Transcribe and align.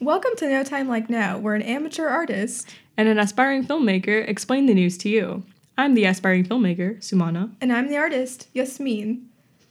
Welcome 0.00 0.30
to 0.38 0.48
No 0.48 0.64
Time 0.64 0.88
Like 0.88 1.10
Now, 1.10 1.38
where 1.38 1.54
an 1.54 1.62
amateur 1.62 2.08
artist 2.08 2.68
and 2.96 3.08
an 3.08 3.18
aspiring 3.18 3.64
filmmaker 3.66 4.26
explain 4.26 4.66
the 4.66 4.74
news 4.74 4.96
to 4.98 5.08
you. 5.08 5.44
I'm 5.76 5.94
the 5.94 6.04
aspiring 6.04 6.44
filmmaker, 6.44 6.98
Sumana. 7.00 7.54
and 7.60 7.72
I'm 7.72 7.88
the 7.88 7.96
artist, 7.96 8.48
Yasmin. 8.54 9.26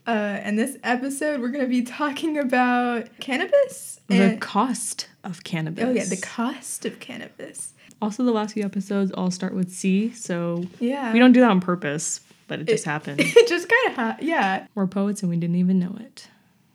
Uh, 0.08 0.12
and 0.12 0.58
this 0.58 0.78
episode, 0.84 1.40
we're 1.42 1.50
going 1.50 1.64
to 1.64 1.70
be 1.70 1.82
talking 1.84 2.38
about 2.38 3.08
cannabis. 3.20 4.00
The 4.08 4.38
cost 4.40 5.08
of 5.24 5.44
cannabis. 5.44 5.84
oh, 5.84 5.92
yeah, 5.92 6.06
the 6.06 6.18
cost 6.22 6.86
of 6.86 7.00
cannabis. 7.00 7.74
also, 8.02 8.24
the 8.24 8.32
last 8.32 8.54
few 8.54 8.64
episodes 8.64 9.12
all 9.12 9.30
start 9.32 9.54
with 9.54 9.72
C, 9.72 10.12
so 10.14 10.66
Yeah. 10.80 11.12
we 11.14 11.20
don't 11.20 11.32
do 11.32 11.42
that 11.42 11.52
on 11.52 11.60
purpose, 11.62 12.22
but 12.48 12.60
it 12.60 12.68
just 12.68 12.86
It- 12.86 12.90
happened. 12.90 13.20
it 13.24 13.48
just 13.48 13.68
kind 13.70 13.88
of, 13.90 13.96
ha- 13.96 14.18
yeah. 14.22 14.68
We're 14.74 14.88
poets 14.88 15.22
and 15.22 15.30
we 15.30 15.38
didn't 15.38 15.58
even 15.58 15.78
know 15.80 15.96
it. 16.00 16.28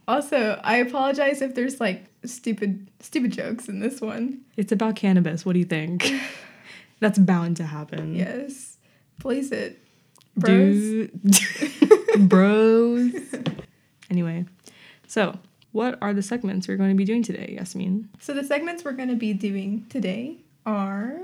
Also, 0.07 0.61
I 0.62 0.77
apologize 0.77 1.41
if 1.41 1.55
there's 1.55 1.80
like 1.80 2.05
stupid, 2.27 2.91
stupid 3.00 3.32
jokes 3.32 3.68
in 3.68 3.80
this 3.80 4.00
one. 4.00 4.41
It's 4.56 4.73
about 4.73 4.96
cannabis. 4.96 5.45
What 5.45 5.55
do 5.55 5.59
you 5.59 5.64
think? 5.64 6.10
That's 7.00 7.19
bound 7.19 7.56
to 7.59 7.64
happen. 7.64 8.14
Yes. 8.14 8.77
Please 9.20 9.52
it. 9.52 9.78
Bros. 10.37 10.50
Dude. 10.50 12.28
Bros. 12.28 13.12
Anyway, 14.10 14.47
so 15.06 15.38
what 15.73 15.98
are 16.00 16.12
the 16.12 16.23
segments 16.23 16.69
we're 16.69 16.77
going 16.77 16.91
to 16.91 16.97
be 16.97 17.05
doing 17.05 17.23
today, 17.23 17.55
Yasmin? 17.59 18.09
So 18.20 18.33
the 18.33 18.45
segments 18.45 18.84
we're 18.84 18.92
going 18.92 19.09
to 19.09 19.16
be 19.16 19.33
doing 19.33 19.86
today 19.88 20.38
are 20.66 21.19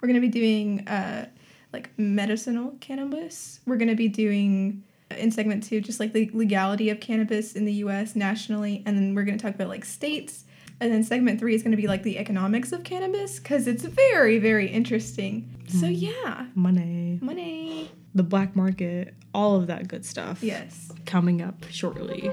we're 0.00 0.08
going 0.08 0.14
to 0.14 0.20
be 0.20 0.28
doing 0.28 0.86
uh 0.88 1.26
like 1.72 1.90
medicinal 1.98 2.74
cannabis. 2.80 3.60
We're 3.66 3.76
going 3.76 3.88
to 3.88 3.96
be 3.96 4.08
doing 4.08 4.82
in 5.10 5.30
segment 5.30 5.62
2 5.62 5.80
just 5.80 6.00
like 6.00 6.12
the 6.12 6.30
legality 6.34 6.90
of 6.90 7.00
cannabis 7.00 7.54
in 7.54 7.64
the 7.64 7.72
US 7.74 8.16
nationally 8.16 8.82
and 8.86 8.96
then 8.96 9.14
we're 9.14 9.24
going 9.24 9.38
to 9.38 9.42
talk 9.42 9.54
about 9.54 9.68
like 9.68 9.84
states. 9.84 10.44
And 10.78 10.92
then 10.92 11.02
segment 11.04 11.40
3 11.40 11.54
is 11.54 11.62
going 11.62 11.70
to 11.70 11.76
be 11.76 11.88
like 11.88 12.02
the 12.02 12.18
economics 12.18 12.72
of 12.72 12.84
cannabis 12.84 13.38
cuz 13.38 13.66
it's 13.66 13.84
very 13.84 14.38
very 14.38 14.68
interesting. 14.68 15.50
So 15.68 15.86
hmm. 15.86 15.92
yeah, 15.92 16.46
Money, 16.54 17.18
money. 17.22 17.90
the 18.14 18.22
black 18.22 18.54
market, 18.54 19.14
all 19.34 19.56
of 19.56 19.66
that 19.68 19.88
good 19.88 20.04
stuff. 20.04 20.42
Yes. 20.42 20.92
Coming 21.04 21.40
up 21.42 21.64
shortly. 21.70 22.30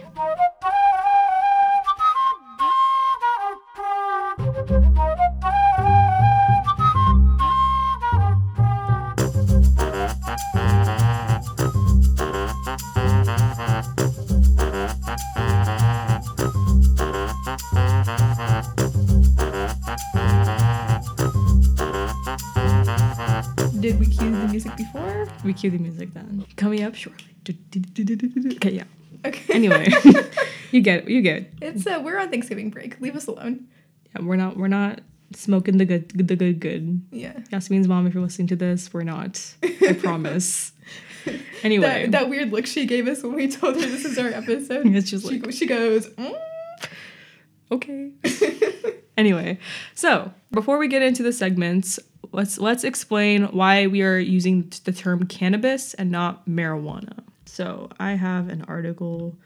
We 25.44 25.53
cue 25.53 25.69
the 25.72 25.77
music 25.77 26.13
then. 26.13 26.45
Coming 26.55 26.83
up 26.83 26.95
shortly. 26.95 27.27
Okay, 28.55 28.72
yeah. 28.72 28.83
Okay. 29.25 29.53
Anyway, 29.53 29.88
you 30.72 30.81
get 30.81 31.03
it. 31.03 31.09
You 31.09 31.22
get 31.22 31.38
it. 31.38 31.53
it's 31.61 31.85
uh 31.88 32.02
we're 32.03 32.17
on 32.19 32.30
Thanksgiving 32.30 32.69
break. 32.69 33.00
Leave 33.02 33.16
us 33.16 33.27
alone. 33.27 33.67
Yeah, 34.16 34.23
we're 34.23 34.35
not. 34.38 34.58
We're 34.58 34.67
not 34.69 35.02
smoking 35.33 35.77
the 35.77 35.85
good. 35.85 36.09
The 36.09 36.23
good. 36.35 36.59
Good. 36.59 37.02
Yeah. 37.11 37.39
Yasmin's 37.52 37.88
mom, 37.88 38.08
if 38.08 38.13
you're 38.13 38.23
listening 38.23 38.47
to 38.50 38.55
this, 38.55 38.94
we're 38.94 39.03
not. 39.03 39.41
I 39.63 39.94
promise. 40.02 40.72
Anyway, 41.63 42.03
That, 42.07 42.11
that 42.11 42.30
weird 42.30 42.52
look 42.52 42.66
she 42.66 42.85
gave 42.85 43.07
us 43.07 43.23
when 43.23 43.33
we 43.33 43.47
told 43.50 43.75
her 43.75 43.81
this 43.81 44.03
is 44.03 44.17
our 44.17 44.28
episode. 44.41 44.85
It's 44.88 45.09
just 45.09 45.28
she, 45.30 45.39
like- 45.39 45.52
she 45.53 45.66
goes, 45.66 46.07
"Mm." 46.09 46.35
okay. 47.72 48.11
Anyway, 49.23 49.57
so 49.95 50.33
before 50.52 50.77
we 50.77 50.89
get 50.89 51.02
into 51.02 51.23
the 51.23 51.31
segments, 51.31 51.97
let's 52.33 52.57
let's 52.57 52.83
explain 52.83 53.45
why 53.45 53.88
we 53.88 54.02
are 54.02 54.19
using 54.19 54.69
the 54.83 54.91
term 54.91 55.25
cannabis 55.27 55.93
and 55.93 56.11
not 56.11 56.45
marijuana. 56.45 57.23
So 57.45 57.88
I 58.01 58.16
have 58.16 58.50
an 58.50 58.66
article 58.67 59.38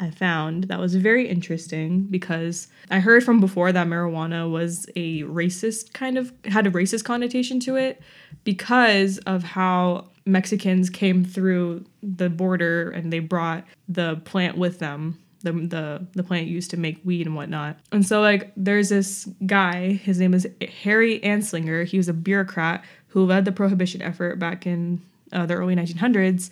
I 0.00 0.08
found 0.08 0.64
that 0.64 0.80
was 0.80 0.94
very 0.94 1.28
interesting 1.28 2.04
because 2.04 2.68
I 2.90 3.00
heard 3.00 3.22
from 3.22 3.38
before 3.38 3.70
that 3.70 3.86
marijuana 3.86 4.50
was 4.50 4.86
a 4.96 5.24
racist 5.24 5.92
kind 5.92 6.16
of 6.16 6.32
had 6.46 6.66
a 6.66 6.70
racist 6.70 7.04
connotation 7.04 7.60
to 7.60 7.76
it 7.76 8.00
because 8.44 9.18
of 9.26 9.42
how 9.42 10.08
Mexicans 10.24 10.88
came 10.88 11.22
through 11.22 11.84
the 12.02 12.30
border 12.30 12.88
and 12.92 13.12
they 13.12 13.18
brought 13.18 13.64
the 13.90 14.16
plant 14.24 14.56
with 14.56 14.78
them 14.78 15.18
the 15.42 15.52
the 15.52 16.06
the 16.14 16.22
plant 16.22 16.46
used 16.46 16.70
to 16.70 16.76
make 16.76 17.00
weed 17.04 17.26
and 17.26 17.36
whatnot. 17.36 17.78
And 17.92 18.06
so 18.06 18.20
like 18.20 18.52
there's 18.56 18.88
this 18.88 19.28
guy, 19.46 19.92
his 19.92 20.18
name 20.18 20.34
is 20.34 20.48
Harry 20.82 21.20
Anslinger. 21.20 21.84
He 21.84 21.96
was 21.96 22.08
a 22.08 22.12
bureaucrat 22.12 22.84
who 23.08 23.24
led 23.24 23.44
the 23.44 23.52
prohibition 23.52 24.02
effort 24.02 24.38
back 24.38 24.66
in 24.66 25.00
uh, 25.32 25.46
the 25.46 25.54
early 25.54 25.74
1900s. 25.74 26.50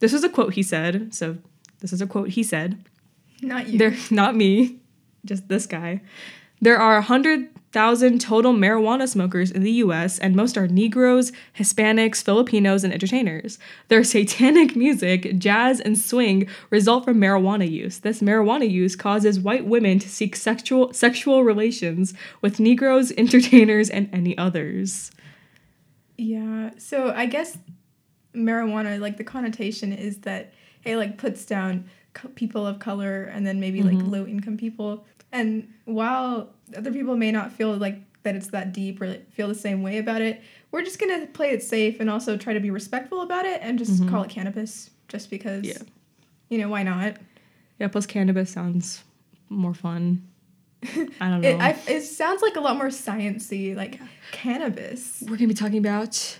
This 0.00 0.12
was 0.12 0.24
a 0.24 0.28
quote 0.28 0.54
he 0.54 0.62
said. 0.62 1.14
So 1.14 1.36
this 1.80 1.92
is 1.92 2.00
a 2.00 2.06
quote 2.06 2.30
he 2.30 2.42
said. 2.42 2.78
not 3.42 3.68
you. 3.68 3.78
There, 3.78 3.94
not 4.10 4.34
me, 4.34 4.78
just 5.24 5.48
this 5.48 5.66
guy. 5.66 6.00
There 6.62 6.78
are 6.78 6.94
100,000 6.94 8.20
total 8.20 8.52
marijuana 8.52 9.08
smokers 9.08 9.50
in 9.50 9.64
the 9.64 9.72
US, 9.72 10.20
and 10.20 10.36
most 10.36 10.56
are 10.56 10.68
Negroes, 10.68 11.32
Hispanics, 11.58 12.22
Filipinos, 12.22 12.84
and 12.84 12.92
entertainers. 12.92 13.58
Their 13.88 14.04
satanic 14.04 14.76
music, 14.84 15.38
jazz, 15.38 15.80
and 15.80 15.98
swing 15.98 16.46
result 16.70 17.04
from 17.04 17.20
marijuana 17.20 17.68
use. 17.68 17.98
This 17.98 18.20
marijuana 18.20 18.70
use 18.70 18.94
causes 18.94 19.40
white 19.40 19.66
women 19.66 19.98
to 19.98 20.08
seek 20.08 20.36
sexual, 20.36 20.92
sexual 20.92 21.42
relations 21.42 22.14
with 22.42 22.60
Negroes, 22.60 23.10
entertainers, 23.18 23.90
and 23.90 24.08
any 24.12 24.38
others. 24.38 25.10
yeah. 26.16 26.70
So 26.78 27.10
I 27.10 27.26
guess 27.26 27.58
marijuana, 28.36 29.00
like 29.00 29.16
the 29.16 29.24
connotation 29.24 29.92
is 29.92 30.18
that 30.18 30.52
it 30.84 30.96
like 30.96 31.18
puts 31.18 31.44
down 31.44 31.90
co- 32.14 32.28
people 32.28 32.66
of 32.66 32.78
color 32.78 33.24
and 33.24 33.46
then 33.46 33.60
maybe 33.60 33.82
like 33.82 33.96
mm-hmm. 33.96 34.10
low 34.10 34.26
income 34.26 34.56
people. 34.56 35.04
And 35.32 35.72
while 35.84 36.50
other 36.76 36.92
people 36.92 37.16
may 37.16 37.32
not 37.32 37.52
feel 37.52 37.76
like 37.76 37.98
that 38.22 38.36
it's 38.36 38.48
that 38.48 38.72
deep 38.72 39.00
or 39.00 39.14
feel 39.32 39.48
the 39.48 39.54
same 39.54 39.82
way 39.82 39.98
about 39.98 40.20
it, 40.20 40.42
we're 40.70 40.82
just 40.82 40.98
gonna 40.98 41.26
play 41.26 41.50
it 41.50 41.62
safe 41.62 42.00
and 42.00 42.08
also 42.08 42.36
try 42.36 42.52
to 42.52 42.60
be 42.60 42.70
respectful 42.70 43.22
about 43.22 43.44
it 43.46 43.60
and 43.62 43.78
just 43.78 43.92
mm-hmm. 43.92 44.10
call 44.10 44.22
it 44.22 44.30
cannabis, 44.30 44.90
just 45.08 45.30
because. 45.30 45.64
Yeah. 45.64 45.78
You 46.48 46.58
know 46.58 46.68
why 46.68 46.82
not? 46.82 47.16
Yeah, 47.78 47.88
plus 47.88 48.04
cannabis 48.04 48.50
sounds 48.50 49.02
more 49.48 49.74
fun. 49.74 50.28
I 50.84 51.30
don't 51.30 51.40
know. 51.40 51.48
It, 51.48 51.60
I, 51.60 51.76
it 51.86 52.02
sounds 52.02 52.42
like 52.42 52.56
a 52.56 52.60
lot 52.60 52.76
more 52.76 52.88
sciencey, 52.88 53.74
like 53.74 54.00
cannabis. 54.32 55.22
We're 55.22 55.36
gonna 55.36 55.48
be 55.48 55.54
talking 55.54 55.78
about 55.78 56.38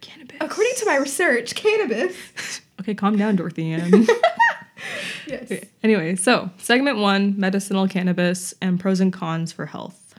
cannabis. 0.00 0.36
According 0.40 0.72
to 0.78 0.86
my 0.86 0.96
research, 0.96 1.54
cannabis. 1.54 2.60
Okay, 2.80 2.92
calm 2.92 3.16
down, 3.16 3.36
Dorothy 3.36 3.72
Ann. 3.72 4.06
Yes. 5.26 5.50
anyway, 5.82 6.16
so 6.16 6.50
segment 6.58 6.98
one 6.98 7.34
medicinal 7.38 7.88
cannabis 7.88 8.52
and 8.60 8.78
pros 8.78 9.00
and 9.00 9.10
cons 9.12 9.52
for 9.52 9.64
health. 9.64 10.14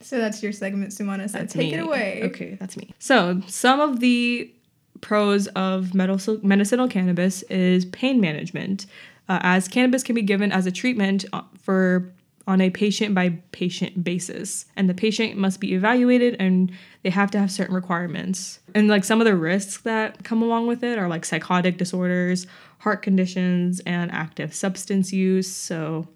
So 0.00 0.18
that's 0.18 0.42
your 0.42 0.52
segment, 0.52 0.90
Sumana 0.90 1.30
said. 1.30 1.42
That's 1.42 1.52
Take 1.52 1.72
me. 1.72 1.78
it 1.78 1.80
away. 1.80 2.22
Okay, 2.24 2.56
that's 2.58 2.76
me. 2.76 2.92
So, 2.98 3.40
some 3.46 3.78
of 3.80 4.00
the 4.00 4.52
pros 5.00 5.46
of 5.48 5.94
medicinal 5.94 6.88
cannabis 6.88 7.42
is 7.44 7.84
pain 7.86 8.20
management, 8.20 8.86
uh, 9.28 9.38
as 9.42 9.68
cannabis 9.68 10.02
can 10.02 10.14
be 10.14 10.22
given 10.22 10.50
as 10.50 10.66
a 10.66 10.72
treatment 10.72 11.24
uh, 11.32 11.42
for 11.60 12.12
on 12.46 12.60
a 12.60 12.70
patient 12.70 13.14
by 13.14 13.30
patient 13.52 14.02
basis, 14.02 14.66
and 14.76 14.88
the 14.88 14.94
patient 14.94 15.36
must 15.36 15.60
be 15.60 15.74
evaluated 15.74 16.36
and 16.38 16.72
they 17.02 17.10
have 17.10 17.30
to 17.30 17.38
have 17.38 17.50
certain 17.50 17.74
requirements. 17.74 18.60
And 18.74 18.88
like 18.88 19.04
some 19.04 19.20
of 19.20 19.26
the 19.26 19.36
risks 19.36 19.82
that 19.82 20.24
come 20.24 20.42
along 20.42 20.66
with 20.66 20.82
it 20.82 20.98
are 20.98 21.08
like 21.08 21.24
psychotic 21.24 21.78
disorders, 21.78 22.46
heart 22.78 23.02
conditions, 23.02 23.80
and 23.86 24.10
active 24.10 24.54
substance 24.54 25.12
use. 25.12 25.52
So, 25.52 26.08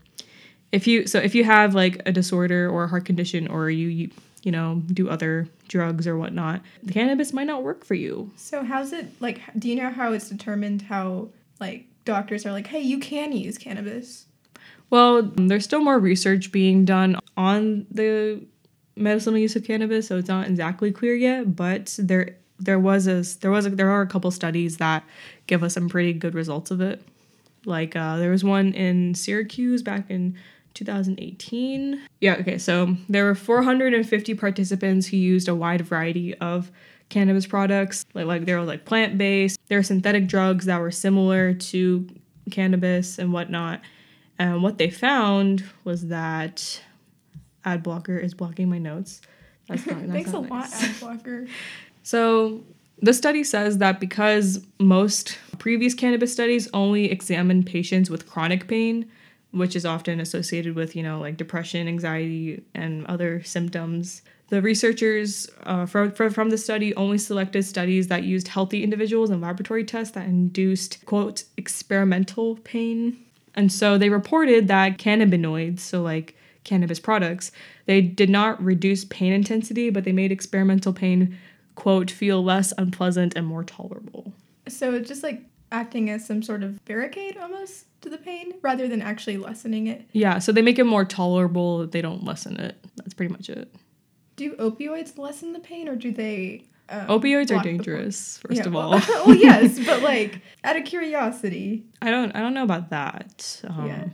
if 0.73 0.87
you 0.87 1.07
so 1.07 1.19
if 1.19 1.35
you 1.35 1.45
have 1.45 1.75
like 1.75 2.03
a 2.07 2.13
disorder 2.13 2.69
or 2.69 2.85
a 2.85 2.89
heart 2.89 3.05
condition 3.05 3.47
or 3.49 3.71
you, 3.71 3.89
you 3.89 4.11
you 4.43 4.53
know 4.53 4.83
do 4.93 5.09
other 5.09 5.49
drugs 5.69 6.07
or 6.07 6.17
whatnot 6.17 6.61
the 6.83 6.93
cannabis 6.93 7.33
might 7.33 7.47
not 7.47 7.63
work 7.63 7.85
for 7.85 7.95
you 7.95 8.31
So 8.37 8.63
how's 8.63 8.93
it 8.93 9.07
like? 9.21 9.41
Do 9.59 9.69
you 9.69 9.77
know 9.77 9.91
how 9.91 10.13
it's 10.13 10.29
determined? 10.29 10.83
How 10.83 11.29
like 11.61 11.87
doctors 12.05 12.47
are 12.47 12.53
like, 12.53 12.69
hey, 12.69 12.81
you 12.81 12.99
can 12.99 13.33
use 13.33 13.59
cannabis. 13.59 14.27
Well 14.91 15.23
there's 15.23 15.65
still 15.65 15.83
more 15.83 15.99
research 15.99 16.53
being 16.53 16.85
done 16.85 17.17
on 17.37 17.87
the 17.91 18.41
medicinal 18.97 19.39
use 19.39 19.57
of 19.57 19.65
cannabis 19.65 20.09
so 20.09 20.17
it's 20.17 20.29
not 20.29 20.47
exactly 20.47 20.91
clear 20.91 21.15
yet 21.15 21.55
but 21.55 21.95
there 21.99 22.37
there 22.59 22.79
was 22.79 23.07
a 23.07 23.23
there 23.41 23.51
was 23.51 23.67
a, 23.67 23.71
there 23.71 23.91
are 23.91 24.03
a 24.03 24.07
couple 24.07 24.31
studies 24.31 24.79
that 24.79 25.05
give 25.47 25.63
us 25.63 25.75
some 25.75 25.89
pretty 25.89 26.13
good 26.13 26.35
results 26.35 26.71
of 26.71 26.81
it. 26.81 27.03
Like 27.65 27.97
uh, 27.97 28.17
there 28.17 28.31
was 28.31 28.45
one 28.45 28.73
in 28.73 29.15
syracuse 29.15 29.83
back 29.83 30.11
in 30.11 30.37
2018 30.75 32.03
yeah 32.21 32.35
okay 32.35 32.59
so 32.59 32.95
there 33.09 33.25
were 33.25 33.35
450 33.35 34.35
participants 34.35 35.07
who 35.07 35.17
used 35.17 35.49
a 35.49 35.55
wide 35.55 35.81
variety 35.81 36.35
of 36.37 36.71
cannabis 37.09 37.47
products. 37.47 38.05
Like 38.15 38.27
like 38.27 38.45
there 38.47 38.59
were 38.59 38.65
like 38.65 38.85
plant-based. 38.85 39.59
There 39.69 39.79
were 39.79 39.83
synthetic 39.83 40.27
drugs 40.27 40.67
that 40.67 40.81
were 40.81 40.91
similar 40.91 41.55
to 41.55 42.07
cannabis 42.51 43.19
and 43.19 43.33
whatnot 43.33 43.81
and 44.39 44.63
what 44.63 44.79
they 44.79 44.91
found 44.91 45.65
was 45.85 46.09
that 46.09 46.83
ad 47.65 47.83
blocker 47.83 48.17
is 48.17 48.35
blocking 48.35 48.69
my 48.69 48.79
notes. 48.79 49.21
That's 49.69 49.87
not, 49.87 50.01
that's 50.01 50.13
Thanks 50.13 50.31
a 50.31 50.41
not 50.41 50.51
lot, 50.51 50.73
ad 50.73 50.95
blocker. 51.01 51.47
So, 52.03 52.63
the 53.03 53.13
study 53.13 53.45
says 53.45 53.79
that 53.79 54.01
because 54.01 54.65
most 54.79 55.39
previous 55.59 55.93
cannabis 55.93 56.33
studies 56.33 56.69
only 56.73 57.11
examined 57.11 57.67
patients 57.67 58.09
with 58.09 58.27
chronic 58.27 58.69
pain, 58.69 59.11
which 59.51 59.77
is 59.77 59.85
often 59.85 60.19
associated 60.19 60.75
with, 60.75 60.97
you 60.97 61.03
know, 61.03 61.21
like 61.21 61.37
depression, 61.37 61.89
anxiety, 61.89 62.63
and 62.75 63.05
other 63.07 63.43
symptoms, 63.43 64.23
the 64.49 64.63
researchers 64.63 65.49
uh, 65.65 65.87
from, 65.87 66.13
from 66.13 66.51
the 66.51 66.59
study 66.59 66.95
only 66.95 67.19
selected 67.19 67.65
studies 67.65 68.07
that 68.09 68.23
used 68.23 68.49
healthy 68.49 68.83
individuals 68.85 69.29
and 69.31 69.43
laboratory 69.43 69.85
tests 69.85 70.15
that 70.15 70.27
induced, 70.27 71.05
quote, 71.05 71.45
experimental 71.57 72.57
pain. 72.57 73.26
And 73.57 73.73
so 73.73 73.99
they 73.99 74.11
reported 74.11 74.69
that 74.69 74.99
cannabinoids, 74.99 75.81
so 75.81 76.03
like 76.03 76.37
cannabis 76.65 77.01
products, 77.01 77.53
they 77.87 78.01
did 78.01 78.29
not 78.29 78.63
reduce 78.63 79.05
pain 79.05 79.33
intensity, 79.33 79.89
but 79.91 80.05
they 80.05 80.13
made 80.13 80.31
experimental 80.31 80.93
pain 80.93 81.39
quote, 81.77 82.11
feel 82.11 82.43
less 82.43 82.73
unpleasant 82.77 83.37
and 83.37 83.47
more 83.47 83.63
tolerable. 83.63 84.33
So 84.67 84.95
it's 84.95 85.09
just 85.09 85.23
like 85.23 85.43
acting 85.71 86.11
as 86.11 86.27
some 86.27 86.43
sort 86.43 86.63
of 86.63 86.85
barricade 86.85 87.37
almost 87.37 87.85
to 88.01 88.11
the 88.11 88.19
pain 88.19 88.55
rather 88.63 88.89
than 88.89 89.01
actually 89.01 89.37
lessening 89.37 89.87
it. 89.87 90.09
Yeah, 90.13 90.39
so 90.39 90.51
they 90.51 90.63
make 90.63 90.79
it 90.79 90.85
more 90.85 91.05
tolerable, 91.05 91.87
they 91.87 92.03
don't 92.03 92.25
lessen 92.25 92.59
it. 92.59 92.77
That's 92.97 93.15
pretty 93.15 93.33
much 93.33 93.49
it. 93.49 93.73
Do 94.37 94.55
opioids 94.57 95.17
lessen 95.17 95.53
the 95.53 95.61
pain 95.61 95.89
or 95.89 95.97
do 95.97 96.11
they. 96.11 96.65
Um, 96.89 97.07
Opioids 97.09 97.57
are 97.57 97.63
dangerous, 97.63 98.39
first 98.39 98.59
Yeah, 98.61 98.67
of 98.69 98.77
all. 98.77 98.91
well, 99.27 99.35
yes, 99.35 99.79
but 99.87 100.03
like 100.03 100.41
out 100.65 100.77
of 100.77 100.85
curiosity, 100.85 101.85
I 102.01 102.11
don't 102.11 102.35
I 102.37 102.41
don't 102.41 102.55
know 102.55 102.63
about 102.65 102.91
that. 102.91 103.61
Um, 103.69 103.87
yeah. 103.87 104.05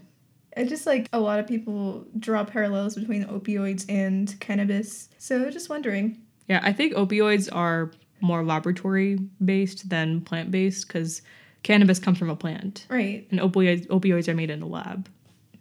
It's 0.57 0.69
just 0.71 0.87
like 0.87 1.09
a 1.13 1.21
lot 1.21 1.39
of 1.39 1.47
people 1.47 2.07
draw 2.19 2.45
parallels 2.45 2.95
between 2.95 3.25
opioids 3.25 3.87
and 3.89 4.39
cannabis. 4.41 5.09
So 5.19 5.51
just 5.51 5.69
wondering. 5.71 6.21
Yeah, 6.49 6.61
I 6.63 6.73
think 6.73 6.93
opioids 6.95 7.49
are 7.53 7.91
more 8.21 8.45
laboratory 8.45 9.19
based 9.45 9.89
than 9.89 10.21
plant 10.21 10.51
based 10.51 10.87
because 10.89 11.23
cannabis 11.63 11.99
comes 11.99 12.19
from 12.19 12.31
a 12.31 12.37
plant, 12.37 12.87
Right. 12.91 13.27
and 13.31 13.41
opioids 13.41 13.87
opioids 13.89 14.29
are 14.29 14.35
made 14.35 14.51
in 14.51 14.63
a 14.63 14.67
lab. 14.67 15.09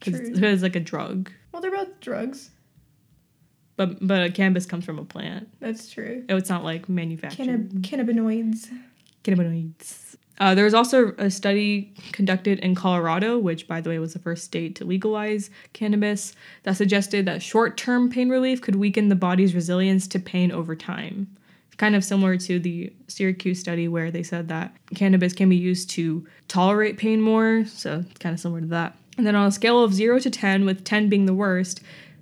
True. 0.01 0.13
Because 0.13 0.53
it's 0.53 0.63
like 0.63 0.75
a 0.75 0.79
drug, 0.79 1.31
Well, 1.51 1.61
they're 1.61 1.71
both 1.71 1.99
drugs. 1.99 2.49
But 3.77 4.05
but 4.05 4.33
cannabis 4.33 4.65
comes 4.65 4.85
from 4.85 4.99
a 4.99 5.05
plant. 5.05 5.47
That's 5.59 5.89
true. 5.89 6.23
Oh, 6.29 6.37
It's 6.37 6.49
not 6.49 6.63
like 6.63 6.87
manufactured. 6.89 7.47
Cannab- 7.47 7.81
cannabinoids. 7.81 8.69
cannabinoids. 9.23 10.15
Uh, 10.39 10.55
there 10.55 10.65
was 10.65 10.73
also 10.73 11.13
a 11.19 11.29
study 11.29 11.93
conducted 12.13 12.57
in 12.59 12.73
Colorado, 12.73 13.37
which, 13.37 13.67
by 13.67 13.79
the 13.79 13.89
way, 13.91 13.99
was 13.99 14.13
the 14.13 14.19
first 14.19 14.43
state 14.43 14.73
to 14.75 14.83
legalize 14.85 15.51
cannabis, 15.73 16.33
that 16.63 16.75
suggested 16.75 17.25
that 17.27 17.43
short 17.43 17.77
term 17.77 18.09
pain 18.09 18.27
relief 18.29 18.59
could 18.59 18.75
weaken 18.75 19.09
the 19.09 19.15
body's 19.15 19.53
resilience 19.53 20.07
to 20.07 20.19
pain 20.19 20.51
over 20.51 20.75
time. 20.75 21.27
Kind 21.77 21.95
of 21.95 22.03
similar 22.03 22.37
to 22.37 22.59
the 22.59 22.91
Syracuse 23.07 23.59
study, 23.59 23.87
where 23.87 24.09
they 24.09 24.23
said 24.23 24.47
that 24.47 24.75
cannabis 24.95 25.33
can 25.33 25.47
be 25.49 25.55
used 25.57 25.91
to 25.91 26.25
tolerate 26.47 26.97
pain 26.97 27.21
more. 27.21 27.65
So 27.65 28.03
it's 28.09 28.17
kind 28.17 28.33
of 28.33 28.39
similar 28.39 28.61
to 28.61 28.67
that. 28.67 28.97
And 29.17 29.27
then 29.27 29.35
on 29.35 29.45
a 29.47 29.51
scale 29.51 29.83
of 29.83 29.93
0 29.93 30.19
to 30.19 30.29
10, 30.31 30.65
with 30.65 30.83
10 30.83 31.07
being 31.09 31.25
the 31.27 31.33
worst, 31.35 31.81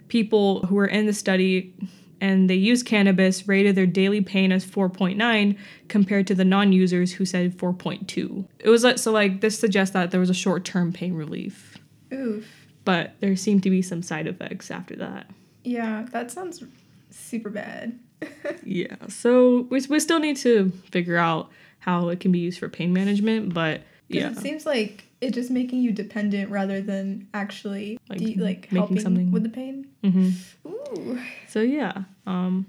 people 0.09 0.61
who 0.65 0.75
were 0.75 0.87
in 0.87 1.05
the 1.05 1.13
study 1.13 1.73
and 2.21 2.49
they 2.49 2.55
used 2.55 2.85
cannabis 2.85 3.47
rated 3.47 3.75
their 3.75 3.85
daily 3.85 4.19
pain 4.19 4.51
as 4.51 4.65
4.9 4.65 5.57
compared 5.87 6.27
to 6.27 6.35
the 6.35 6.43
non-users 6.43 7.13
who 7.13 7.25
said 7.25 7.57
4.2 7.57 8.45
it 8.59 8.69
was 8.69 8.83
like 8.83 8.97
so 8.97 9.11
like 9.11 9.39
this 9.41 9.57
suggests 9.57 9.93
that 9.93 10.11
there 10.11 10.19
was 10.19 10.29
a 10.29 10.33
short-term 10.33 10.91
pain 10.91 11.13
relief 11.13 11.77
Oof. 12.11 12.45
but 12.83 13.13
there 13.21 13.35
seemed 13.37 13.63
to 13.63 13.69
be 13.69 13.81
some 13.81 14.01
side 14.03 14.27
effects 14.27 14.69
after 14.69 14.95
that 14.97 15.27
Yeah, 15.63 16.05
that 16.11 16.31
sounds 16.31 16.63
super 17.11 17.49
bad. 17.49 17.97
yeah 18.63 18.95
so 19.07 19.61
we, 19.69 19.79
we 19.89 19.99
still 19.99 20.19
need 20.19 20.35
to 20.37 20.71
figure 20.91 21.17
out 21.17 21.49
how 21.79 22.09
it 22.09 22.19
can 22.19 22.31
be 22.33 22.39
used 22.39 22.59
for 22.59 22.67
pain 22.67 22.91
management 22.91 23.53
but 23.53 23.81
yeah 24.09 24.31
It 24.31 24.37
seems 24.39 24.65
like 24.65 25.05
it's 25.21 25.35
just 25.35 25.51
making 25.51 25.81
you 25.81 25.91
dependent 25.91 26.49
rather 26.49 26.81
than 26.81 27.27
actually 27.33 27.99
Like, 28.09 28.21
like, 28.21 28.37
like 28.37 28.61
making 28.71 28.77
helping 28.77 28.99
something- 28.99 29.31
with 29.31 29.43
the 29.43 29.49
pain. 29.49 29.87
hmm 30.03 30.29
Ooh. 30.67 31.19
So 31.47 31.61
yeah. 31.61 32.03
Um 32.25 32.65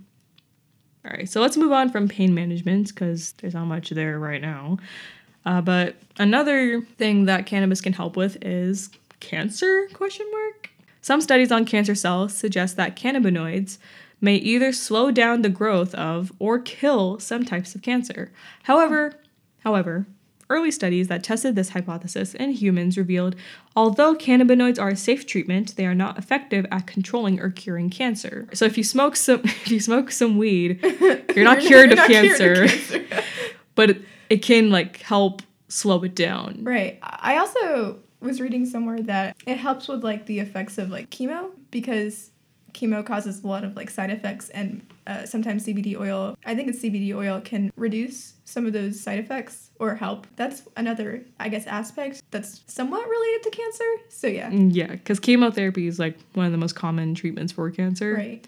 all 1.04 1.12
right, 1.12 1.26
so 1.28 1.40
let's 1.40 1.56
move 1.56 1.72
on 1.72 1.88
from 1.90 2.08
pain 2.08 2.34
management 2.34 2.88
because 2.88 3.32
there's 3.38 3.54
not 3.54 3.64
much 3.64 3.88
there 3.88 4.18
right 4.18 4.40
now. 4.42 4.76
Uh, 5.46 5.62
but 5.62 5.96
another 6.18 6.82
thing 6.82 7.24
that 7.24 7.46
cannabis 7.46 7.80
can 7.80 7.94
help 7.94 8.16
with 8.18 8.36
is 8.44 8.90
cancer? 9.18 9.88
Question 9.94 10.26
mark. 10.30 10.68
Some 11.00 11.22
studies 11.22 11.50
on 11.50 11.64
cancer 11.64 11.94
cells 11.94 12.34
suggest 12.34 12.76
that 12.76 12.96
cannabinoids 12.96 13.78
may 14.20 14.34
either 14.36 14.72
slow 14.72 15.10
down 15.10 15.40
the 15.40 15.48
growth 15.48 15.94
of 15.94 16.30
or 16.38 16.58
kill 16.58 17.18
some 17.18 17.46
types 17.46 17.74
of 17.74 17.80
cancer. 17.80 18.30
However, 18.64 19.14
however, 19.60 20.06
early 20.50 20.70
studies 20.70 21.08
that 21.08 21.22
tested 21.22 21.54
this 21.54 21.70
hypothesis 21.70 22.34
in 22.34 22.50
humans 22.50 22.98
revealed 22.98 23.36
although 23.76 24.14
cannabinoids 24.14 24.80
are 24.80 24.88
a 24.90 24.96
safe 24.96 25.26
treatment, 25.26 25.76
they 25.76 25.86
are 25.86 25.94
not 25.94 26.18
effective 26.18 26.66
at 26.70 26.86
controlling 26.86 27.40
or 27.40 27.50
curing 27.50 27.88
cancer. 27.88 28.48
So 28.52 28.64
if 28.64 28.76
you 28.76 28.84
smoke 28.84 29.16
some 29.16 29.40
if 29.44 29.70
you 29.70 29.80
smoke 29.80 30.10
some 30.10 30.36
weed, 30.36 30.80
you're 31.34 31.44
not 31.44 31.60
cured 31.60 31.90
You're 31.90 31.92
of 31.92 31.96
not 31.98 32.08
cured 32.08 32.38
cancer, 32.38 32.64
of 32.64 32.70
cancer. 32.70 33.24
but 33.74 33.90
it, 33.90 34.02
it 34.28 34.42
can 34.42 34.70
like 34.70 34.98
help 34.98 35.42
slow 35.68 36.02
it 36.02 36.14
down. 36.14 36.64
right. 36.64 36.98
I 37.02 37.38
also 37.38 38.00
was 38.20 38.40
reading 38.40 38.66
somewhere 38.66 39.00
that 39.02 39.36
it 39.46 39.56
helps 39.56 39.88
with 39.88 40.04
like 40.04 40.26
the 40.26 40.40
effects 40.40 40.76
of 40.78 40.90
like 40.90 41.10
chemo 41.10 41.50
because 41.70 42.30
chemo 42.72 43.04
causes 43.04 43.42
a 43.42 43.46
lot 43.46 43.64
of 43.64 43.76
like 43.76 43.90
side 43.90 44.10
effects 44.10 44.48
and 44.50 44.82
uh, 45.06 45.24
sometimes 45.26 45.66
CBD 45.66 45.98
oil. 45.98 46.36
I 46.44 46.54
think 46.54 46.68
it's 46.68 46.80
CBD 46.80 47.14
oil 47.14 47.40
can 47.40 47.72
reduce 47.76 48.34
some 48.44 48.66
of 48.66 48.72
those 48.72 49.00
side 49.00 49.18
effects 49.18 49.70
or 49.78 49.94
help. 49.94 50.26
That's 50.36 50.62
another, 50.76 51.24
I 51.38 51.48
guess, 51.48 51.66
aspect 51.66 52.22
that's 52.30 52.62
somewhat 52.66 53.08
related 53.08 53.42
to 53.44 53.50
cancer. 53.50 53.84
So 54.08 54.26
yeah. 54.26 54.50
Mm, 54.50 54.70
Yeah, 54.72 54.86
because 54.88 55.20
chemotherapy 55.20 55.86
is 55.86 55.98
like 55.98 56.16
one 56.34 56.46
of 56.46 56.52
the 56.52 56.58
most 56.58 56.74
common 56.74 57.14
treatments 57.14 57.52
for 57.52 57.70
cancer. 57.70 58.14
Right. 58.14 58.46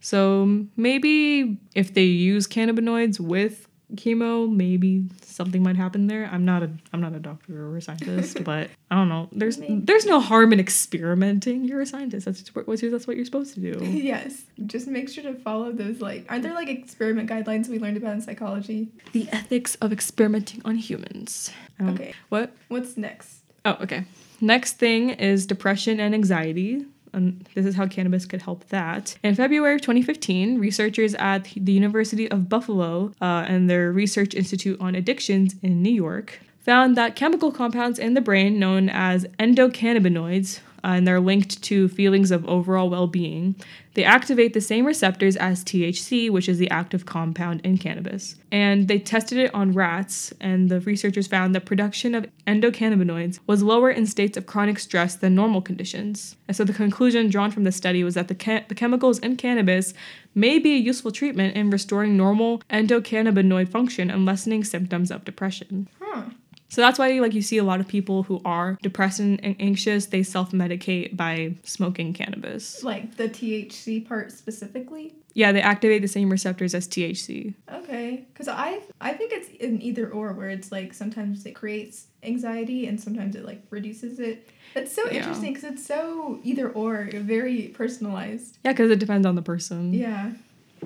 So 0.00 0.64
maybe 0.76 1.58
if 1.74 1.94
they 1.94 2.04
use 2.04 2.46
cannabinoids 2.46 3.20
with 3.20 3.67
chemo, 3.94 4.50
maybe 4.50 5.04
something 5.22 5.62
might 5.62 5.76
happen 5.76 6.06
there. 6.06 6.28
I'm 6.30 6.44
not 6.44 6.62
a 6.62 6.70
I'm 6.92 7.00
not 7.00 7.14
a 7.14 7.18
doctor 7.18 7.66
or 7.66 7.76
a 7.76 7.82
scientist, 7.82 8.42
but 8.50 8.68
I 8.90 8.96
don't 8.96 9.08
know. 9.08 9.28
There's 9.32 9.58
Maybe. 9.58 9.80
there's 9.84 10.06
no 10.06 10.20
harm 10.20 10.52
in 10.52 10.60
experimenting. 10.60 11.64
You're 11.64 11.80
a 11.80 11.86
scientist. 11.86 12.26
That's 12.26 12.54
what 12.54 12.66
that's 12.66 13.06
what 13.06 13.16
you're 13.16 13.24
supposed 13.24 13.54
to 13.54 13.60
do. 13.60 13.78
Yes. 14.08 14.42
Just 14.66 14.86
make 14.88 15.08
sure 15.08 15.24
to 15.24 15.34
follow 15.34 15.72
those 15.72 16.00
like 16.00 16.26
aren't 16.30 16.42
there 16.42 16.54
like 16.54 16.68
experiment 16.68 17.28
guidelines 17.30 17.68
we 17.68 17.78
learned 17.78 17.96
about 17.96 18.14
in 18.14 18.20
psychology? 18.20 18.88
the 19.12 19.28
ethics 19.32 19.74
of 19.76 19.92
experimenting 19.92 20.60
on 20.64 20.76
humans. 20.76 21.50
Don't- 21.78 21.88
Okay. 21.90 22.12
What? 22.28 22.52
What's 22.68 22.96
next? 22.96 23.40
Oh, 23.64 23.76
okay. 23.82 24.04
Next 24.40 24.74
thing 24.74 25.10
is 25.10 25.46
depression 25.46 25.98
and 26.00 26.14
anxiety. 26.14 26.84
And 27.12 27.48
this 27.54 27.66
is 27.66 27.74
how 27.74 27.86
cannabis 27.86 28.26
could 28.26 28.42
help 28.42 28.68
that. 28.68 29.16
In 29.22 29.34
February 29.34 29.74
of 29.74 29.80
2015, 29.80 30.58
researchers 30.58 31.14
at 31.14 31.44
the 31.56 31.72
University 31.72 32.30
of 32.30 32.48
Buffalo 32.48 33.12
uh, 33.20 33.44
and 33.48 33.68
their 33.68 33.92
Research 33.92 34.34
Institute 34.34 34.80
on 34.80 34.94
Addictions 34.94 35.54
in 35.62 35.82
New 35.82 35.92
York 35.92 36.40
found 36.60 36.96
that 36.96 37.16
chemical 37.16 37.50
compounds 37.50 37.98
in 37.98 38.12
the 38.12 38.20
brain 38.20 38.58
known 38.58 38.90
as 38.90 39.24
endocannabinoids, 39.38 40.60
uh, 40.84 40.88
and 40.88 41.06
they're 41.06 41.20
linked 41.20 41.62
to 41.62 41.88
feelings 41.88 42.30
of 42.30 42.46
overall 42.46 42.88
well 42.88 43.06
being, 43.06 43.54
they 43.94 44.04
activate 44.04 44.54
the 44.54 44.60
same 44.60 44.84
receptors 44.86 45.36
as 45.36 45.64
THC, 45.64 46.30
which 46.30 46.48
is 46.48 46.58
the 46.58 46.70
active 46.70 47.04
compound 47.04 47.60
in 47.64 47.78
cannabis. 47.78 48.36
And 48.52 48.86
they 48.86 49.00
tested 49.00 49.38
it 49.38 49.52
on 49.52 49.72
rats, 49.72 50.32
and 50.40 50.68
the 50.68 50.80
researchers 50.80 51.26
found 51.26 51.54
that 51.54 51.64
production 51.64 52.14
of 52.14 52.26
endocannabinoids 52.46 53.40
was 53.46 53.62
lower 53.62 53.90
in 53.90 54.06
states 54.06 54.36
of 54.36 54.46
chronic 54.46 54.78
stress 54.78 55.16
than 55.16 55.34
normal 55.34 55.62
conditions. 55.62 56.36
And 56.46 56.56
so 56.56 56.62
the 56.62 56.72
conclusion 56.72 57.28
drawn 57.28 57.50
from 57.50 57.64
the 57.64 57.72
study 57.72 58.04
was 58.04 58.14
that 58.14 58.28
the, 58.28 58.64
the 58.68 58.74
chemicals 58.74 59.18
in 59.18 59.36
cannabis 59.36 59.94
may 60.34 60.60
be 60.60 60.74
a 60.74 60.78
useful 60.78 61.10
treatment 61.10 61.56
in 61.56 61.70
restoring 61.70 62.16
normal 62.16 62.62
endocannabinoid 62.70 63.68
function 63.68 64.10
and 64.10 64.24
lessening 64.24 64.62
symptoms 64.62 65.10
of 65.10 65.24
depression. 65.24 65.88
Huh. 66.00 66.22
So 66.70 66.80
that's 66.82 66.98
why 66.98 67.10
like 67.20 67.32
you 67.34 67.42
see 67.42 67.56
a 67.58 67.64
lot 67.64 67.80
of 67.80 67.88
people 67.88 68.24
who 68.24 68.40
are 68.44 68.78
depressed 68.82 69.20
and 69.20 69.40
anxious, 69.58 70.06
they 70.06 70.22
self-medicate 70.22 71.16
by 71.16 71.54
smoking 71.64 72.12
cannabis. 72.12 72.82
Like 72.84 73.16
the 73.16 73.28
THC 73.28 74.06
part 74.06 74.32
specifically? 74.32 75.14
Yeah, 75.34 75.52
they 75.52 75.62
activate 75.62 76.02
the 76.02 76.08
same 76.08 76.30
receptors 76.30 76.74
as 76.74 76.86
THC. 76.88 77.54
Okay. 77.72 78.24
Cuz 78.34 78.48
I 78.48 78.80
I 79.00 79.12
think 79.14 79.32
it's 79.32 79.48
an 79.62 79.80
either 79.80 80.10
or 80.10 80.32
where 80.32 80.50
it's 80.50 80.70
like 80.72 80.92
sometimes 80.94 81.46
it 81.46 81.54
creates 81.54 82.06
anxiety 82.22 82.86
and 82.86 83.00
sometimes 83.00 83.34
it 83.36 83.44
like 83.44 83.62
reduces 83.70 84.18
it. 84.18 84.48
It's 84.74 84.92
so 84.94 85.04
Yeah. 85.06 85.18
interesting 85.18 85.54
cuz 85.54 85.64
it's 85.64 85.86
so 85.86 86.40
either 86.44 86.68
or, 86.68 87.08
very 87.14 87.68
personalized. 87.68 88.58
Yeah, 88.64 88.72
because 88.72 88.90
it 88.90 88.98
depends 88.98 89.26
on 89.26 89.36
the 89.36 89.42
person. 89.42 89.94
Yeah. 89.94 90.32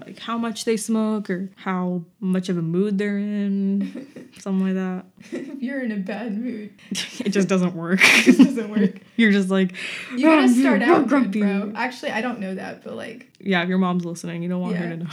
Like 0.07 0.19
how 0.19 0.37
much 0.39 0.65
they 0.65 0.77
smoke 0.77 1.31
or 1.31 1.51
how 1.57 2.03
much 2.21 2.49
of 2.49 2.59
a 2.59 2.63
mood 2.63 2.99
they're 2.99 3.19
in, 3.19 4.31
something 4.39 4.67
like 4.67 4.75
that. 4.75 5.05
if 5.37 5.63
you're 5.63 5.83
in 5.83 5.93
a 5.93 5.97
bad 5.97 6.37
mood, 6.37 6.73
It 6.91 7.31
just 7.31 7.49
doesn't 7.49 7.75
work. 7.75 8.01
this 8.25 8.37
doesn't 8.39 8.71
work. 8.71 9.01
You're 9.17 9.33
just 9.33 9.51
like, 9.51 9.75
You 10.13 10.27
gotta 10.27 10.43
"Oh, 10.45 10.47
start 10.61 10.83
out 10.83 11.07
grumpy." 11.09 11.41
bro. 11.41 11.73
Actually, 11.75 12.13
I 12.13 12.21
don't 12.21 12.41
know 12.41 12.55
that, 12.55 12.83
but 12.85 12.95
like, 12.95 13.31
Yeah, 13.41 13.63
if 13.63 13.69
your 13.69 13.79
mom's 13.79 14.05
listening, 14.05 14.43
you 14.43 14.49
don't 14.49 14.61
want 14.61 14.77
her 14.77 14.89
to 14.89 14.97
know. 14.97 15.11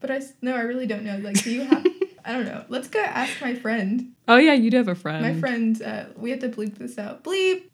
but 0.00 0.10
I 0.10 0.20
no, 0.42 0.54
I 0.54 0.60
really 0.60 0.86
don't 0.86 1.04
know. 1.04 1.18
Like, 1.18 1.42
do 1.42 1.50
you 1.50 1.62
have? 1.62 1.86
I 2.24 2.32
don't 2.32 2.44
know. 2.44 2.64
Let's 2.68 2.88
go 2.88 3.00
ask 3.00 3.40
my 3.40 3.54
friend. 3.56 4.12
Oh 4.28 4.36
yeah, 4.36 4.52
you 4.52 4.70
do 4.70 4.76
have 4.76 4.88
a 4.88 4.94
friend. 4.94 5.22
My 5.22 5.40
friend. 5.40 5.80
Uh, 5.82 6.04
we 6.16 6.30
have 6.30 6.38
to 6.40 6.48
bleep 6.48 6.78
this 6.78 6.96
out. 6.98 7.24
Bleep. 7.24 7.64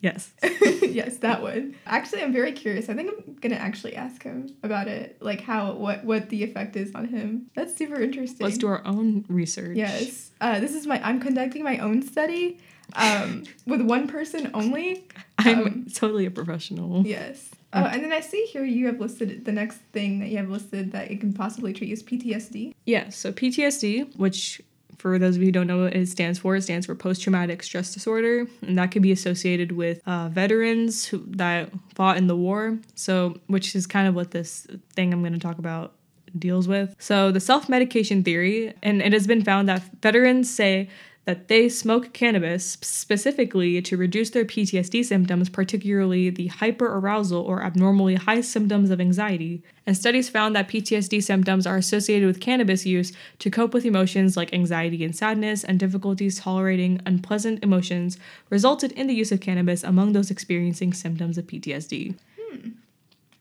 Yes. 0.00 0.32
yes, 0.82 1.18
that 1.18 1.42
one. 1.42 1.74
Actually, 1.86 2.22
I'm 2.22 2.32
very 2.32 2.52
curious. 2.52 2.88
I 2.88 2.94
think 2.94 3.10
I'm 3.10 3.34
gonna 3.34 3.56
actually 3.56 3.96
ask 3.96 4.22
him 4.22 4.54
about 4.62 4.88
it, 4.88 5.16
like 5.20 5.40
how 5.40 5.72
what 5.72 6.04
what 6.04 6.28
the 6.28 6.42
effect 6.44 6.76
is 6.76 6.94
on 6.94 7.08
him. 7.08 7.46
That's 7.54 7.74
super 7.74 8.00
interesting. 8.00 8.44
Let's 8.44 8.58
do 8.58 8.66
our 8.68 8.86
own 8.86 9.24
research. 9.28 9.76
Yes. 9.76 10.30
Uh, 10.40 10.60
this 10.60 10.74
is 10.74 10.86
my. 10.86 11.02
I'm 11.02 11.20
conducting 11.20 11.64
my 11.64 11.78
own 11.78 12.02
study, 12.02 12.58
um, 12.94 13.44
with 13.66 13.80
one 13.80 14.06
person 14.06 14.50
only. 14.54 15.06
I'm 15.38 15.58
Um, 15.66 15.86
totally 15.92 16.26
a 16.26 16.30
professional. 16.30 17.06
Yes. 17.06 17.50
Uh, 17.72 17.90
and 17.92 18.02
then 18.02 18.12
I 18.12 18.20
see 18.20 18.46
here 18.46 18.64
you 18.64 18.86
have 18.86 19.00
listed 19.00 19.44
the 19.44 19.52
next 19.52 19.78
thing 19.92 20.20
that 20.20 20.28
you 20.28 20.38
have 20.38 20.48
listed 20.48 20.92
that 20.92 21.10
it 21.10 21.20
can 21.20 21.34
possibly 21.34 21.74
treat 21.74 21.90
is 21.90 22.02
PTSD. 22.02 22.72
Yeah, 22.86 23.10
so 23.10 23.32
PTSD, 23.32 24.16
which 24.16 24.62
for 24.98 25.18
those 25.18 25.36
of 25.36 25.42
you 25.42 25.46
who 25.46 25.52
don't 25.52 25.66
know 25.66 25.84
what 25.84 25.94
it 25.94 26.08
stands 26.08 26.38
for, 26.38 26.56
it 26.56 26.62
stands 26.62 26.86
for 26.86 26.94
post 26.94 27.22
traumatic 27.22 27.62
stress 27.62 27.92
disorder. 27.92 28.46
And 28.62 28.78
that 28.78 28.90
could 28.90 29.02
be 29.02 29.12
associated 29.12 29.72
with 29.72 30.00
uh, 30.06 30.28
veterans 30.28 31.06
who, 31.06 31.24
that 31.28 31.70
fought 31.94 32.16
in 32.16 32.26
the 32.26 32.36
war. 32.36 32.78
So, 32.94 33.38
which 33.46 33.74
is 33.74 33.86
kind 33.86 34.08
of 34.08 34.14
what 34.14 34.30
this 34.30 34.66
thing 34.94 35.12
I'm 35.12 35.20
going 35.20 35.32
to 35.32 35.38
talk 35.38 35.58
about 35.58 35.92
deals 36.38 36.68
with. 36.68 36.94
So, 36.98 37.30
the 37.30 37.40
self 37.40 37.68
medication 37.68 38.22
theory, 38.22 38.74
and 38.82 39.02
it 39.02 39.12
has 39.12 39.26
been 39.26 39.44
found 39.44 39.68
that 39.68 39.82
veterans 40.02 40.52
say 40.52 40.88
that 41.26 41.48
they 41.48 41.68
smoke 41.68 42.12
cannabis 42.12 42.78
specifically 42.80 43.82
to 43.82 43.96
reduce 43.96 44.30
their 44.30 44.44
PTSD 44.44 45.04
symptoms, 45.04 45.48
particularly 45.48 46.30
the 46.30 46.48
hyperarousal 46.48 47.44
or 47.44 47.62
abnormally 47.64 48.14
high 48.14 48.40
symptoms 48.40 48.90
of 48.90 49.00
anxiety. 49.00 49.60
And 49.86 49.96
studies 49.96 50.28
found 50.28 50.54
that 50.54 50.68
PTSD 50.68 51.22
symptoms 51.22 51.66
are 51.66 51.76
associated 51.76 52.26
with 52.28 52.40
cannabis 52.40 52.86
use 52.86 53.12
to 53.40 53.50
cope 53.50 53.74
with 53.74 53.84
emotions 53.84 54.36
like 54.36 54.54
anxiety 54.54 55.04
and 55.04 55.14
sadness, 55.14 55.64
and 55.64 55.78
difficulties 55.80 56.38
tolerating 56.40 57.00
unpleasant 57.04 57.62
emotions 57.62 58.18
resulted 58.48 58.92
in 58.92 59.06
the 59.08 59.14
use 59.14 59.32
of 59.32 59.40
cannabis 59.40 59.82
among 59.84 60.12
those 60.12 60.30
experiencing 60.30 60.92
symptoms 60.94 61.36
of 61.36 61.46
PTSD. 61.46 62.14
Hmm. 62.40 62.68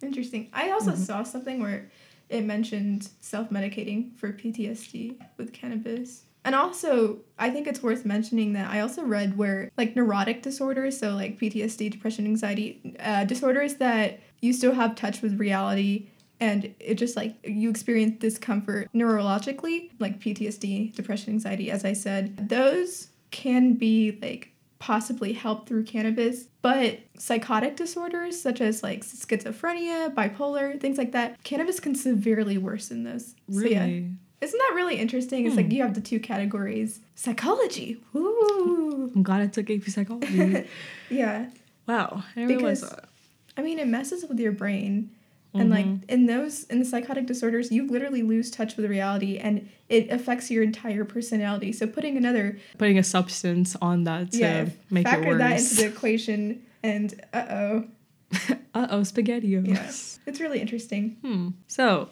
Interesting. 0.02 0.50
I 0.54 0.72
also 0.72 0.92
Mm-hmm. 0.92 1.04
saw 1.04 1.24
something 1.24 1.60
where 1.62 1.90
it 2.30 2.44
mentioned 2.44 3.10
self 3.22 3.50
medicating 3.52 4.16
for 4.18 4.34
PTSD 4.34 5.16
with 5.38 5.54
cannabis. 5.54 6.24
And 6.46 6.56
also, 6.56 7.18
I 7.38 7.50
think 7.50 7.68
it's 7.68 7.84
worth 7.84 8.06
mentioning 8.06 8.54
that 8.54 8.70
I 8.70 8.80
also 8.80 9.04
read 9.04 9.38
where, 9.38 9.72
like, 9.78 9.96
neurotic 9.96 10.44
disorders, 10.44 10.98
so 10.98 11.10
like 11.16 11.40
PTSD, 11.40 11.92
depression, 11.92 12.26
anxiety, 12.26 12.96
uh, 13.00 13.26
disorders 13.26 13.76
that 13.76 14.22
you 14.42 14.54
still 14.54 14.74
have 14.74 14.96
touch 14.96 15.22
with 15.22 15.40
reality 15.40 16.08
and 16.40 16.74
it 16.80 16.96
just 16.96 17.16
like 17.16 17.36
you 17.44 17.70
experience 17.70 18.20
discomfort 18.20 18.90
neurologically, 18.94 19.90
like 20.00 20.20
PTSD, 20.20 20.94
depression, 20.94 21.34
anxiety, 21.34 21.72
as 21.72 21.86
I 21.86 21.94
said, 21.94 22.50
those 22.50 23.10
can 23.32 23.74
be 23.74 24.18
like 24.22 24.52
possibly 24.80 25.34
helped 25.34 25.68
through 25.68 25.84
cannabis, 25.86 26.48
but 26.62 27.00
psychotic 27.18 27.76
disorders 27.76 28.40
such 28.40 28.62
as 28.62 28.84
like 28.84 29.02
schizophrenia, 29.02 30.14
bipolar, 30.14 30.80
things 30.80 30.98
like 30.98 31.14
that, 31.14 31.42
cannabis 31.44 31.80
can 31.80 31.96
severely 31.96 32.58
worsen 32.58 33.04
those. 33.04 33.36
So 33.50 33.62
yeah, 33.62 34.00
isn't 34.42 34.58
that 34.58 34.72
really 34.76 34.96
interesting? 34.98 35.46
It's 35.46 35.56
like 35.56 35.68
Hmm. 35.68 35.72
you 35.72 35.82
have 35.84 35.94
the 35.94 36.02
two 36.02 36.20
categories. 36.20 37.00
Psychology. 37.16 37.98
Woo. 38.14 39.12
I'm 39.16 39.24
glad 39.24 39.42
I 39.42 39.48
took 39.48 39.70
AP 39.70 39.84
psychology. 39.90 40.66
yeah. 41.10 41.50
wow, 41.88 42.24
I 42.36 42.46
Because- 42.46 42.82
that. 42.82 43.10
I 43.58 43.62
mean, 43.62 43.80
it 43.80 43.88
messes 43.88 44.26
with 44.28 44.40
your 44.40 44.52
brain. 44.52 45.12
And 45.54 45.70
like 45.70 45.86
Mm-hmm. 45.86 46.10
in 46.10 46.26
those 46.26 46.66
in 46.66 46.80
the 46.80 46.86
psychotic 46.86 47.28
disorders, 47.28 47.72
you 47.72 47.88
literally 47.88 48.24
lose 48.24 48.52
touch 48.52 48.76
with 48.76 48.86
reality 48.88 49.38
and 49.38 49.70
it 49.88 50.10
affects 50.12 50.52
your 50.52 50.64
entire 50.64 51.06
personality. 51.06 51.72
So 51.72 51.88
putting 51.88 52.18
another 52.18 52.60
Putting 52.78 52.98
a 52.98 53.04
substance 53.04 53.78
on 53.82 54.04
that 54.04 54.34
to 54.34 54.38
yeah, 54.38 54.66
make 54.92 55.08
it 55.08 55.10
factor 55.10 55.30
worse. 55.30 55.38
that 55.38 55.60
into 55.62 55.76
the 55.76 55.86
equation 55.88 56.62
and 56.84 57.24
uh 57.32 57.46
oh. 57.50 57.86
uh 58.74 58.88
oh, 58.90 59.00
spaghettios. 59.00 59.66
Yes. 59.66 60.20
It's 60.26 60.42
really 60.42 60.60
interesting. 60.60 61.16
Hmm. 61.24 61.50
So, 61.68 62.10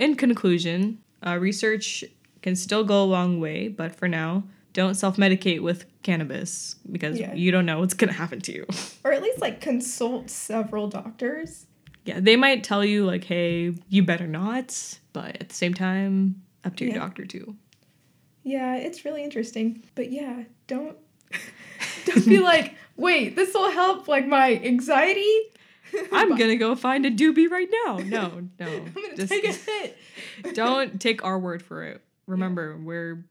in 0.00 0.16
conclusion, 0.16 0.98
uh, 1.26 1.38
research 1.38 2.04
can 2.42 2.56
still 2.56 2.84
go 2.84 3.02
a 3.02 3.04
long 3.04 3.40
way, 3.40 3.68
but 3.68 3.94
for 3.94 4.08
now, 4.08 4.44
don't 4.72 4.94
self 4.94 5.16
medicate 5.16 5.60
with 5.60 5.84
cannabis 6.02 6.76
because 6.90 7.18
Yeah. 7.18 7.34
you 7.34 7.50
don't 7.50 7.66
know 7.66 7.80
what's 7.80 7.94
going 7.94 8.08
to 8.08 8.14
happen 8.16 8.40
to 8.42 8.52
you. 8.52 8.66
Or 9.04 9.12
at 9.12 9.22
least 9.22 9.40
like 9.40 9.60
consult 9.60 10.30
several 10.30 10.88
doctors. 10.88 11.66
yeah, 12.04 12.20
they 12.20 12.36
might 12.36 12.64
tell 12.64 12.84
you, 12.84 13.04
like, 13.04 13.24
hey, 13.24 13.74
you 13.88 14.02
better 14.02 14.26
not, 14.26 14.98
but 15.12 15.36
at 15.40 15.48
the 15.48 15.54
same 15.54 15.74
time, 15.74 16.42
up 16.64 16.76
to 16.76 16.84
your 16.84 16.94
Yeah. 16.94 17.00
doctor 17.00 17.24
too. 17.24 17.56
Yeah, 18.42 18.76
it's 18.76 19.04
really 19.04 19.22
interesting. 19.24 19.82
But 19.94 20.10
yeah, 20.12 20.44
don't 20.66 20.96
don't 22.06 22.26
be 22.26 22.38
like, 22.52 22.74
wait, 22.96 23.36
this 23.36 23.52
will 23.54 23.70
help 23.70 24.08
like 24.08 24.26
my 24.26 24.54
anxiety. 24.64 25.34
I'm 26.12 26.36
to 26.36 26.56
go 26.56 26.74
find 26.74 27.06
a 27.06 27.10
doobie 27.10 27.50
right 27.50 27.68
now. 27.86 27.98
No, 27.98 28.48
no. 28.58 28.66
I'm 28.66 28.92
gonna 28.92 29.16
just 29.16 29.28
take 29.32 29.44
a 29.44 29.52
hit. 29.52 29.96
don't 30.54 31.00
take 31.00 31.24
our 31.24 31.38
word 31.38 31.62
for 31.62 31.84
it. 31.84 32.02
Remember, 32.26 32.76
we're 32.76 33.24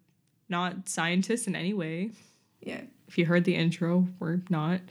not 0.50 0.90
scientists 0.90 1.48
in 1.48 1.56
any 1.56 1.74
way. 1.74 2.12
Yeah. 2.62 2.82
If 3.08 3.18
you 3.18 3.26
heard 3.26 3.46
the 3.46 3.56
intro, 3.56 4.08
we're 4.20 4.42
not. 4.50 4.82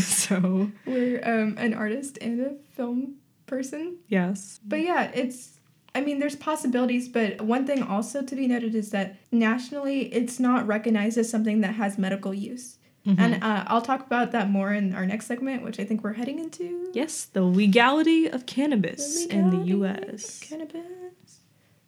so, 0.00 0.70
We're 0.84 1.20
um, 1.24 1.56
an 1.58 1.72
artist 1.74 2.18
and 2.20 2.40
a 2.40 2.54
film 2.74 3.16
person. 3.46 3.98
yes. 4.08 4.60
But 4.64 4.80
yeah, 4.80 5.10
it's, 5.14 5.58
I 5.94 6.00
mean, 6.00 6.18
there's 6.18 6.36
possibilities, 6.36 7.08
but 7.08 7.40
one 7.40 7.66
thing 7.66 7.82
also 7.82 8.22
to 8.22 8.34
be 8.36 8.46
noted 8.46 8.74
is 8.74 8.90
that 8.90 9.16
nationally, 9.32 10.12
it's 10.12 10.38
not 10.40 10.66
recognized 10.66 11.16
as 11.16 11.30
something 11.30 11.60
that 11.62 11.74
has 11.76 11.96
medical 11.96 12.34
use. 12.34 12.78
Mm-hmm. 13.06 13.20
And 13.20 13.44
uh, 13.44 13.64
I'll 13.66 13.82
talk 13.82 14.06
about 14.06 14.32
that 14.32 14.48
more 14.48 14.72
in 14.72 14.94
our 14.94 15.04
next 15.04 15.26
segment, 15.26 15.62
which 15.62 15.78
I 15.78 15.84
think 15.84 16.02
we're 16.02 16.14
heading 16.14 16.38
into. 16.38 16.90
Yes, 16.94 17.26
the 17.26 17.42
legality 17.42 18.26
of 18.26 18.46
cannabis 18.46 19.26
in 19.26 19.50
the 19.50 19.58
legality 19.58 20.00
of 20.00 20.14
US. 20.14 20.40
Cannabis. 20.40 21.40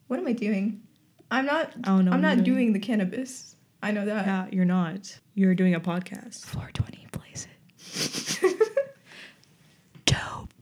What 0.08 0.18
am 0.18 0.26
I 0.26 0.32
doing? 0.32 0.82
I'm 1.30 1.46
not. 1.46 1.72
I 1.84 1.88
don't. 1.88 2.08
I'm 2.08 2.20
not 2.20 2.36
you're 2.36 2.44
doing 2.44 2.72
the 2.72 2.78
cannabis. 2.78 3.56
I 3.82 3.90
know 3.92 4.04
that. 4.04 4.26
Yeah, 4.26 4.46
you're 4.50 4.64
not. 4.64 5.18
You're 5.34 5.54
doing 5.54 5.74
a 5.74 5.80
podcast. 5.80 6.44
Floor 6.44 6.70
twenty 6.74 7.06
plays 7.12 7.46
it. 7.50 8.72
Dope. 10.04 10.52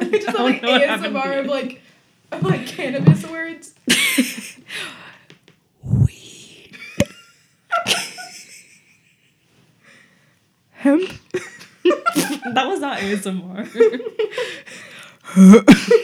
We 0.00 0.10
just 0.18 0.26
don't 0.36 0.44
like 0.44 0.62
know 0.62 0.72
what 0.72 0.82
happened 0.82 1.14
ASMR 1.14 1.40
of 1.40 1.46
like, 1.46 1.82
of 2.32 2.42
like 2.42 2.66
cannabis 2.66 3.26
words. 3.26 3.74
Weed. 5.82 6.76
Hemp. 10.80 11.08
that 11.84 12.66
was 12.66 12.80
not 12.80 12.98
ASMR. 12.98 13.68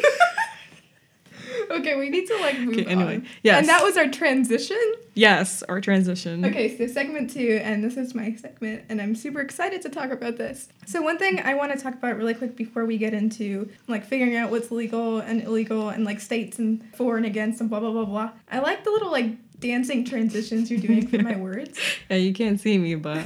Okay, 1.68 1.96
we 1.96 2.10
need 2.10 2.26
to 2.28 2.36
like 2.36 2.58
move 2.60 2.74
Okay, 2.74 2.86
anyway, 2.86 3.16
on. 3.16 3.26
yes. 3.42 3.58
And 3.58 3.68
that 3.68 3.82
was 3.82 3.96
our 3.96 4.08
transition. 4.08 4.80
yes, 5.14 5.62
our 5.64 5.80
transition. 5.80 6.44
Okay, 6.44 6.76
so 6.76 6.86
segment 6.86 7.30
two, 7.30 7.60
and 7.62 7.82
this 7.82 7.96
is 7.96 8.14
my 8.14 8.34
segment, 8.34 8.84
and 8.88 9.00
I'm 9.02 9.14
super 9.16 9.40
excited 9.40 9.82
to 9.82 9.88
talk 9.88 10.10
about 10.10 10.36
this. 10.36 10.68
So 10.86 11.02
one 11.02 11.18
thing 11.18 11.40
I 11.40 11.54
want 11.54 11.72
to 11.72 11.78
talk 11.78 11.94
about 11.94 12.16
really 12.16 12.34
quick 12.34 12.56
before 12.56 12.84
we 12.84 12.98
get 12.98 13.14
into 13.14 13.68
like 13.88 14.04
figuring 14.06 14.36
out 14.36 14.50
what's 14.50 14.70
legal 14.70 15.18
and 15.18 15.42
illegal 15.42 15.88
and 15.88 16.04
like 16.04 16.20
states 16.20 16.58
and 16.58 16.84
for 16.94 17.16
and 17.16 17.26
against 17.26 17.60
and 17.60 17.68
blah 17.68 17.80
blah 17.80 17.90
blah 17.90 18.04
blah. 18.04 18.30
I 18.50 18.60
like 18.60 18.84
the 18.84 18.90
little 18.90 19.10
like 19.10 19.32
dancing 19.58 20.04
transitions 20.04 20.70
you're 20.70 20.80
doing 20.80 21.08
for 21.08 21.18
my 21.18 21.36
words. 21.40 21.78
Yeah, 22.08 22.18
you 22.18 22.32
can't 22.32 22.60
see 22.60 22.78
me, 22.78 22.94
but 22.94 23.24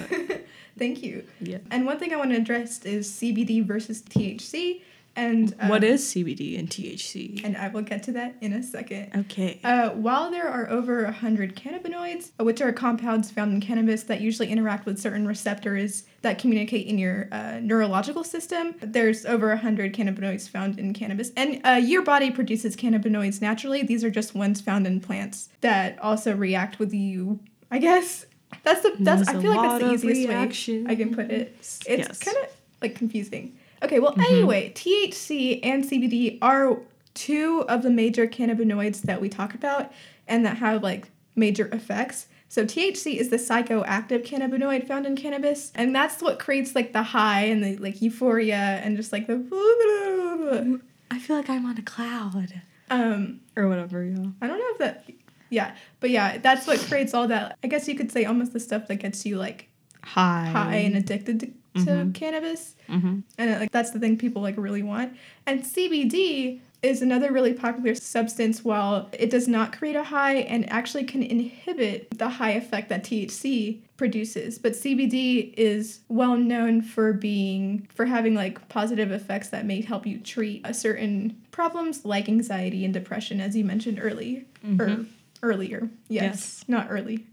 Thank 0.81 1.03
you. 1.05 1.25
yeah. 1.41 1.59
And 1.71 1.87
one 1.87 1.99
thing 1.99 2.13
I 2.13 2.17
want 2.17 2.31
to 2.31 2.37
address 2.37 2.85
is 2.85 3.09
CBD 3.09 3.65
versus 3.65 4.03
THC, 4.03 4.81
and 5.17 5.55
um, 5.59 5.69
what 5.69 5.83
is 5.83 6.03
CBD 6.05 6.59
and 6.59 6.69
THC? 6.69 7.45
And 7.45 7.57
I 7.57 7.69
will 7.69 7.83
get 7.83 8.03
to 8.05 8.13
that 8.13 8.37
in 8.41 8.53
a 8.53 8.63
second. 8.63 9.11
Okay. 9.15 9.61
Uh, 9.65 9.91
while 9.91 10.31
there 10.31 10.49
are 10.49 10.71
over 10.71 11.05
100 11.05 11.57
cannabinoids, 11.57 12.31
uh, 12.39 12.45
which 12.45 12.61
are 12.61 12.73
compounds 12.73 13.31
found 13.31 13.53
in 13.53 13.61
cannabis 13.61 14.05
that 14.05 14.21
usually 14.21 14.49
interact 14.49 14.87
with 14.87 14.99
certain 14.99 15.27
receptors 15.27 16.05
that 16.23 16.39
communicate 16.39 16.87
in 16.87 16.97
your 16.97 17.29
uh, 17.33 17.59
neurological 17.61 18.23
system, 18.23 18.75
there's 18.81 19.27
over 19.27 19.49
100 19.49 19.95
cannabinoids 19.95 20.49
found 20.49 20.79
in 20.79 20.95
cannabis. 20.95 21.33
And 21.37 21.61
uh, 21.67 21.73
your 21.73 22.03
body 22.03 22.31
produces 22.31 22.77
cannabinoids 22.77 23.43
naturally. 23.43 23.83
These 23.83 24.05
are 24.05 24.11
just 24.11 24.35
ones 24.35 24.61
found 24.61 24.87
in 24.87 25.01
plants 25.01 25.49
that 25.61 25.99
also 25.99 26.35
react 26.35 26.79
with 26.79 26.95
you, 26.95 27.41
I 27.71 27.79
guess. 27.79 28.27
That's 28.63 28.83
the 28.83 28.95
that's 28.99 29.27
There's 29.27 29.29
I 29.29 29.41
feel 29.41 29.51
like 29.57 29.63
that's 29.63 29.83
the 29.85 29.93
easiest 29.95 30.29
way 30.29 30.85
I 30.89 30.95
can 30.95 31.15
put 31.15 31.31
it. 31.31 31.55
It's 31.59 31.81
Yes. 31.89 32.19
kind 32.19 32.37
of 32.45 32.51
like 32.83 32.95
confusing. 32.95 33.57
Okay, 33.83 33.99
well, 33.99 34.15
anyway, 34.19 34.73
THC 34.75 35.61
and 35.63 35.85
CBD 35.85 36.39
are 36.43 36.79
two 37.15 37.65
of 37.69 37.83
the 37.83 37.91
major 37.91 38.27
cannabinoids 38.27 39.03
that 39.03 39.21
we 39.21 39.29
talk 39.29 39.55
about 39.55 39.91
and 40.29 40.45
that 40.45 40.59
have 40.59 40.83
like 40.83 41.11
major 41.35 41.67
effects. 41.73 42.27
So 42.49 42.65
THC 42.67 43.17
is 43.17 43.31
the 43.31 43.37
psychoactive 43.37 44.27
cannabinoid 44.27 44.87
found 44.87 45.07
in 45.07 45.17
cannabis, 45.17 45.71
and 45.75 45.95
that's 45.95 46.21
what 46.21 46.39
creates 46.39 46.75
like 46.75 46.93
the 46.93 47.03
high 47.05 47.43
and 47.45 47.63
the 47.65 47.77
like 47.77 48.03
euphoria 48.03 48.57
and 48.83 48.97
just 48.97 49.13
like 49.13 49.27
the 49.29 50.81
I 51.11 51.19
feel 51.19 51.37
like 51.37 51.49
I'm 51.49 51.67
on 51.67 51.79
a 51.79 51.83
cloud. 51.83 52.61
um 52.91 53.41
Or 53.57 53.69
whatever, 53.69 54.05
yeah. 54.05 54.27
I 54.43 54.47
don't 54.47 54.59
know 54.59 54.71
if 54.73 54.79
that 54.79 55.05
yeah, 55.51 55.75
but 56.01 56.11
yeah, 56.11 56.39
that's 56.39 56.67
what 56.67 56.79
creates 56.81 57.13
all 57.15 57.29
that. 57.29 57.59
I 57.63 57.67
guess 57.67 57.87
you 57.89 57.95
could 57.95 58.11
say 58.11 58.25
almost 58.25 58.53
the 58.53 58.61
stuff 58.61 58.89
that 58.89 58.97
gets 58.97 59.27
you 59.27 59.37
like 59.37 59.69
High. 60.03 60.47
high 60.47 60.77
and 60.77 60.97
addicted 60.97 61.41
to, 61.41 61.47
to 61.85 61.91
Mhm. 61.91 62.15
cannabis. 62.15 62.75
Mm-hmm. 62.89 63.21
and 63.39 63.61
like 63.61 63.71
that's 63.71 63.93
the 63.93 64.01
thing 64.01 64.17
people 64.17 64.43
like 64.43 64.57
really 64.57 64.83
want 64.83 65.17
and 65.47 65.63
cbd 65.63 66.59
is 66.83 67.03
another 67.03 67.31
really 67.31 67.53
popular 67.53 67.95
substance 67.95 68.65
while 68.65 69.09
it 69.13 69.31
does 69.31 69.47
not 69.47 69.77
create 69.79 69.95
a 69.95 70.03
high 70.03 70.39
and 70.39 70.69
actually 70.73 71.05
can 71.05 71.23
inhibit 71.23 72.09
the 72.19 72.29
high 72.29 72.51
effect 72.51 72.89
that 72.89 73.05
thc 73.05 73.79
produces 73.97 74.59
but 74.59 74.73
cbd 74.73 75.55
is 75.57 76.01
well 76.09 76.37
known 76.37 76.83
for 76.83 77.13
being 77.13 77.87
for 77.95 78.07
having 78.07 78.35
like 78.35 78.69
positive 78.69 79.13
effects 79.13 79.51
that 79.51 79.65
may 79.65 79.81
help 79.81 80.05
you 80.05 80.19
treat 80.19 80.61
a 80.65 80.75
certain 80.75 81.41
problems 81.53 82.05
like 82.05 82.29
anxiety 82.29 82.85
and 82.85 82.93
depression 82.93 83.41
as 83.41 83.55
you 83.57 83.65
mentioned 83.65 84.01
early 84.03 84.45
or 84.81 85.05
earlier 85.43 85.89
yes, 86.09 86.23
Yes. 86.23 86.65
not 86.69 86.89
early 86.91 87.27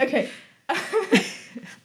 okay 0.00 0.28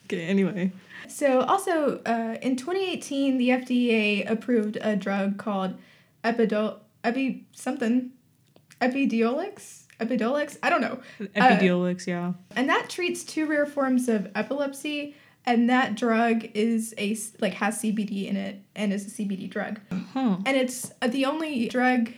Okay, 0.05 0.23
anyway. 0.25 0.71
So, 1.07 1.41
also 1.41 1.99
uh, 2.05 2.37
in 2.41 2.55
2018, 2.55 3.37
the 3.37 3.49
FDA 3.49 4.29
approved 4.29 4.77
a 4.81 4.95
drug 4.95 5.37
called 5.37 5.75
Epidol, 6.23 6.77
Epi 7.03 7.45
something, 7.51 8.11
Epidiolex, 8.81 9.83
Epidiolex. 9.99 10.57
I 10.63 10.69
don't 10.71 10.81
know, 10.81 10.99
Epidiolex, 11.19 12.07
yeah. 12.07 12.33
and 12.55 12.67
that 12.69 12.89
treats 12.89 13.23
two 13.23 13.45
rare 13.45 13.65
forms 13.67 14.09
of 14.09 14.29
epilepsy. 14.35 15.15
And 15.45 15.69
that 15.69 15.95
drug 15.95 16.45
is 16.53 16.93
a 16.97 17.17
like 17.39 17.53
has 17.55 17.81
CBD 17.81 18.27
in 18.27 18.35
it 18.35 18.61
and 18.75 18.91
is 18.91 19.07
a 19.07 19.09
CBD 19.09 19.49
drug. 19.49 19.79
Huh. 20.13 20.37
And 20.45 20.57
it's 20.57 20.91
uh, 21.01 21.07
the 21.07 21.25
only 21.25 21.67
drug, 21.69 22.11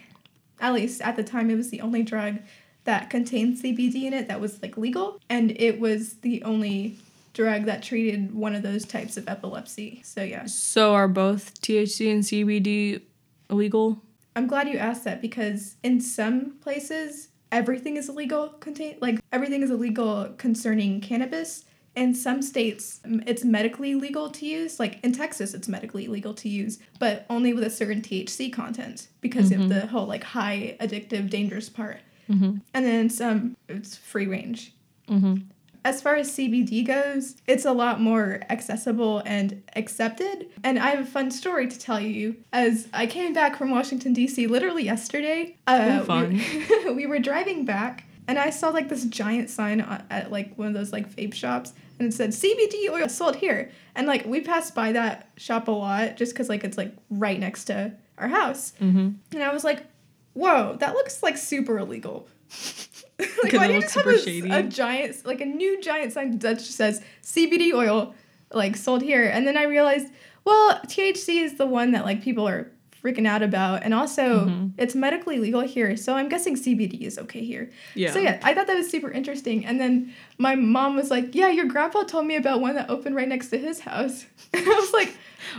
at 0.60 0.74
least 0.74 1.02
at 1.02 1.16
the 1.16 1.24
time, 1.24 1.50
it 1.50 1.56
was 1.56 1.70
the 1.70 1.82
only 1.82 2.04
drug 2.04 2.40
that 2.84 3.10
contained 3.10 3.58
CBD 3.58 4.04
in 4.04 4.14
it 4.14 4.28
that 4.28 4.42
was 4.42 4.62
like 4.62 4.78
legal, 4.78 5.20
and 5.30 5.52
it 5.60 5.80
was 5.80 6.16
the 6.16 6.44
only 6.44 6.98
drug 7.34 7.66
that 7.66 7.82
treated 7.82 8.34
one 8.34 8.56
of 8.56 8.64
those 8.64 8.86
types 8.86 9.18
of 9.18 9.28
epilepsy. 9.28 10.02
So 10.04 10.22
yeah, 10.24 10.46
So 10.46 10.94
are 10.94 11.08
both 11.08 11.62
THC 11.62 12.12
and 12.12 12.24
CBD 12.24 13.02
illegal? 13.50 14.02
I'm 14.36 14.48
glad 14.48 14.68
you 14.68 14.78
asked 14.78 15.04
that 15.06 15.22
because 15.22 15.76
in 15.84 16.00
some 16.02 16.58
places 16.62 17.30
everything 17.52 17.98
is 17.98 18.08
illegal 18.08 18.50
contain 18.60 18.98
like 19.02 19.20
everything 19.32 19.62
is 19.62 19.70
illegal 19.70 20.34
concerning 20.38 21.02
cannabis. 21.02 21.66
In 21.94 22.16
some 22.16 22.42
states, 22.42 23.02
it's 23.04 23.44
medically 23.44 23.96
legal 23.96 24.30
to 24.30 24.46
use. 24.46 24.80
Like 24.80 25.04
in 25.04 25.12
Texas, 25.12 25.54
it's 25.54 25.68
medically 25.68 26.08
legal 26.08 26.34
to 26.36 26.48
use, 26.48 26.80
but 27.00 27.26
only 27.30 27.54
with 27.54 27.66
a 27.66 27.70
certain 27.70 28.02
THC 28.02 28.52
content 28.54 29.10
because 29.20 29.52
of 29.52 29.60
mm-hmm. 29.60 29.68
the 29.68 29.88
whole 29.88 30.06
like 30.06 30.24
high 30.24 30.78
addictive 30.80 31.30
dangerous 31.30 31.68
part. 31.68 32.00
Mm-hmm. 32.32 32.58
And 32.74 32.86
then 32.86 33.10
some, 33.10 33.58
it's 33.68 33.96
free 33.96 34.28
range. 34.28 34.74
Mm-hmm. 35.10 35.38
As 35.84 36.00
far 36.00 36.16
as 36.16 36.32
CBD 36.32 36.86
goes, 36.86 37.38
it's 37.48 37.66
a 37.66 37.72
lot 37.72 38.00
more 38.00 38.42
accessible 38.50 39.24
and 39.26 39.64
accepted. 39.76 40.48
And 40.64 40.78
I 40.78 40.92
have 40.92 41.00
a 41.00 41.06
fun 41.06 41.32
story 41.32 41.68
to 41.68 41.80
tell 41.80 42.00
you. 42.00 42.36
As 42.54 42.88
I 42.94 43.08
came 43.08 43.34
back 43.34 43.58
from 43.58 43.72
Washington, 43.72 44.14
D.C. 44.14 44.46
literally 44.46 44.84
yesterday, 44.84 45.58
uh, 45.66 46.04
fun. 46.04 46.40
We, 46.86 46.94
we 46.94 47.06
were 47.08 47.18
driving 47.18 47.66
back 47.66 48.06
and 48.28 48.38
I 48.38 48.50
saw 48.50 48.70
like 48.70 48.90
this 48.90 49.06
giant 49.06 49.50
sign 49.50 49.82
at, 49.82 50.06
at 50.10 50.32
like 50.32 50.56
one 50.56 50.68
of 50.68 50.74
those 50.74 50.94
like 50.94 51.14
vape 51.14 51.34
shops 51.34 51.74
and 52.00 52.08
it 52.08 52.16
said 52.16 52.30
CBD 52.30 52.90
oil 52.90 53.10
sold 53.10 53.36
here. 53.36 53.72
And 53.96 54.08
like 54.08 54.26
we 54.26 54.42
passed 54.42 54.74
by 54.74 54.92
that 54.94 55.30
shop 55.38 55.68
a 55.68 55.72
lot 55.72 56.16
just 56.16 56.34
because 56.34 56.50
like 56.50 56.64
it's 56.64 56.78
like 56.78 56.96
right 57.10 57.40
next 57.40 57.66
to 57.66 57.94
our 58.18 58.28
house. 58.28 58.74
Mm-hmm. 58.80 59.10
And 59.34 59.44
I 59.44 59.54
was 59.54 59.64
like, 59.64 59.86
whoa, 60.34 60.76
that 60.80 60.94
looks 60.94 61.22
like 61.24 61.38
super 61.38 61.78
illegal. 61.80 62.28
like, 63.44 63.54
why 63.54 63.68
do 63.68 63.74
you 63.76 63.82
just 63.82 63.96
have 63.96 64.08
a, 64.08 64.52
a 64.60 64.64
giant, 64.64 65.26
like 65.26 65.42
a 65.42 65.46
new 65.46 65.82
giant 65.82 66.14
sign 66.14 66.38
that 66.40 66.58
just 66.58 66.72
says 66.76 67.02
CBD 67.24 67.74
oil, 67.74 68.14
like 68.52 68.76
sold 68.76 69.02
here? 69.02 69.24
And 69.26 69.48
then 69.48 69.58
I 69.58 69.64
realized, 69.64 70.08
well, 70.44 70.80
THC 70.88 71.44
is 71.44 71.58
the 71.58 71.66
one 71.66 71.92
that 71.92 72.04
like 72.06 72.22
people 72.22 72.48
are 72.48 72.72
freaking 73.04 73.26
out 73.28 73.42
about, 73.42 73.82
and 73.82 73.96
also 73.96 74.46
Mhm. 74.46 74.74
it's 74.78 74.94
medically 74.94 75.40
legal 75.40 75.62
here, 75.62 75.98
so 75.98 76.14
I'm 76.14 76.30
guessing 76.30 76.56
CBD 76.56 77.02
is 77.02 77.18
okay 77.18 77.44
here. 77.44 77.72
Yeah. 77.96 78.12
So 78.12 78.20
yeah, 78.20 78.40
I 78.44 78.54
thought 78.54 78.68
that 78.68 78.78
was 78.78 78.92
super 78.92 79.10
interesting. 79.10 79.66
And 79.66 79.80
then 79.82 80.14
my 80.38 80.54
mom 80.54 80.96
was 80.96 81.10
like, 81.10 81.34
"Yeah, 81.34 81.50
your 81.50 81.66
grandpa 81.66 82.04
told 82.04 82.28
me 82.28 82.36
about 82.36 82.62
one 82.62 82.76
that 82.76 82.92
opened 82.92 83.16
right 83.16 83.28
next 83.28 83.48
to 83.50 83.58
his 83.58 83.80
house." 83.80 84.26
And 84.54 84.64
I 84.68 84.70
was 84.80 84.94
like, 84.94 85.16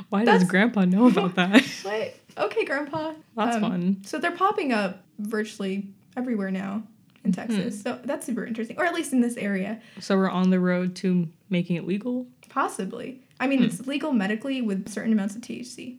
Why 0.09 0.25
does 0.25 0.45
Grandpa 0.45 0.85
know 0.85 1.09
about 1.09 1.35
that? 1.41 1.65
"What? 1.83 2.15
Okay, 2.39 2.65
grandpa." 2.65 3.15
That's 3.37 3.57
Um, 3.57 3.63
fun. 3.63 3.97
So 4.05 4.19
they're 4.19 4.31
popping 4.33 4.73
up 4.73 5.03
virtually 5.19 5.89
everywhere 6.17 6.51
now 6.51 6.83
in 7.25 7.33
Texas. 7.33 7.81
So 7.81 8.01
that's 8.05 8.27
super 8.27 8.45
interesting, 8.45 8.77
or 8.79 8.85
at 8.85 8.95
least 8.95 9.13
in 9.13 9.21
this 9.21 9.37
area, 9.37 9.81
So 10.01 10.17
we're 10.17 10.29
on 10.31 10.51
the 10.51 10.59
road 10.61 10.95
to 10.97 11.29
making 11.51 11.77
it 11.77 11.87
legal. 11.87 12.27
possibly. 12.49 13.21
I 13.41 13.47
mean, 13.47 13.63
it's 13.63 13.87
legal 13.87 14.13
medically 14.13 14.61
with 14.63 14.89
certain 14.89 15.13
amounts 15.13 15.35
of 15.35 15.41
THC. 15.43 15.97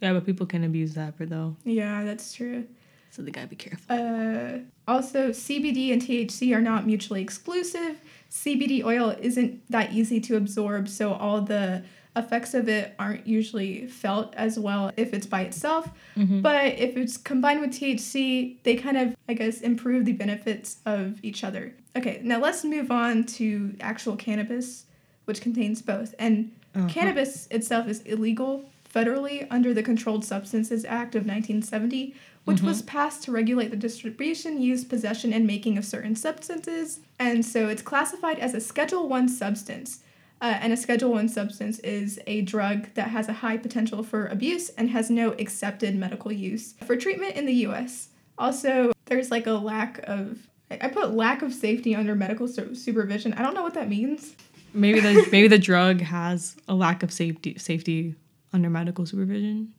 Yeah, 0.00 0.12
but 0.14 0.24
people 0.24 0.46
can 0.46 0.64
abuse 0.64 0.94
that 0.94 1.16
for 1.16 1.26
though. 1.26 1.56
Yeah, 1.64 2.04
that's 2.04 2.32
true. 2.32 2.64
So 3.10 3.22
they 3.22 3.30
gotta 3.32 3.48
be 3.48 3.56
careful. 3.56 3.84
Uh, 3.94 4.58
also, 4.88 5.30
CBD 5.30 5.92
and 5.92 6.00
THC 6.00 6.54
are 6.54 6.60
not 6.60 6.86
mutually 6.86 7.20
exclusive. 7.20 8.00
CBD 8.30 8.82
oil 8.84 9.14
isn't 9.20 9.60
that 9.70 9.92
easy 9.92 10.20
to 10.20 10.36
absorb, 10.36 10.88
so 10.88 11.12
all 11.12 11.42
the 11.42 11.82
effects 12.20 12.54
of 12.54 12.68
it 12.68 12.94
aren't 12.98 13.26
usually 13.26 13.86
felt 13.88 14.32
as 14.36 14.58
well 14.58 14.92
if 14.96 15.12
it's 15.12 15.26
by 15.26 15.40
itself. 15.42 15.90
Mhm. 16.16 16.40
But 16.42 16.66
if 16.78 16.96
it's 16.96 17.16
combined 17.16 17.60
with 17.60 17.72
THC, 17.72 18.58
they 18.62 18.76
kind 18.76 18.96
of, 18.96 19.16
I 19.28 19.34
guess, 19.34 19.60
improve 19.60 20.04
the 20.04 20.12
benefits 20.12 20.76
of 20.86 21.18
each 21.24 21.42
other. 21.42 21.74
Okay, 21.96 22.20
now 22.22 22.38
let's 22.38 22.64
move 22.64 22.90
on 22.90 23.24
to 23.38 23.74
actual 23.80 24.14
cannabis, 24.16 24.84
which 25.24 25.40
contains 25.40 25.82
both. 25.82 26.14
And 26.18 26.52
Uh-huh. 26.74 26.88
cannabis 26.88 27.48
itself 27.50 27.88
is 27.88 28.00
illegal 28.02 28.64
federally 28.94 29.46
under 29.50 29.74
the 29.74 29.82
Controlled 29.82 30.24
Substances 30.24 30.84
Act 30.84 31.14
of 31.16 31.26
1970, 31.26 32.14
which 32.44 32.62
was 32.62 32.82
passed 32.82 33.22
to 33.24 33.32
regulate 33.32 33.70
the 33.70 33.76
distribution, 33.76 34.60
use, 34.60 34.84
possession, 34.84 35.32
and 35.32 35.46
making 35.46 35.78
of 35.78 35.84
certain 35.84 36.16
substances. 36.16 37.00
And 37.18 37.44
so 37.44 37.68
it's 37.68 37.82
classified 37.82 38.38
as 38.40 38.54
a 38.54 38.60
Schedule 38.60 39.08
1 39.08 39.28
substance. 39.28 40.00
Uh, 40.40 40.58
and 40.60 40.72
a 40.72 40.76
Schedule 40.76 41.10
1 41.10 41.28
substance 41.28 41.78
is 41.80 42.18
a 42.26 42.40
drug 42.42 42.92
that 42.94 43.10
has 43.10 43.28
a 43.28 43.32
high 43.34 43.58
potential 43.58 44.02
for 44.02 44.26
abuse 44.26 44.70
and 44.70 44.88
has 44.90 45.10
no 45.10 45.32
accepted 45.32 45.94
medical 45.94 46.32
use 46.32 46.74
for 46.86 46.96
treatment 46.96 47.36
in 47.36 47.44
the 47.44 47.52
US. 47.66 48.08
Also, 48.38 48.90
there's 49.04 49.30
like 49.30 49.46
a 49.46 49.52
lack 49.52 50.00
of, 50.04 50.38
I 50.70 50.88
put 50.88 51.12
lack 51.12 51.42
of 51.42 51.52
safety 51.52 51.94
under 51.94 52.14
medical 52.14 52.48
su- 52.48 52.74
supervision. 52.74 53.34
I 53.34 53.42
don't 53.42 53.52
know 53.52 53.62
what 53.62 53.74
that 53.74 53.88
means. 53.88 54.34
Maybe 54.72 55.00
the 55.00 55.28
maybe 55.32 55.48
the 55.48 55.58
drug 55.58 56.00
has 56.00 56.56
a 56.68 56.74
lack 56.74 57.02
of 57.02 57.12
safety 57.12 57.58
safety 57.58 58.14
under 58.52 58.70
medical 58.70 59.04
supervision. 59.04 59.74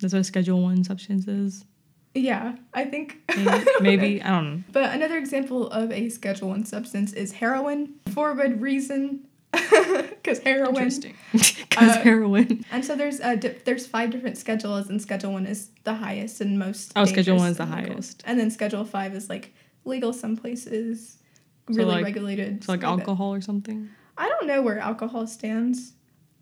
That's 0.00 0.12
what 0.12 0.20
a 0.20 0.24
Schedule 0.24 0.60
One 0.62 0.84
substance 0.84 1.26
is. 1.28 1.64
Yeah, 2.14 2.56
I 2.72 2.84
think. 2.84 3.18
Maybe, 3.36 3.64
maybe 3.80 4.22
I 4.22 4.30
don't 4.30 4.56
know. 4.56 4.62
But 4.72 4.94
another 4.94 5.18
example 5.18 5.68
of 5.70 5.90
a 5.90 6.08
Schedule 6.08 6.48
One 6.48 6.64
substance 6.64 7.12
is 7.12 7.32
heroin 7.32 7.94
for 8.12 8.34
good 8.34 8.60
reason, 8.60 9.26
because 10.22 10.38
heroin. 10.40 10.76
Interesting. 10.76 11.14
Because 11.32 11.96
Uh, 11.96 12.00
heroin. 12.02 12.64
And 12.70 12.84
so 12.84 12.94
there's 12.94 13.20
uh 13.20 13.34
di- 13.34 13.56
there's 13.64 13.86
five 13.86 14.10
different 14.10 14.38
schedules, 14.38 14.88
and 14.88 15.00
Schedule 15.02 15.32
One 15.32 15.46
is 15.46 15.70
the 15.84 15.94
highest 15.94 16.40
and 16.40 16.58
most. 16.58 16.92
Oh, 16.94 17.04
Schedule 17.04 17.36
One 17.36 17.50
is 17.50 17.56
the 17.56 17.64
legal. 17.66 17.78
highest. 17.92 18.22
And 18.26 18.38
then 18.38 18.50
Schedule 18.50 18.84
Five 18.84 19.14
is 19.14 19.28
like 19.28 19.52
legal 19.84 20.12
some 20.12 20.36
places, 20.36 21.18
So, 21.68 21.74
really 21.78 21.92
like- 21.96 22.04
regulated. 22.04 22.62
So 22.64 22.72
like 22.72 22.84
alcohol 22.84 23.34
or 23.34 23.40
something. 23.40 23.88
I 24.16 24.28
don't 24.28 24.46
know 24.46 24.62
where 24.62 24.78
alcohol 24.78 25.26
stands. 25.26 25.94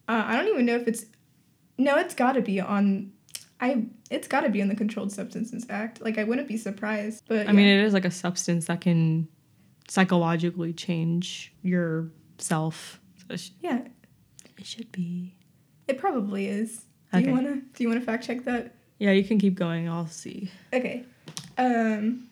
Uh, 0.06 0.22
I 0.26 0.36
don't 0.36 0.48
even 0.48 0.66
know 0.66 0.76
if 0.76 0.86
it's. 0.86 1.06
No, 1.78 1.96
it's 1.96 2.14
got 2.14 2.32
to 2.32 2.42
be 2.42 2.60
on. 2.60 3.12
I 3.60 3.86
it's 4.10 4.28
got 4.28 4.42
to 4.42 4.50
be 4.50 4.60
in 4.60 4.68
the 4.68 4.74
Controlled 4.76 5.12
Substances 5.12 5.64
Act. 5.70 6.02
Like 6.02 6.18
I 6.18 6.24
wouldn't 6.24 6.48
be 6.48 6.58
surprised. 6.58 7.22
But 7.26 7.48
I 7.48 7.52
mean, 7.52 7.66
it 7.66 7.82
is 7.84 7.94
like 7.94 8.04
a 8.04 8.10
substance 8.10 8.66
that 8.66 8.82
can 8.82 9.28
psychologically 9.88 10.72
change 10.74 11.54
your 11.62 12.10
self. 12.38 13.00
Sh- 13.36 13.50
yeah, 13.60 13.82
it 14.58 14.66
should 14.66 14.90
be. 14.92 15.34
it 15.88 15.98
probably 15.98 16.46
is. 16.48 16.84
Do 17.12 17.18
Okay. 17.18 17.26
you 17.28 17.32
wanna 17.32 17.56
do 17.74 17.82
you 17.84 17.88
wanna 17.88 18.00
fact 18.00 18.24
check 18.24 18.44
that? 18.44 18.74
Yeah, 18.98 19.10
you 19.12 19.24
can 19.24 19.38
keep 19.38 19.54
going. 19.54 19.88
I'll 19.88 20.06
see. 20.06 20.50
Okay. 20.72 21.04
Um 21.58 22.28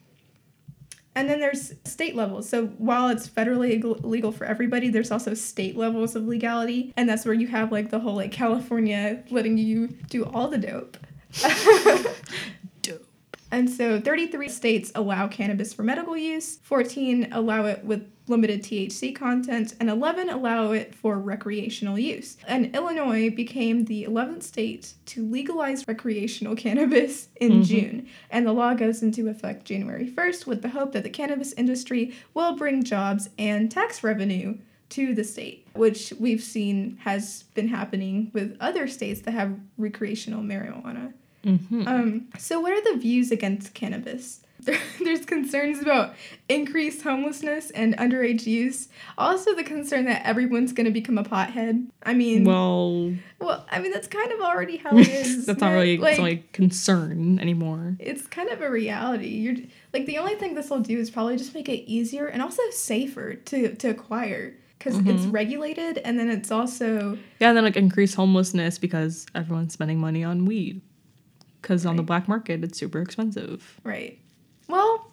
And 1.16 1.28
then 1.28 1.40
there's 1.40 1.72
state 1.84 2.14
levels. 2.14 2.48
So 2.48 2.66
while 2.78 3.08
it's 3.08 3.28
federally 3.28 3.82
legal 4.04 4.30
for 4.32 4.44
everybody, 4.44 4.88
there's 4.90 5.10
also 5.10 5.34
state 5.34 5.76
levels 5.76 6.14
of 6.16 6.26
legality. 6.28 6.92
And 6.96 7.08
that's 7.08 7.24
where 7.24 7.34
you 7.34 7.48
have 7.48 7.72
like 7.72 7.90
the 7.90 7.98
whole 7.98 8.14
like 8.14 8.30
California 8.32 9.22
letting 9.30 9.58
you 9.58 9.88
do 10.08 10.24
all 10.24 10.48
the 10.48 10.58
dope. 10.58 10.96
And 13.52 13.68
so 13.68 14.00
33 14.00 14.48
states 14.48 14.92
allow 14.94 15.26
cannabis 15.26 15.74
for 15.74 15.82
medical 15.82 16.16
use, 16.16 16.58
14 16.62 17.28
allow 17.32 17.64
it 17.64 17.84
with 17.84 18.08
limited 18.28 18.62
THC 18.62 19.12
content, 19.14 19.74
and 19.80 19.90
11 19.90 20.30
allow 20.30 20.70
it 20.70 20.94
for 20.94 21.18
recreational 21.18 21.98
use. 21.98 22.36
And 22.46 22.74
Illinois 22.76 23.28
became 23.30 23.86
the 23.86 24.04
11th 24.04 24.44
state 24.44 24.92
to 25.06 25.26
legalize 25.26 25.88
recreational 25.88 26.54
cannabis 26.64 27.28
in 27.40 27.52
Mhm. 27.62 27.64
June. 27.64 28.06
And 28.30 28.46
the 28.46 28.52
law 28.52 28.74
goes 28.74 29.02
into 29.02 29.28
effect 29.28 29.64
January 29.64 30.06
1st 30.06 30.46
with 30.46 30.62
the 30.62 30.68
hope 30.68 30.92
that 30.92 31.02
the 31.02 31.10
cannabis 31.10 31.52
industry 31.54 32.12
will 32.34 32.54
bring 32.54 32.84
jobs 32.84 33.30
and 33.36 33.68
tax 33.68 34.04
revenue 34.04 34.58
to 34.90 35.12
the 35.14 35.24
state, 35.24 35.66
which 35.74 36.12
we've 36.20 36.42
seen 36.42 36.98
has 37.00 37.44
been 37.54 37.68
happening 37.68 38.30
with 38.32 38.56
other 38.60 38.86
states 38.86 39.20
that 39.22 39.32
have 39.32 39.58
recreational 39.76 40.42
marijuana. 40.42 41.12
Mm-hmm. 41.44 41.88
Um, 41.88 42.28
so, 42.38 42.60
what 42.60 42.72
are 42.72 42.92
the 42.92 42.98
views 42.98 43.30
against 43.30 43.74
cannabis? 43.74 44.40
There's 45.02 45.24
concerns 45.24 45.80
about 45.80 46.14
increased 46.50 47.00
homelessness 47.00 47.70
and 47.70 47.96
underage 47.96 48.46
use. 48.46 48.88
Also, 49.16 49.54
the 49.54 49.64
concern 49.64 50.04
that 50.04 50.20
everyone's 50.26 50.74
going 50.74 50.84
to 50.84 50.90
become 50.90 51.16
a 51.16 51.24
pothead. 51.24 51.86
I 52.02 52.12
mean, 52.12 52.44
well, 52.44 53.14
well, 53.38 53.64
I 53.70 53.80
mean 53.80 53.90
that's 53.90 54.06
kind 54.06 54.30
of 54.32 54.40
already 54.40 54.76
how 54.76 54.98
it 54.98 55.08
is. 55.26 55.46
that's 55.46 55.62
not 55.62 55.70
really 55.70 55.96
like 55.96 56.10
it's 56.10 56.18
not 56.18 56.24
like 56.24 56.52
concern 56.52 57.38
anymore. 57.38 57.96
it's 58.00 58.26
kind 58.26 58.50
of 58.50 58.60
a 58.60 58.70
reality. 58.70 59.28
You're 59.28 59.56
like 59.94 60.04
the 60.04 60.18
only 60.18 60.34
thing 60.34 60.54
this 60.54 60.68
will 60.68 60.80
do 60.80 60.98
is 60.98 61.08
probably 61.10 61.38
just 61.38 61.54
make 61.54 61.70
it 61.70 61.90
easier 61.90 62.26
and 62.26 62.42
also 62.42 62.62
safer 62.70 63.36
to 63.36 63.74
to 63.76 63.88
acquire 63.88 64.54
because 64.78 64.96
it's 64.98 65.24
Mhm. 65.24 65.32
regulated 65.32 65.98
and 66.04 66.18
then 66.18 66.28
it's 66.28 66.50
also 66.50 67.16
Yeah, 67.38 67.48
and 67.48 67.56
then 67.56 67.64
like 67.64 67.76
increase 67.76 68.12
homelessness 68.12 68.76
because 68.78 69.24
everyone's 69.34 69.72
spending 69.72 69.98
money 69.98 70.22
on 70.22 70.44
weed. 70.44 70.82
Because 71.60 71.84
on 71.86 71.96
the 71.96 72.02
black 72.02 72.26
market, 72.28 72.64
it's 72.64 72.78
super 72.78 73.00
expensive. 73.00 73.78
right. 73.84 74.18
Well, 74.68 75.10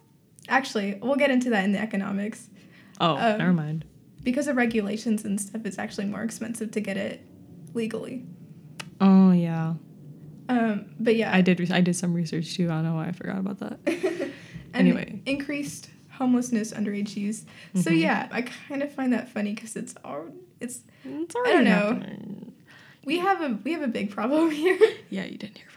actually, 0.47 0.95
we'll 1.01 1.15
get 1.15 1.31
into 1.31 1.49
that 1.49 1.65
in 1.65 1.71
the 1.71 1.79
economics. 1.79 2.49
Oh, 3.01 3.15
Um, 3.17 3.37
never 3.39 3.53
mind. 3.53 3.85
because 4.23 4.47
of 4.47 4.55
regulations 4.55 5.25
and 5.25 5.39
stuff, 5.41 5.61
it's 5.65 5.77
actually 5.79 6.05
more 6.05 6.21
expensive 6.23 6.71
to 6.71 6.79
get 6.79 6.95
it 6.97 7.25
legally. 7.73 8.25
Oh 9.01 9.31
yeah, 9.31 9.73
Um, 10.49 10.85
but 10.99 11.15
yeah, 11.15 11.35
I 11.35 11.41
did. 11.41 11.59
re- 11.59 11.69
I 11.71 11.81
did 11.81 11.95
some 11.95 12.13
research 12.13 12.55
too. 12.55 12.65
I 12.65 12.75
don't 12.75 12.83
know 12.85 12.95
why 12.95 13.07
I 13.07 13.11
forgot 13.11 13.37
about 13.39 13.59
that. 13.59 13.79
Anyway. 14.73 15.21
increased 15.25 15.89
homelessness, 16.11 16.71
underage 16.71 17.15
use. 17.15 17.45
So 17.75 17.89
Mhm. 17.91 17.99
yeah, 17.99 18.27
I 18.31 18.43
kind 18.43 18.83
of 18.83 18.91
find 18.91 19.11
that 19.13 19.29
funny 19.29 19.53
because 19.55 19.75
it's 19.75 19.95
all 20.05 20.25
it's 20.59 20.81
It's 21.03 21.33
don't 21.33 21.47
already 21.47 21.65
know. 21.65 21.93
happening. 21.93 22.53
we 23.05 23.17
have 23.19 23.41
a 23.41 23.57
we 23.63 23.71
have 23.73 23.81
a 23.81 23.87
big 23.87 24.11
problem 24.11 24.51
here. 24.63 24.77
Yeah, 25.09 25.23
you 25.25 25.37
didn't 25.37 25.57
hear 25.57 25.67
from 25.69 25.76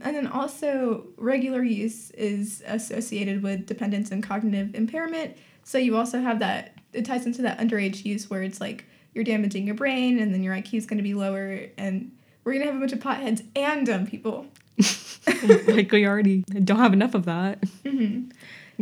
And 0.00 0.14
then 0.14 0.26
also 0.26 1.06
regular 1.16 1.62
use 1.62 2.10
is 2.12 2.62
associated 2.66 3.42
with 3.42 3.66
dependence 3.66 4.10
and 4.10 4.22
cognitive 4.22 4.74
impairment. 4.74 5.36
So 5.64 5.78
you 5.78 5.96
also 5.96 6.20
have 6.20 6.38
that 6.40 6.76
it 6.92 7.04
ties 7.04 7.26
into 7.26 7.42
that 7.42 7.58
underage 7.58 8.04
use 8.04 8.30
where 8.30 8.42
it's 8.42 8.60
like 8.60 8.84
you're 9.14 9.24
damaging 9.24 9.66
your 9.66 9.74
brain 9.74 10.18
and 10.18 10.32
then 10.32 10.42
your 10.42 10.54
IQ 10.54 10.74
is 10.74 10.86
going 10.86 10.98
to 10.98 11.02
be 11.02 11.14
lower 11.14 11.66
and 11.78 12.10
we're 12.44 12.52
going 12.52 12.64
to 12.64 12.72
have 12.72 12.76
a 12.76 12.80
bunch 12.80 12.92
of 12.92 13.00
potheads 13.00 13.44
and 13.54 13.86
dumb 13.86 14.06
people. 14.06 14.46
like 15.68 15.90
we 15.90 16.06
already 16.06 16.42
don't 16.64 16.78
have 16.78 16.92
enough 16.92 17.14
of 17.14 17.24
that. 17.24 17.64
hmm 17.84 18.24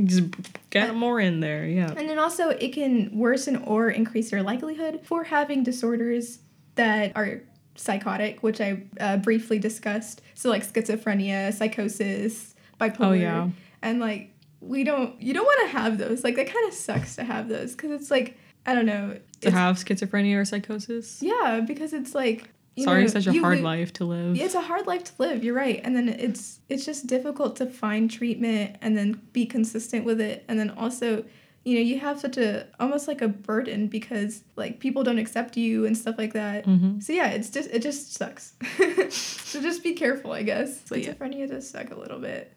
Just 0.04 0.24
get 0.70 0.94
more 0.94 1.20
in 1.20 1.40
there. 1.40 1.66
Yeah. 1.66 1.92
And 1.96 2.08
then 2.08 2.18
also 2.18 2.50
it 2.50 2.72
can 2.72 3.16
worsen 3.16 3.56
or 3.56 3.90
increase 3.90 4.32
your 4.32 4.42
likelihood 4.42 5.00
for 5.04 5.24
having 5.24 5.62
disorders 5.62 6.40
that 6.74 7.12
are 7.16 7.40
psychotic, 7.74 8.42
which 8.42 8.60
I 8.60 8.82
uh, 9.00 9.16
briefly 9.18 9.58
discussed. 9.58 10.22
So 10.34 10.48
like 10.50 10.64
schizophrenia, 10.66 11.52
psychosis, 11.52 12.54
bipolar. 12.80 13.00
Oh 13.00 13.12
yeah. 13.12 13.48
and 13.82 14.00
like 14.00 14.30
we 14.60 14.82
don't 14.84 15.20
you 15.20 15.34
don't 15.34 15.44
want 15.44 15.70
to 15.70 15.76
have 15.78 15.98
those 15.98 16.24
like 16.24 16.36
that 16.36 16.46
kind 16.46 16.66
of 16.68 16.72
sucks 16.74 17.16
to 17.16 17.24
have 17.24 17.48
those 17.48 17.72
because 17.72 17.90
it's 17.90 18.10
like 18.10 18.38
i 18.64 18.74
don't 18.74 18.86
know 18.86 19.14
To 19.42 19.50
have 19.50 19.76
schizophrenia 19.76 20.38
or 20.40 20.44
psychosis. 20.46 21.20
yeah 21.22 21.60
because 21.60 21.92
it's 21.92 22.14
like 22.14 22.48
you 22.76 22.84
Sorry, 22.84 23.02
know, 23.02 23.06
such 23.08 23.26
a 23.26 23.38
hard 23.40 23.60
life 23.60 23.92
to 23.94 24.04
live. 24.06 24.40
it's 24.40 24.54
a 24.54 24.62
hard 24.62 24.86
life 24.86 25.04
to 25.04 25.12
live 25.18 25.44
you're 25.44 25.54
right 25.54 25.80
and 25.84 25.94
then 25.94 26.08
it's 26.08 26.60
it's 26.70 26.86
just 26.86 27.06
difficult 27.06 27.56
to 27.56 27.66
find 27.66 28.10
treatment 28.10 28.76
and 28.80 28.96
then 28.96 29.20
be 29.34 29.44
consistent 29.44 30.06
with 30.06 30.18
it 30.18 30.44
and 30.48 30.58
then 30.58 30.70
also 30.70 31.24
you 31.64 31.74
know 31.76 31.80
you 31.80 31.98
have 31.98 32.20
such 32.20 32.36
a 32.36 32.66
almost 32.78 33.08
like 33.08 33.22
a 33.22 33.28
burden 33.28 33.86
because 33.88 34.42
like 34.56 34.80
people 34.80 35.02
don't 35.02 35.18
accept 35.18 35.56
you 35.56 35.86
and 35.86 35.96
stuff 35.96 36.16
like 36.18 36.32
that 36.34 36.64
hmm 36.64 37.00
so 37.00 37.12
yeah 37.12 37.28
it's 37.28 37.50
just 37.50 37.70
it 37.70 37.80
just 37.80 38.14
sucks 38.14 38.52
so 39.10 39.60
just 39.62 39.82
be 39.82 39.92
careful 39.94 40.32
i 40.32 40.42
guess 40.42 40.80
So, 40.84 40.94
yeah. 40.94 41.12
schizophrenia 41.12 41.48
does 41.48 41.68
suck 41.68 41.90
a 41.90 41.94
little 41.98 42.18
bit 42.18 42.52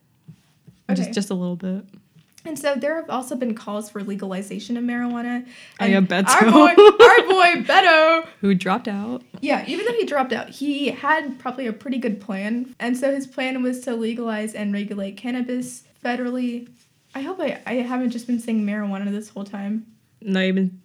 Just 0.93 1.11
just 1.13 1.29
a 1.29 1.33
little 1.33 1.55
bit. 1.57 1.85
And 2.45 2.57
so 2.57 2.75
there 2.75 2.95
have 2.95 3.09
also 3.09 3.35
been 3.35 3.53
calls 3.55 3.89
for 3.89 4.01
legalization 4.01 4.77
of 4.77 4.83
marijuana. 4.85 5.45
I 5.81 5.87
And 5.87 6.07
bet 6.07 6.29
our 6.29 6.45
boy, 6.49 6.69
our 6.69 7.21
boy 7.27 7.49
Beto. 7.67 8.25
Who 8.39 8.55
dropped 8.55 8.87
out? 8.87 9.21
Yeah, 9.41 9.65
even 9.67 9.85
though 9.85 9.91
he 9.91 10.05
dropped 10.05 10.31
out, 10.31 10.47
he 10.47 10.87
had 10.91 11.37
probably 11.39 11.67
a 11.67 11.73
pretty 11.73 11.97
good 11.97 12.21
plan. 12.21 12.73
And 12.79 12.95
so 12.95 13.13
his 13.13 13.27
plan 13.27 13.61
was 13.63 13.81
to 13.81 13.95
legalize 13.97 14.53
and 14.53 14.71
regulate 14.71 15.17
cannabis 15.17 15.83
federally. 16.01 16.69
I 17.17 17.21
hope 17.21 17.39
I, 17.39 17.59
I 17.65 17.73
haven't 17.75 18.11
just 18.11 18.27
been 18.27 18.39
saying 18.39 18.63
marijuana 18.63 19.09
this 19.09 19.29
whole 19.29 19.43
time. 19.43 19.87
Not 20.21 20.43
even 20.43 20.79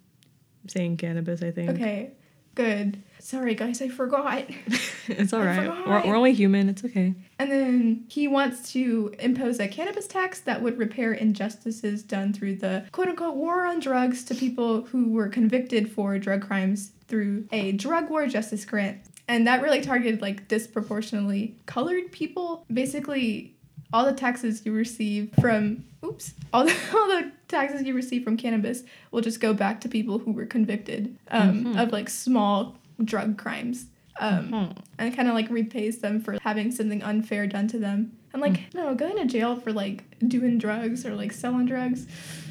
saying 0.67 0.97
cannabis. 0.97 1.43
I 1.43 1.51
think. 1.51 1.69
Okay, 1.69 2.13
good. 2.55 3.03
Sorry, 3.19 3.53
guys, 3.53 3.83
I 3.83 3.89
forgot. 3.89 4.45
it's 5.07 5.31
all 5.31 5.41
I 5.41 5.45
right. 5.45 5.87
We're, 5.87 6.07
we're 6.07 6.15
only 6.15 6.33
human. 6.33 6.69
It's 6.69 6.83
okay. 6.83 7.13
And 7.37 7.51
then 7.51 8.05
he 8.09 8.27
wants 8.27 8.73
to 8.73 9.13
impose 9.19 9.59
a 9.59 9.67
cannabis 9.67 10.07
tax 10.07 10.39
that 10.41 10.63
would 10.63 10.79
repair 10.79 11.13
injustices 11.13 12.01
done 12.01 12.33
through 12.33 12.55
the 12.55 12.85
quote 12.91 13.09
unquote 13.09 13.35
war 13.35 13.67
on 13.67 13.79
drugs 13.79 14.23
to 14.25 14.33
people 14.33 14.85
who 14.85 15.11
were 15.11 15.29
convicted 15.29 15.91
for 15.91 16.17
drug 16.17 16.41
crimes 16.41 16.93
through 17.07 17.47
a 17.51 17.73
drug 17.73 18.09
war 18.09 18.25
justice 18.25 18.65
grant. 18.65 18.97
And 19.27 19.45
that 19.45 19.61
really 19.61 19.81
targeted 19.81 20.19
like 20.19 20.47
disproportionately 20.47 21.57
colored 21.67 22.11
people. 22.11 22.65
Basically, 22.73 23.52
all 23.93 24.03
the 24.05 24.11
taxes 24.13 24.65
you 24.65 24.73
receive 24.73 25.31
from 25.39 25.83
oops, 26.03 26.33
all 26.51 26.65
the, 26.65 26.71
all 26.95 27.07
the 27.07 27.31
taxes 27.47 27.83
you 27.83 27.93
receive 27.93 28.23
from 28.23 28.35
cannabis 28.35 28.83
will 29.11 29.21
just 29.21 29.39
go 29.39 29.53
back 29.53 29.79
to 29.81 29.87
people 29.87 30.17
who 30.19 30.31
were 30.31 30.45
convicted 30.45 31.15
um, 31.29 31.65
Mhm. 31.65 31.81
of 31.81 31.91
like 31.93 32.09
small 32.09 32.75
drug 33.03 33.37
crimes. 33.37 33.85
Um, 34.19 34.49
Mhm. 34.49 34.77
and 34.99 35.15
kind 35.15 35.27
of 35.27 35.33
like 35.33 35.49
repays 35.49 35.99
them 35.99 36.19
for 36.21 36.37
having 36.41 36.71
something 36.71 37.01
unfair 37.01 37.47
done 37.47 37.67
to 37.69 37.79
them. 37.79 38.11
And 38.31 38.41
like, 38.41 38.53
Mm. 38.53 38.73
no, 38.75 38.95
going 38.95 39.17
to 39.17 39.25
jail 39.25 39.55
for 39.55 39.71
like 39.71 40.03
doing 40.27 40.57
drugs 40.57 41.05
or 41.05 41.15
like 41.15 41.31
selling 41.31 41.65
drugs. 41.67 42.05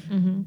Mhm. 0.09 0.43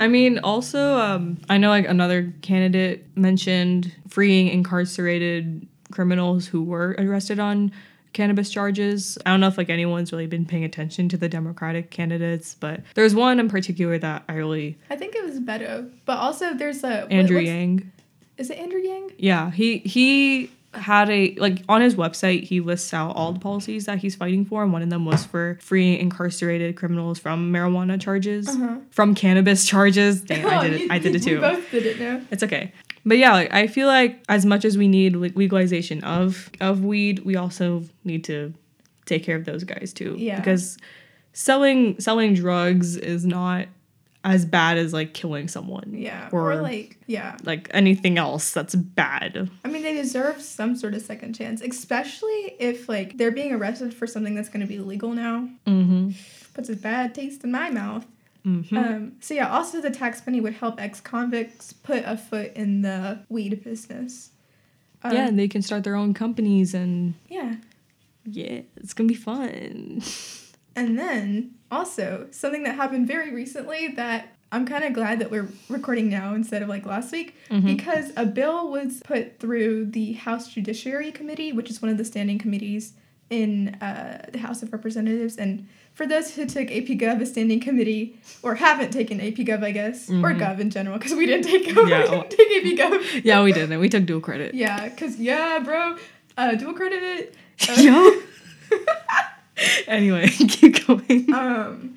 I 0.00 0.06
mean, 0.08 0.38
also, 0.38 0.96
um, 0.98 1.38
I 1.48 1.58
know 1.58 1.70
like 1.70 1.88
another 1.88 2.32
candidate 2.42 3.06
mentioned 3.16 3.92
freeing 4.08 4.48
incarcerated 4.48 5.66
criminals 5.90 6.46
who 6.46 6.62
were 6.62 6.94
arrested 6.98 7.38
on 7.40 7.72
cannabis 8.12 8.50
charges. 8.50 9.18
I 9.24 9.30
don't 9.30 9.40
know 9.40 9.48
if 9.48 9.58
like 9.58 9.70
anyone's 9.70 10.12
really 10.12 10.26
been 10.26 10.46
paying 10.46 10.64
attention 10.64 11.08
to 11.10 11.16
the 11.16 11.28
Democratic 11.28 11.90
candidates, 11.90 12.54
but 12.54 12.82
there's 12.94 13.14
one 13.14 13.40
in 13.40 13.48
particular 13.48 13.98
that 13.98 14.24
I 14.28 14.34
really 14.34 14.78
I 14.90 14.96
think 14.96 15.14
it 15.14 15.24
was 15.24 15.38
Beto, 15.40 15.90
but 16.04 16.18
also 16.18 16.54
there's 16.54 16.84
a 16.84 17.10
Andrew 17.12 17.38
Yang. 17.38 17.92
Is 18.36 18.50
it 18.50 18.58
Andrew 18.58 18.80
Yang? 18.80 19.12
Yeah, 19.18 19.50
he 19.50 19.78
he 19.78 20.50
had 20.78 21.10
a 21.10 21.34
like 21.36 21.62
on 21.68 21.80
his 21.80 21.94
website 21.96 22.44
he 22.44 22.60
lists 22.60 22.92
out 22.94 23.14
all 23.16 23.32
the 23.32 23.40
policies 23.40 23.86
that 23.86 23.98
he's 23.98 24.14
fighting 24.16 24.44
for 24.44 24.62
and 24.62 24.72
one 24.72 24.82
of 24.82 24.90
them 24.90 25.04
was 25.04 25.24
for 25.24 25.58
freeing 25.60 25.98
incarcerated 25.98 26.76
criminals 26.76 27.18
from 27.18 27.52
marijuana 27.52 28.00
charges 28.00 28.48
Uh-huh. 28.48 28.76
from 28.90 29.14
cannabis 29.14 29.66
charges 29.66 30.20
Dang, 30.30 30.44
i 30.46 30.62
did 30.68 30.80
it 30.80 30.90
i 30.90 30.98
did 30.98 31.14
it 31.14 31.24
We 31.24 31.30
too 31.32 31.40
both 31.40 31.70
did 31.70 31.86
it 31.86 31.98
now. 32.00 32.20
it's 32.30 32.42
okay 32.42 32.72
but 33.04 33.18
yeah 33.18 33.32
like 33.32 33.52
i 33.52 33.66
feel 33.66 33.86
like 33.88 34.22
as 34.28 34.44
much 34.46 34.64
as 34.64 34.76
we 34.78 34.88
need 34.88 35.16
like 35.16 35.34
legalization 35.36 36.02
of 36.04 36.50
of 36.60 36.84
weed 36.84 37.20
we 37.20 37.36
also 37.36 37.82
need 38.04 38.24
to 38.24 38.52
take 39.06 39.22
care 39.24 39.36
of 39.36 39.44
those 39.44 39.64
guys 39.64 39.92
too 39.92 40.14
Yeah. 40.18 40.36
because 40.36 40.76
selling 41.32 41.98
selling 42.00 42.34
drugs 42.34 42.96
is 42.96 43.24
not 43.24 43.66
as 44.24 44.44
bad 44.44 44.78
as 44.78 44.92
like 44.92 45.14
killing 45.14 45.46
someone 45.48 45.92
Yeah. 45.94 46.28
Or, 46.32 46.52
Or- 46.52 46.60
like, 46.60 46.98
yeah. 47.06 47.36
like 47.44 47.68
anything 47.72 48.18
else 48.18 48.52
that's 48.52 48.74
bad 48.74 49.48
I 49.64 49.68
mean, 49.68 49.82
they 49.82 49.94
deserve 49.94 50.40
some 50.42 50.74
sort 50.76 50.94
of 50.94 51.02
second 51.02 51.34
chance, 51.34 51.60
especially 51.62 52.56
if 52.58 52.88
like 52.88 53.16
they're 53.16 53.30
being 53.30 53.52
arrested 53.52 53.94
for 53.94 54.06
something 54.06 54.34
that's 54.34 54.48
going 54.48 54.60
to 54.60 54.66
be 54.66 54.78
legal 54.80 55.12
now. 55.12 55.48
mm-hmm 55.66 56.10
Puts 56.54 56.68
a 56.68 56.74
bad 56.76 57.14
taste 57.14 57.44
in 57.44 57.52
my 57.52 57.70
mouth. 57.70 58.04
mm-hmm 58.44 58.76
Um, 58.76 59.12
so 59.20 59.34
yeah, 59.34 59.48
also 59.48 59.80
the 59.80 59.90
tax 59.90 60.26
money 60.26 60.40
would 60.40 60.54
help 60.54 60.80
ex-convicts 60.80 61.72
put 61.72 62.02
a 62.04 62.16
foot 62.16 62.52
in 62.54 62.82
the 62.82 63.20
weed 63.28 63.62
business. 63.62 64.30
Um, 65.04 65.12
yeah, 65.14 65.28
and 65.28 65.38
they 65.38 65.46
can 65.46 65.62
start 65.62 65.84
their 65.84 65.94
own 65.94 66.12
companies 66.14 66.74
and 66.74 67.14
yeah. 67.28 67.54
yeah, 68.24 68.62
it's 68.76 68.92
gonna 68.94 69.06
be 69.08 69.14
fun. 69.14 70.02
And 70.76 70.96
then 70.96 71.54
also 71.70 72.26
something 72.30 72.62
that 72.64 72.74
happened 72.76 73.06
very 73.06 73.32
recently 73.32 73.88
that 73.96 74.34
I'm 74.50 74.66
kind 74.66 74.84
of 74.84 74.92
glad 74.94 75.18
that 75.20 75.30
we're 75.30 75.48
recording 75.68 76.08
now 76.08 76.34
instead 76.34 76.62
of 76.62 76.68
like 76.70 76.86
last 76.86 77.12
week 77.12 77.34
Mhm. 77.50 77.64
because 77.76 78.12
a 78.16 78.24
bill 78.24 78.70
was 78.70 79.02
put 79.04 79.38
through 79.38 79.86
the 79.86 80.14
House 80.14 80.48
Judiciary 80.48 81.12
Committee, 81.12 81.52
which 81.52 81.68
is 81.70 81.82
one 81.82 81.90
of 81.90 81.98
the 81.98 82.04
standing 82.04 82.38
committees 82.38 82.94
in 83.28 83.74
uh, 83.82 84.24
the 84.32 84.38
House 84.38 84.62
of 84.62 84.72
Representatives. 84.72 85.36
And 85.36 85.66
for 85.92 86.06
those 86.06 86.34
who 86.34 86.46
took 86.46 86.70
AP 86.70 86.86
Gov, 86.98 87.20
a 87.20 87.26
standing 87.26 87.60
committee, 87.60 88.18
or 88.42 88.54
haven't 88.54 88.90
taken 88.90 89.20
AP 89.20 89.44
Gov, 89.44 89.62
I 89.62 89.70
guess, 89.72 90.08
or 90.08 90.14
Mhm. 90.32 90.38
Gov 90.40 90.60
in 90.60 90.70
general, 90.70 90.96
because 90.96 91.14
we 91.14 91.26
didn't 91.26 91.44
take 91.44 91.66
Gov, 91.66 91.86
Yeah, 91.90 92.02
we 92.04 92.08
well- 92.08 92.26
didn't 92.30 92.36
take 92.38 92.64
AP 92.64 92.78
Gov. 92.90 93.20
Yeah, 93.24 93.42
we 93.42 93.52
didn't. 93.52 93.78
We 93.80 93.90
took 93.90 94.06
dual 94.06 94.20
credit. 94.22 94.54
Yeah, 94.54 94.88
because, 94.88 95.20
yeah, 95.20 95.58
bro, 95.58 95.96
uh, 96.38 96.54
dual 96.54 96.72
credit. 96.72 97.34
Uh, 97.68 97.74
Yeah. 97.78 98.10
anyway, 99.86 100.28
keep 100.48 100.86
going. 100.86 101.32
Um, 101.32 101.96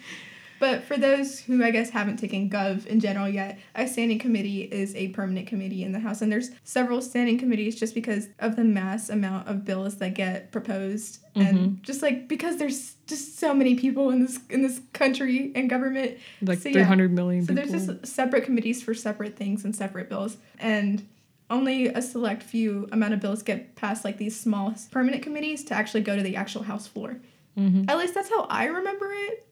but 0.59 0.83
for 0.83 0.95
those 0.95 1.39
who 1.39 1.63
I 1.63 1.71
guess 1.71 1.89
haven't 1.89 2.17
taken 2.17 2.47
Gov 2.47 2.85
in 2.85 2.99
general 2.99 3.27
yet, 3.27 3.57
a 3.73 3.87
standing 3.87 4.19
committee 4.19 4.61
is 4.61 4.93
a 4.95 5.07
permanent 5.09 5.47
committee 5.47 5.83
in 5.83 5.91
the 5.91 5.99
House, 5.99 6.21
and 6.21 6.31
there's 6.31 6.51
several 6.63 7.01
standing 7.01 7.39
committees 7.39 7.75
just 7.79 7.95
because 7.95 8.29
of 8.37 8.55
the 8.55 8.63
mass 8.63 9.09
amount 9.09 9.47
of 9.47 9.65
bills 9.65 9.97
that 9.97 10.13
get 10.13 10.51
proposed, 10.51 11.17
and 11.33 11.81
just 11.81 12.03
like 12.03 12.27
because 12.27 12.57
there's 12.57 12.93
just 13.07 13.39
so 13.39 13.53
many 13.55 13.73
people 13.73 14.11
in 14.11 14.21
this 14.23 14.39
in 14.51 14.61
this 14.61 14.79
country 14.93 15.51
and 15.55 15.67
government. 15.67 16.19
Like 16.43 16.59
So, 16.59 16.69
yeah. 16.69 16.73
300 16.75 17.11
million 17.11 17.43
So 17.43 17.55
people. 17.55 17.67
there's 17.67 17.87
just 17.87 18.05
separate 18.13 18.43
committees 18.43 18.83
for 18.83 18.93
separate 18.93 19.35
things 19.35 19.65
and 19.65 19.75
separate 19.75 20.09
bills, 20.09 20.37
and 20.59 21.07
only 21.49 21.87
a 21.87 22.01
select 22.03 22.43
few 22.43 22.87
amount 22.91 23.13
of 23.15 23.19
bills 23.19 23.41
get 23.41 23.75
past 23.75 24.05
like 24.05 24.17
these 24.17 24.39
small 24.39 24.73
permanent 24.91 25.23
committees 25.23 25.63
to 25.65 25.73
actually 25.73 26.01
go 26.01 26.15
to 26.15 26.21
the 26.21 26.35
actual 26.35 26.61
House 26.63 26.85
floor. 26.85 27.17
Mhm. 27.61 27.89
At 27.89 27.97
least 27.97 28.13
that's 28.13 28.29
how 28.29 28.43
I 28.49 28.65
remember 28.65 29.11
it. 29.11 29.47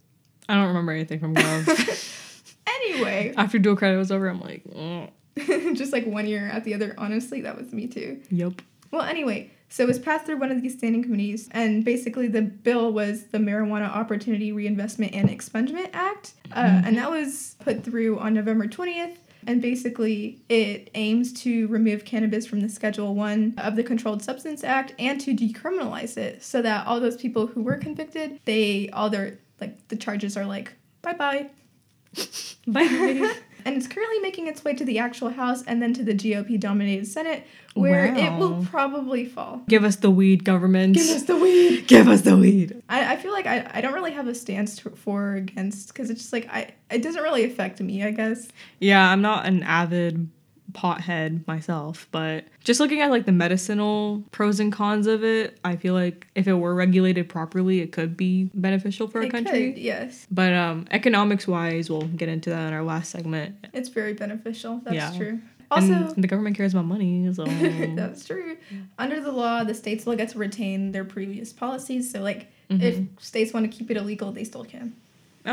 I 0.47 0.55
don't 0.55 0.67
remember 0.67 0.91
anything 0.91 1.19
from 1.19 1.35
Gov. 1.35 2.55
anyway, 2.67 3.33
After 3.37 3.59
dual 3.59 3.75
credit 3.75 3.97
was 3.97 4.11
over, 4.11 4.27
I'm 4.27 4.39
like, 4.41 4.63
mm, 4.65 5.09
just 5.75 5.93
like 5.93 6.05
one 6.05 6.25
year 6.27 6.47
at 6.47 6.63
the 6.63 6.73
other. 6.73 6.95
Honestly, 6.97 7.41
that 7.41 7.57
was 7.57 7.71
me 7.71 7.87
too. 7.87 8.21
yep. 8.31 8.53
Well, 8.91 9.03
anyway, 9.03 9.51
so 9.69 9.83
it 9.83 9.87
was 9.87 9.99
passed 9.99 10.25
through 10.25 10.37
one 10.39 10.51
of 10.51 10.63
these 10.63 10.75
standing 10.75 11.03
committees, 11.03 11.47
and 11.51 11.85
basically 11.85 12.27
the 12.27 12.41
bill 12.41 12.91
was 12.91 13.25
the 13.25 13.37
Marijuana 13.37 13.87
Opportunity 13.87 14.51
Reinvestment 14.51 15.13
and 15.13 15.29
Expungement 15.29 15.89
Act, 15.93 16.33
uh, 16.51 16.81
and 16.83 16.97
that 16.97 17.11
was 17.11 17.55
put 17.59 17.83
through 17.83 18.17
on 18.17 18.33
November 18.33 18.65
20th. 18.65 19.17
And 19.49 19.63
basically, 19.63 20.43
it 20.47 20.91
aims 20.93 21.33
to 21.41 21.67
remove 21.69 22.05
cannabis 22.05 22.45
from 22.45 22.59
the 22.59 22.69
Schedule 22.69 23.15
One 23.15 23.55
of 23.57 23.75
the 23.75 23.83
Controlled 23.83 24.21
Substance 24.21 24.63
Act 24.63 24.93
and 24.99 25.19
to 25.21 25.35
decriminalize 25.35 26.17
it, 26.17 26.43
so 26.43 26.61
that 26.61 26.85
all 26.85 26.99
those 26.99 27.17
people 27.17 27.47
who 27.47 27.63
were 27.63 27.77
convicted, 27.77 28.39
they 28.45 28.91
all 28.93 29.09
their 29.09 29.39
like 29.59 29.87
the 29.87 29.95
charges 29.95 30.37
are 30.37 30.45
like 30.45 30.75
bye 31.01 31.13
bye 31.13 31.49
bye. 32.15 32.19
Bye. 32.67 33.37
And 33.69 33.77
it's 33.77 33.87
currently 33.87 34.17
making 34.19 34.47
its 34.47 34.63
way 34.63 34.73
to 34.73 34.83
the 34.83 34.97
actual 34.97 35.29
House 35.29 35.63
and 35.63 35.79
then 35.79 35.93
to 35.93 36.03
the 36.03 36.15
GOP 36.15 36.59
dominated 36.59 37.07
Senate, 37.07 37.45
where 37.75 38.05
it 38.05 38.33
will 38.39 38.65
probably 38.65 39.25
fall. 39.25 39.61
Give 39.69 39.83
us 39.83 39.97
the 39.97 40.09
weed, 40.09 40.43
government. 40.43 40.95
Give 40.95 41.07
us 41.09 41.23
the 41.23 41.37
weed. 41.37 41.81
Give 41.87 42.07
us 42.07 42.21
the 42.21 42.35
weed. 42.35 42.81
I, 42.89 43.13
I 43.13 43.15
feel 43.17 43.31
like 43.31 43.45
I, 43.45 43.69
I 43.71 43.81
don't 43.81 43.93
really 43.93 44.13
have 44.13 44.27
a 44.27 44.33
stance 44.33 44.77
to, 44.77 44.89
for 44.89 45.19
or 45.19 45.35
against 45.35 45.89
because 45.89 46.09
it's 46.09 46.21
just 46.21 46.33
like 46.33 46.47
I 46.49 46.71
it 46.89 47.01
doesn't 47.01 47.21
really 47.21 47.43
affect 47.43 47.79
me, 47.79 48.03
I 48.03 48.11
guess. 48.11 48.47
Yeah, 48.79 49.09
I'm 49.09 49.21
not 49.21 49.45
an 49.45 49.63
avid 49.63 50.29
pothead 50.73 51.45
myself, 51.47 52.07
but 52.11 52.45
just 52.63 52.79
looking 52.79 53.01
at 53.01 53.09
like 53.09 53.25
the 53.25 53.31
medicinal 53.31 54.23
pros 54.31 54.59
and 54.59 54.71
cons 54.71 55.07
of 55.07 55.23
it, 55.23 55.59
I 55.63 55.75
feel 55.75 55.93
like 55.93 56.27
if 56.35 56.47
it 56.47 56.53
were 56.53 56.75
regulated 56.75 57.27
properly, 57.29 57.79
it 57.81 57.91
could 57.91 58.15
be 58.15 58.49
beneficial 58.53 59.07
for 59.07 59.21
a 59.21 59.29
country. 59.29 59.73
could, 59.73 59.81
yes. 59.81 60.27
But 60.31 60.53
um, 60.53 60.85
economics 60.91 61.47
wise, 61.47 61.89
we'll 61.89 62.07
get 62.07 62.29
into 62.29 62.49
that 62.51 62.67
in 62.67 62.73
our 62.73 62.83
last 62.83 63.11
segment. 63.11 63.55
It's 63.73 63.89
very 63.89 64.13
beneficial. 64.13 64.81
That's 64.83 64.95
Yeah. 64.95 65.17
true. 65.17 65.39
Also, 65.71 65.93
and 65.93 66.23
the 66.23 66.27
government 66.27 66.57
cares 66.57 66.73
about 66.73 66.85
money, 66.85 67.31
so 67.31 67.45
that's 67.95 68.25
true. 68.25 68.57
Under 68.97 69.19
the 69.21 69.31
law, 69.31 69.63
the 69.63 69.75
states 69.75 70.03
will 70.05 70.15
get 70.15 70.29
to 70.29 70.39
retain 70.39 70.91
their 70.91 71.05
previous 71.05 71.53
policies. 71.53 72.11
So, 72.11 72.21
like, 72.21 72.47
if 72.71 72.95
Mhm. 72.97 73.07
states 73.21 73.53
want 73.53 73.71
to 73.71 73.77
keep 73.77 73.91
it 73.91 73.97
illegal, 73.97 74.31
they 74.31 74.43
still 74.43 74.63
can. 74.63 74.93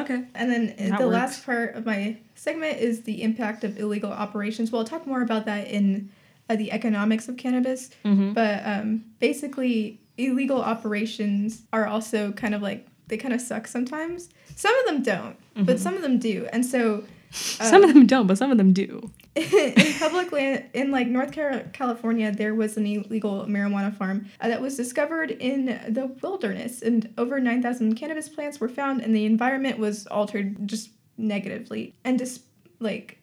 Okay. 0.02 0.24
And 0.34 0.50
then 0.50 0.74
uh, 0.78 0.90
That 0.90 0.98
the 0.98 1.06
works. 1.06 1.14
last 1.14 1.46
part 1.46 1.74
of 1.74 1.86
my 1.86 2.16
segment 2.34 2.78
is 2.78 3.02
the 3.02 3.22
impact 3.22 3.64
of 3.64 3.78
illegal 3.78 4.12
operations. 4.12 4.70
Well, 4.72 4.80
I'll 4.80 4.86
talk 4.86 5.06
more 5.06 5.22
about 5.22 5.46
that 5.46 5.68
in 5.68 6.10
uh, 6.48 6.56
the 6.56 6.72
economics 6.72 7.28
of 7.28 7.36
cannabis. 7.36 7.90
Mm-hmm. 8.04 8.32
But 8.32 8.62
um, 8.66 9.04
basically, 9.18 10.00
illegal 10.18 10.60
operations 10.62 11.62
are 11.72 11.86
also 11.86 12.32
kind 12.32 12.54
of 12.54 12.62
like 12.62 12.86
they 13.08 13.16
kind 13.16 13.34
of 13.34 13.40
suck 13.40 13.66
sometimes. 13.68 14.28
Some 14.56 14.74
of 14.80 14.86
them 14.86 15.02
don't, 15.02 15.36
but 15.54 15.76
Mhm. 15.76 15.78
some 15.78 15.94
of 15.94 16.02
them 16.02 16.18
do. 16.18 16.48
And 16.52 16.64
so, 16.66 17.04
some 17.30 17.84
of 17.84 17.92
them 17.94 18.06
don't, 18.06 18.26
but 18.26 18.38
some 18.38 18.50
of 18.50 18.58
them 18.58 18.72
do. 18.72 19.10
in 19.76 19.94
public 19.98 20.32
land 20.32 20.64
in 20.72 20.90
like 20.90 21.08
North 21.08 21.32
California, 21.72 22.32
there 22.32 22.54
was 22.54 22.76
an 22.76 22.86
illegal 22.86 23.44
marijuana 23.46 23.94
farm 23.94 24.26
uh, 24.40 24.48
that 24.48 24.60
was 24.62 24.76
discovered 24.76 25.30
in 25.30 25.66
the 25.88 26.06
wilderness, 26.22 26.80
and 26.82 27.12
over 27.18 27.38
nine 27.38 27.62
thousand 27.62 27.94
cannabis 27.96 28.28
plants 28.28 28.58
were 28.60 28.68
found, 28.68 29.02
and 29.02 29.14
the 29.14 29.26
environment 29.26 29.78
was 29.78 30.06
altered 30.06 30.66
just 30.68 30.90
negatively, 31.18 31.94
and 32.04 32.18
just 32.18 32.42
like. 32.80 33.18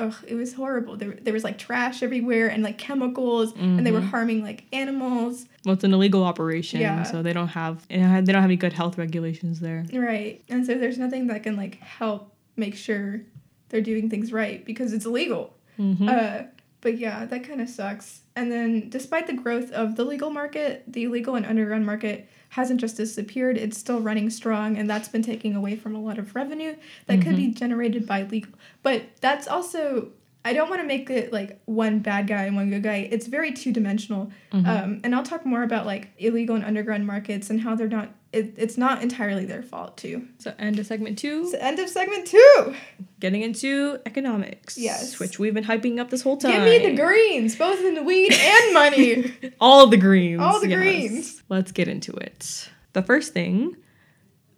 Ugh, 0.00 0.12
it 0.26 0.34
was 0.34 0.54
horrible. 0.54 0.96
There, 0.96 1.12
there 1.22 1.32
was 1.32 1.44
like 1.44 1.56
trash 1.56 2.02
everywhere 2.02 2.48
and 2.48 2.64
like 2.64 2.78
chemicals, 2.78 3.52
and 3.56 3.86
they 3.86 3.92
were 3.92 4.00
Mhm. 4.00 4.08
harming 4.10 4.42
like 4.42 4.64
animals. 4.72 5.46
Well, 5.64 5.74
it's 5.74 5.84
an 5.84 5.94
illegal 5.94 6.24
operation, 6.24 6.80
Yeah. 6.80 7.04
so 7.04 7.22
they 7.22 7.32
don't 7.32 7.46
have 7.46 7.86
they 7.86 7.98
don't 7.98 8.08
have 8.08 8.26
they 8.26 8.32
don't 8.32 8.42
have 8.42 8.50
any 8.50 8.56
good 8.56 8.72
health 8.72 8.98
regulations 8.98 9.60
there. 9.60 9.84
Right. 9.92 10.42
And 10.48 10.66
so 10.66 10.74
there's 10.76 10.98
nothing 10.98 11.28
that 11.28 11.44
can 11.44 11.54
like 11.54 11.76
help 11.78 12.34
make 12.56 12.74
sure 12.74 13.20
they're 13.68 13.80
doing 13.80 14.10
things 14.10 14.32
right 14.32 14.64
because 14.64 14.92
it's 14.92 15.06
illegal. 15.06 15.54
Mm-hmm. 15.78 16.08
Uh, 16.08 16.42
but 16.80 16.98
yeah, 16.98 17.24
that 17.24 17.44
kind 17.48 17.60
of 17.60 17.68
sucks. 17.68 18.20
And 18.36 18.52
then, 18.52 18.90
despite 18.90 19.26
the 19.26 19.32
growth 19.32 19.70
of 19.72 19.96
the 19.96 20.04
legal 20.04 20.30
market, 20.30 20.84
the 20.86 21.04
illegal 21.04 21.34
and 21.34 21.46
underground 21.46 21.86
market 21.86 22.28
hasn't 22.50 22.80
just 22.80 22.96
disappeared. 22.96 23.56
It's 23.56 23.78
still 23.78 24.00
running 24.00 24.30
strong, 24.30 24.76
and 24.76 24.88
that's 24.88 25.08
been 25.08 25.22
taking 25.22 25.56
away 25.56 25.76
from 25.76 25.94
a 25.94 26.00
lot 26.00 26.18
of 26.18 26.34
revenue 26.34 26.76
that 27.06 27.20
could 27.22 27.36
be 27.36 27.48
generated 27.48 28.06
by 28.06 28.22
legal. 28.24 28.52
But 28.82 29.02
that's 29.20 29.48
also, 29.48 30.10
I 30.44 30.52
don't 30.52 30.68
want 30.68 30.82
to 30.82 30.86
make 30.86 31.10
it 31.10 31.32
like 31.32 31.60
one 31.64 32.00
bad 32.00 32.26
guy 32.26 32.44
and 32.44 32.54
one 32.54 32.70
good 32.70 32.82
guy. 32.82 33.08
It's 33.10 33.26
very 33.26 33.52
two 33.52 33.72
dimensional. 33.72 34.30
Mhm. 34.52 34.66
Um, 34.66 35.00
and 35.02 35.14
I'll 35.14 35.24
talk 35.24 35.46
more 35.46 35.62
about 35.62 35.86
like 35.86 36.10
illegal 36.18 36.54
and 36.54 36.64
underground 36.64 37.06
markets 37.06 37.50
and 37.50 37.60
how 37.60 37.74
they're 37.74 37.88
not, 37.88 38.14
it, 38.34 38.54
it's 38.56 38.76
not 38.76 39.02
entirely 39.02 39.44
their 39.46 39.62
fault, 39.62 39.96
too. 39.96 40.26
so 40.38 40.52
end 40.58 40.78
of 40.78 40.86
segment 40.86 41.18
two. 41.18 41.42
It's 41.44 41.54
end 41.54 41.78
of 41.78 41.88
segment 41.88 42.26
two. 42.26 42.74
getting 43.20 43.42
into 43.42 43.98
economics. 44.06 44.76
Yes. 44.76 45.18
Which 45.18 45.38
we've 45.38 45.54
been 45.54 45.64
hyping 45.64 45.98
up 45.98 46.10
this 46.10 46.22
whole 46.22 46.36
time. 46.36 46.52
Give 46.52 46.62
me 46.64 46.90
the 46.90 46.96
greens, 46.96 47.56
both 47.56 47.80
in 47.84 47.94
the 47.94 48.02
weed 48.02 48.32
and 48.38 48.74
money. 48.74 49.32
All 49.60 49.86
the 49.86 49.96
greens. 49.96 50.40
All 50.40 50.60
the 50.60 50.68
yes. 50.68 50.78
greens. 50.78 51.42
Let's 51.48 51.72
get 51.72 51.88
into 51.88 52.12
it. 52.12 52.68
The 52.92 53.02
first 53.02 53.32
thing, 53.32 53.76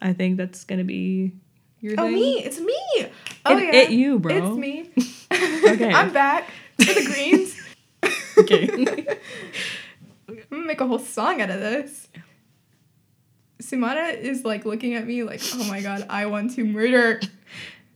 I 0.02 0.12
think 0.12 0.36
that's 0.38 0.64
gonna 0.64 0.84
be 0.84 1.32
your 1.80 1.94
Oh, 1.98 2.04
thing. 2.04 2.14
me. 2.14 2.42
It's 2.44 2.60
me. 2.60 2.78
Oh, 3.44 3.56
it, 3.56 3.62
yeah. 3.64 3.80
it 3.82 3.90
you, 3.90 4.18
bro. 4.18 4.34
It's 4.34 4.56
me. 4.56 4.90
Okay. 5.68 5.92
I'm 5.92 6.12
back 6.12 6.48
for 6.78 6.94
the 6.94 7.04
greens. 7.04 7.60
Okay. 8.38 8.68
I'm 10.28 10.38
gonna 10.50 10.66
make 10.66 10.80
a 10.80 10.86
whole 10.86 10.98
song 10.98 11.40
out 11.42 11.50
of 11.50 11.60
this. 11.60 12.08
Sumana 13.61 14.19
is 14.19 14.45
like 14.45 14.64
looking 14.64 14.95
at 14.95 15.07
me 15.07 15.23
like, 15.23 15.40
oh 15.55 15.64
my 15.64 15.81
god, 15.81 16.07
I 16.11 16.27
want 16.27 16.55
to 16.57 16.64
murder. 16.64 17.21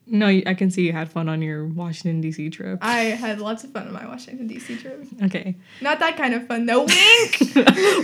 no, 0.06 0.26
I 0.26 0.54
can 0.54 0.70
see 0.70 0.86
you 0.86 0.92
had 0.92 1.10
fun 1.10 1.28
on 1.28 1.42
your 1.42 1.66
Washington 1.66 2.20
D.C. 2.20 2.50
trip. 2.50 2.78
I 2.82 3.00
had 3.00 3.40
lots 3.40 3.62
of 3.64 3.70
fun 3.72 3.86
on 3.86 3.92
my 3.92 4.06
Washington 4.06 4.46
D.C. 4.46 4.76
trip. 4.78 5.04
okay. 5.24 5.54
Not 5.80 5.98
that 6.00 6.16
kind 6.16 6.34
of 6.34 6.46
fun 6.46 6.66
though. 6.66 6.80
Wink. 6.80 7.40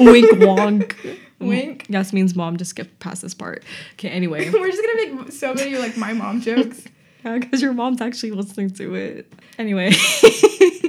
Wink 0.00 0.30
wonk. 0.38 1.18
Wink. 1.38 1.86
Yasmin's 1.88 2.34
mom. 2.36 2.56
Just 2.56 2.70
skip 2.70 2.98
past 2.98 3.22
this 3.22 3.34
part. 3.34 3.64
Okay. 3.94 4.08
Anyway, 4.08 4.50
We're 4.52 4.70
just 4.70 4.82
gonna 4.82 5.22
make 5.22 5.32
so 5.32 5.54
many 5.54 5.76
like 5.78 5.96
my 5.96 6.12
mom 6.12 6.40
jokes. 6.40 6.84
yeah, 7.24 7.38
because 7.38 7.62
your 7.62 7.72
mom's 7.72 8.00
actually 8.00 8.32
listening 8.32 8.70
to 8.70 8.94
it. 8.94 9.32
Anyway. 9.58 9.92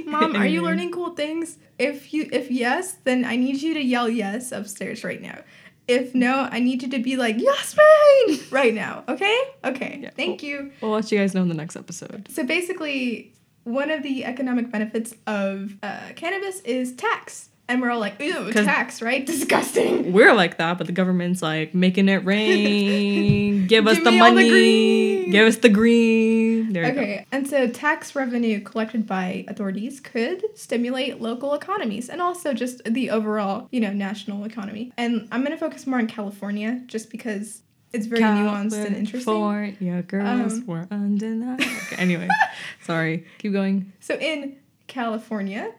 Mom, 0.06 0.34
are 0.36 0.46
you 0.46 0.62
learning 0.62 0.90
cool 0.92 1.10
things? 1.10 1.58
If 1.78 2.12
you 2.14 2.28
if 2.32 2.50
yes, 2.50 2.92
then 3.04 3.24
I 3.24 3.36
need 3.36 3.60
you 3.60 3.74
to 3.74 3.82
yell 3.82 4.08
yes 4.08 4.52
upstairs 4.52 5.04
right 5.04 5.20
now. 5.20 5.38
If 5.88 6.14
no, 6.14 6.48
I 6.50 6.60
need 6.60 6.82
you 6.82 6.90
to 6.90 6.98
be 6.98 7.16
like 7.16 7.36
Yasmin 7.40 8.40
right 8.50 8.74
now. 8.74 9.04
Okay? 9.08 9.36
Okay. 9.64 10.00
Yeah, 10.02 10.10
Thank 10.10 10.42
you. 10.42 10.70
We'll 10.82 10.92
let 10.92 11.10
you 11.10 11.18
guys 11.18 11.34
know 11.34 11.42
in 11.42 11.48
the 11.48 11.54
next 11.54 11.76
episode. 11.76 12.28
So 12.30 12.44
basically, 12.44 13.32
one 13.64 13.90
of 13.90 14.02
the 14.02 14.24
economic 14.24 14.70
benefits 14.70 15.14
of 15.26 15.76
uh, 15.82 16.00
cannabis 16.14 16.60
is 16.60 16.94
tax. 16.94 17.48
And 17.70 17.82
we're 17.82 17.90
all 17.90 18.00
like, 18.00 18.18
ew, 18.20 18.50
tax, 18.52 19.02
right? 19.02 19.24
Disgusting. 19.34 20.12
We're 20.12 20.32
like 20.34 20.56
that, 20.56 20.78
but 20.78 20.86
the 20.86 20.92
government's 20.92 21.42
like 21.42 21.74
making 21.74 22.08
it 22.08 22.24
rain. 22.24 23.66
Give 23.68 23.86
us 23.86 23.96
Give 23.96 24.04
the 24.04 24.10
the 24.12 24.16
money. 24.18 24.48
green. 24.48 25.30
Give 25.30 25.46
us 25.46 25.56
the 25.58 25.68
green. 25.68 26.72
There 26.72 26.86
you 26.86 26.92
go. 26.92 27.00
Okay, 27.00 27.26
and 27.30 27.46
so 27.46 27.68
tax 27.68 28.14
revenue 28.14 28.60
collected 28.60 29.06
by 29.06 29.44
authorities 29.48 30.00
could 30.00 30.42
stimulate 30.58 31.20
local 31.20 31.52
economies 31.54 32.08
and 32.08 32.22
also 32.22 32.54
just 32.54 32.82
the 32.84 33.10
overall, 33.10 33.68
you 33.70 33.80
know, 33.80 33.92
national 33.92 34.44
economy. 34.44 34.92
And 34.96 35.28
I'm 35.30 35.40
going 35.40 35.52
to 35.52 35.58
focus 35.58 35.86
more 35.86 35.98
on 35.98 36.06
California 36.06 36.80
just 36.86 37.10
because 37.10 37.60
it's 37.92 38.06
very 38.06 38.22
nuanced 38.22 38.84
and 38.84 38.96
interesting. 38.96 39.24
California 39.34 40.02
girls 40.02 40.54
Um, 40.54 40.66
were 40.66 40.86
undeniable. 40.90 41.64
Okay, 41.64 41.96
anyway, 41.96 42.28
sorry. 42.82 43.26
Keep 43.38 43.52
going. 43.52 43.92
So 44.00 44.14
in 44.14 44.56
California, 44.86 45.72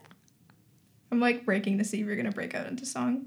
I'm 1.10 1.20
like 1.20 1.44
breaking 1.44 1.78
to 1.78 1.84
see 1.84 2.00
if 2.00 2.06
you're 2.06 2.16
gonna 2.16 2.30
break 2.30 2.54
out 2.54 2.66
into 2.66 2.86
song. 2.86 3.26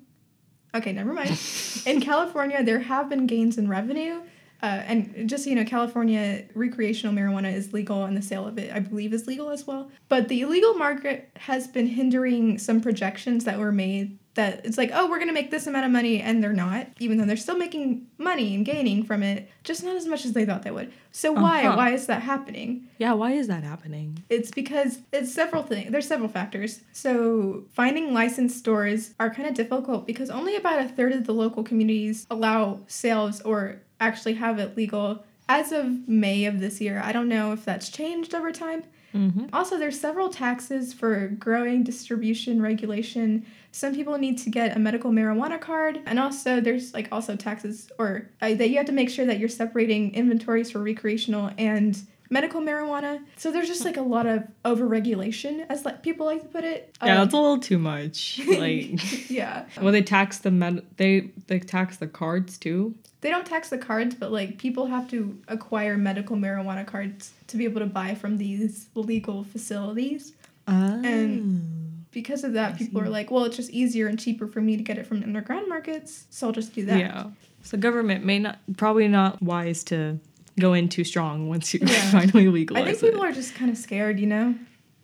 Okay, 0.75 0.91
never 0.91 1.13
mind. 1.13 1.39
in 1.85 2.01
California, 2.01 2.63
there 2.63 2.79
have 2.79 3.09
been 3.09 3.27
gains 3.27 3.57
in 3.57 3.67
revenue. 3.67 4.21
Uh, 4.63 4.81
and 4.85 5.29
just 5.29 5.43
so 5.43 5.49
you 5.49 5.57
know, 5.57 5.65
California 5.65 6.45
recreational 6.55 7.13
marijuana 7.13 7.53
is 7.53 7.73
legal 7.73 8.05
and 8.05 8.15
the 8.15 8.21
sale 8.21 8.47
of 8.47 8.57
it, 8.57 8.73
I 8.73 8.79
believe, 8.79 9.13
is 9.13 9.27
legal 9.27 9.49
as 9.49 9.67
well. 9.67 9.91
But 10.07 10.29
the 10.29 10.39
illegal 10.39 10.75
market 10.75 11.29
has 11.35 11.67
been 11.67 11.85
hindering 11.85 12.57
some 12.57 12.79
projections 12.79 13.43
that 13.43 13.59
were 13.59 13.73
made 13.73 14.17
that 14.35 14.65
it's 14.65 14.77
like, 14.77 14.89
oh, 14.93 15.07
we're 15.09 15.17
going 15.17 15.27
to 15.27 15.33
make 15.33 15.51
this 15.51 15.67
amount 15.67 15.85
of 15.85 15.91
money, 15.91 16.19
and 16.19 16.43
they're 16.43 16.53
not, 16.53 16.87
even 16.99 17.17
though 17.17 17.25
they're 17.25 17.37
still 17.37 17.57
making 17.57 18.07
money 18.17 18.55
and 18.55 18.65
gaining 18.65 19.03
from 19.03 19.21
it, 19.21 19.47
just 19.63 19.83
not 19.83 19.95
as 19.95 20.07
much 20.07 20.25
as 20.25 20.33
they 20.33 20.43
thought 20.43 20.63
they 20.63 20.71
would. 20.71 20.91
So 21.11 21.31
why? 21.31 21.65
Uh-huh. 21.65 21.77
Why 21.77 21.91
is 21.91 22.07
that 22.07 22.23
happening? 22.23 22.87
Yeah, 22.97 23.13
why 23.13 23.33
is 23.33 23.47
that 23.47 23.63
happening? 23.63 24.23
It's 24.29 24.49
because 24.49 24.99
it's 25.11 25.31
several 25.31 25.61
things. 25.61 25.91
There's 25.91 26.07
several 26.07 26.29
factors. 26.29 26.81
So 26.93 27.65
finding 27.73 28.11
licensed 28.11 28.57
stores 28.57 29.13
are 29.19 29.29
kind 29.29 29.47
of 29.47 29.53
difficult 29.53 30.07
because 30.07 30.31
only 30.31 30.55
about 30.55 30.83
a 30.83 30.89
third 30.89 31.11
of 31.11 31.27
the 31.27 31.33
local 31.33 31.63
communities 31.63 32.25
allow 32.31 32.79
sales 32.87 33.39
or 33.41 33.82
actually 34.07 34.35
have 34.35 34.59
it 34.59 34.77
legal. 34.77 35.23
As 35.49 35.71
of 35.71 36.07
May 36.07 36.45
of 36.45 36.59
this 36.59 36.79
year, 36.79 37.01
I 37.03 37.11
don't 37.11 37.27
know 37.27 37.51
if 37.51 37.65
that's 37.65 37.89
changed 37.89 38.33
over 38.33 38.51
time. 38.51 38.83
Mm-hmm. 39.13 39.47
Also, 39.53 39.77
there's 39.77 39.99
several 39.99 40.29
taxes 40.29 40.93
for 40.93 41.27
growing, 41.27 41.83
distribution, 41.83 42.61
regulation. 42.61 43.45
Some 43.71 43.93
people 43.93 44.17
need 44.17 44.37
to 44.39 44.49
get 44.49 44.75
a 44.75 44.79
medical 44.79 45.11
marijuana 45.11 45.59
card, 45.61 46.01
and 46.05 46.19
also 46.19 46.59
there's 46.59 46.93
like 46.93 47.09
also 47.11 47.35
taxes 47.35 47.91
or 47.99 48.29
uh, 48.41 48.55
that 48.55 48.69
you 48.69 48.77
have 48.77 48.87
to 48.87 48.91
make 48.91 49.09
sure 49.09 49.25
that 49.25 49.37
you're 49.39 49.49
separating 49.49 50.15
inventories 50.15 50.71
for 50.71 50.79
recreational 50.79 51.51
and 51.57 52.01
medical 52.29 52.61
marijuana. 52.61 53.21
So 53.37 53.51
there's 53.51 53.67
just 53.67 53.85
like 53.85 53.97
a 53.97 54.01
lot 54.01 54.25
of 54.25 54.43
overregulation, 54.65 55.65
as 55.69 55.85
like 55.85 56.03
people 56.03 56.25
like 56.25 56.41
to 56.41 56.47
put 56.47 56.63
it. 56.63 56.95
Yeah, 57.03 57.13
Um, 57.13 57.17
that's 57.25 57.33
a 57.33 57.37
little 57.37 57.59
too 57.59 57.77
much. 57.79 58.39
Like, 58.47 59.29
yeah. 59.29 59.65
well, 59.81 59.91
they 59.91 60.01
tax 60.01 60.39
the 60.39 60.51
med- 60.51 60.85
they 60.97 61.31
they 61.47 61.59
tax 61.59 61.97
the 61.97 62.07
cards 62.07 62.57
too. 62.57 62.95
They 63.21 63.29
don't 63.29 63.45
tax 63.45 63.69
the 63.69 63.77
cards, 63.77 64.15
but 64.15 64.31
like 64.31 64.57
people 64.57 64.85
have 64.87 65.09
to 65.11 65.37
acquire 65.47 65.97
medical 65.97 66.35
marijuana 66.35 66.85
cards 66.85 67.31
to 67.47 67.57
be 67.57 67.63
able 67.65 67.79
to 67.81 67.85
buy 67.87 68.15
from 68.15 68.37
these 68.37 68.87
legal 68.95 69.43
facilities. 69.43 70.33
Oh. 70.67 71.01
And 71.03 72.05
because 72.11 72.43
of 72.43 72.53
that, 72.53 72.75
I 72.75 72.77
people 72.77 73.01
see. 73.01 73.07
are 73.07 73.09
like, 73.09 73.31
well, 73.31 73.43
it's 73.45 73.55
just 73.57 73.69
easier 73.71 74.07
and 74.07 74.19
cheaper 74.19 74.47
for 74.47 74.61
me 74.61 74.77
to 74.77 74.83
get 74.83 74.97
it 74.97 75.07
from 75.07 75.23
underground 75.23 75.67
markets, 75.67 76.25
so 76.29 76.47
I'll 76.47 76.53
just 76.53 76.73
do 76.75 76.85
that. 76.85 76.99
yeah. 76.99 77.25
So 77.63 77.77
government 77.77 78.25
may 78.25 78.39
not 78.39 78.59
probably 78.77 79.07
not 79.07 79.41
wise 79.41 79.83
to 79.85 80.19
go 80.59 80.73
in 80.73 80.89
too 80.89 81.03
strong 81.03 81.49
once 81.49 81.73
you 81.73 81.79
Yeah. 81.83 81.87
finally 82.11 82.47
I 82.47 82.49
legalize 82.49 82.85
think 82.85 83.03
it. 83.03 83.05
people 83.11 83.23
are 83.23 83.31
just 83.31 83.55
kind 83.55 83.71
of 83.71 83.77
scared, 83.77 84.19
you 84.19 84.27
know? 84.27 84.55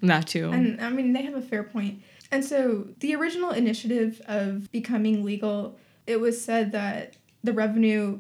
that 0.01 0.27
too. 0.27 0.49
And 0.49 0.79
I 0.79 0.89
mean, 0.89 1.13
they 1.13 1.23
have 1.23 1.35
a 1.35 1.41
fair 1.41 1.63
point. 1.63 2.01
And 2.31 2.45
so 2.45 2.87
the 2.99 3.15
original 3.15 3.51
initiative 3.51 4.21
of 4.27 4.71
becoming 4.71 5.23
legal, 5.25 5.77
it 6.07 6.19
was 6.19 6.41
said 6.41 6.71
that 6.71 7.15
the 7.43 7.53
revenue 7.53 8.19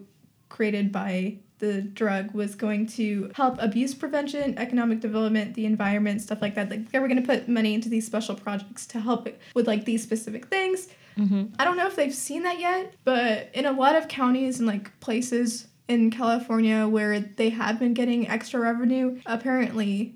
created 0.49 0.91
by 0.91 1.37
the 1.59 1.81
drug 1.81 2.33
was 2.33 2.55
going 2.55 2.87
to 2.87 3.31
help 3.35 3.57
abuse 3.59 3.93
prevention, 3.93 4.57
economic 4.57 4.99
development, 5.01 5.53
the 5.53 5.65
environment, 5.65 6.21
stuff 6.21 6.41
like 6.41 6.55
that. 6.55 6.69
Like 6.69 6.91
they 6.91 6.99
were 6.99 7.07
going 7.07 7.21
to 7.21 7.27
put 7.27 7.47
money 7.47 7.73
into 7.73 7.89
these 7.89 8.05
special 8.05 8.35
projects 8.35 8.85
to 8.87 8.99
help 8.99 9.27
with 9.53 9.67
like 9.67 9.85
these 9.85 10.01
specific 10.01 10.47
things. 10.47 10.87
mm-hmm. 11.17 11.53
I 11.59 11.65
don't 11.65 11.77
know 11.77 11.85
if 11.87 11.95
they've 11.95 12.15
seen 12.15 12.43
that 12.43 12.59
yet, 12.59 12.93
but 13.03 13.49
in 13.53 13.65
a 13.65 13.71
lot 13.73 13.95
of 13.95 14.07
counties 14.07 14.59
and 14.59 14.67
like 14.67 14.97
places 15.01 15.67
in 15.89 16.11
California 16.11 16.87
where 16.87 17.19
they 17.19 17.49
have 17.49 17.79
been 17.79 17.93
getting 17.93 18.27
extra 18.29 18.59
revenue, 18.61 19.19
apparently, 19.25 20.15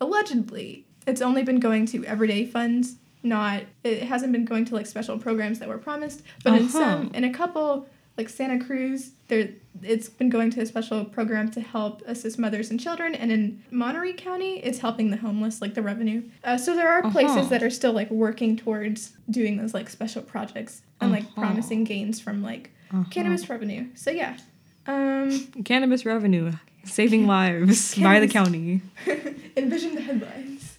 allegedly, 0.00 0.86
it's 1.06 1.20
only 1.22 1.42
been 1.42 1.60
going 1.60 1.86
to 1.86 2.04
everyday 2.04 2.44
funds, 2.46 2.96
not 3.22 3.62
it 3.82 4.02
hasn't 4.02 4.32
been 4.32 4.44
going 4.44 4.64
to 4.66 4.74
like 4.74 4.86
special 4.86 5.18
programs 5.18 5.58
that 5.58 5.68
were 5.68 5.78
promised. 5.78 6.22
But 6.44 6.52
in 6.54 6.66
Uh-huh. 6.66 6.78
some 6.78 7.10
in 7.14 7.24
a 7.24 7.32
couple 7.32 7.88
like 8.16 8.28
Santa 8.28 8.64
Cruz, 8.64 9.10
there 9.28 9.48
it's 9.82 10.08
been 10.08 10.30
going 10.30 10.50
to 10.50 10.60
a 10.60 10.66
special 10.66 11.04
program 11.04 11.50
to 11.50 11.60
help 11.60 12.00
assist 12.06 12.38
mothers 12.38 12.70
and 12.70 12.78
children, 12.78 13.14
and 13.14 13.32
in 13.32 13.62
Monterey 13.70 14.12
County, 14.12 14.58
it's 14.58 14.78
helping 14.78 15.10
the 15.10 15.16
homeless, 15.16 15.60
like 15.60 15.74
the 15.74 15.82
revenue. 15.82 16.22
Uh, 16.44 16.56
so 16.56 16.76
there 16.76 16.88
are 16.88 17.00
Uh-huh. 17.00 17.10
places 17.10 17.48
that 17.48 17.62
are 17.62 17.70
still 17.70 17.92
like 17.92 18.10
working 18.10 18.56
towards 18.56 19.14
doing 19.30 19.56
those 19.56 19.74
like 19.74 19.88
special 19.90 20.22
projects 20.22 20.82
and 21.00 21.10
like 21.10 21.24
Uh-huh. 21.24 21.40
promising 21.40 21.82
gains 21.84 22.20
from 22.20 22.42
like 22.42 22.70
Uh-huh. 22.92 23.04
cannabis 23.10 23.48
revenue. 23.50 23.86
So 23.94 24.10
yeah, 24.10 24.36
um, 24.86 25.46
Cannabis 25.64 26.04
revenue 26.04 26.52
saving 26.84 27.26
lives 27.28 27.94
by 27.96 28.20
the 28.20 28.28
county. 28.28 28.82
envision 29.56 29.94
the 29.94 30.02
headlines. 30.02 30.78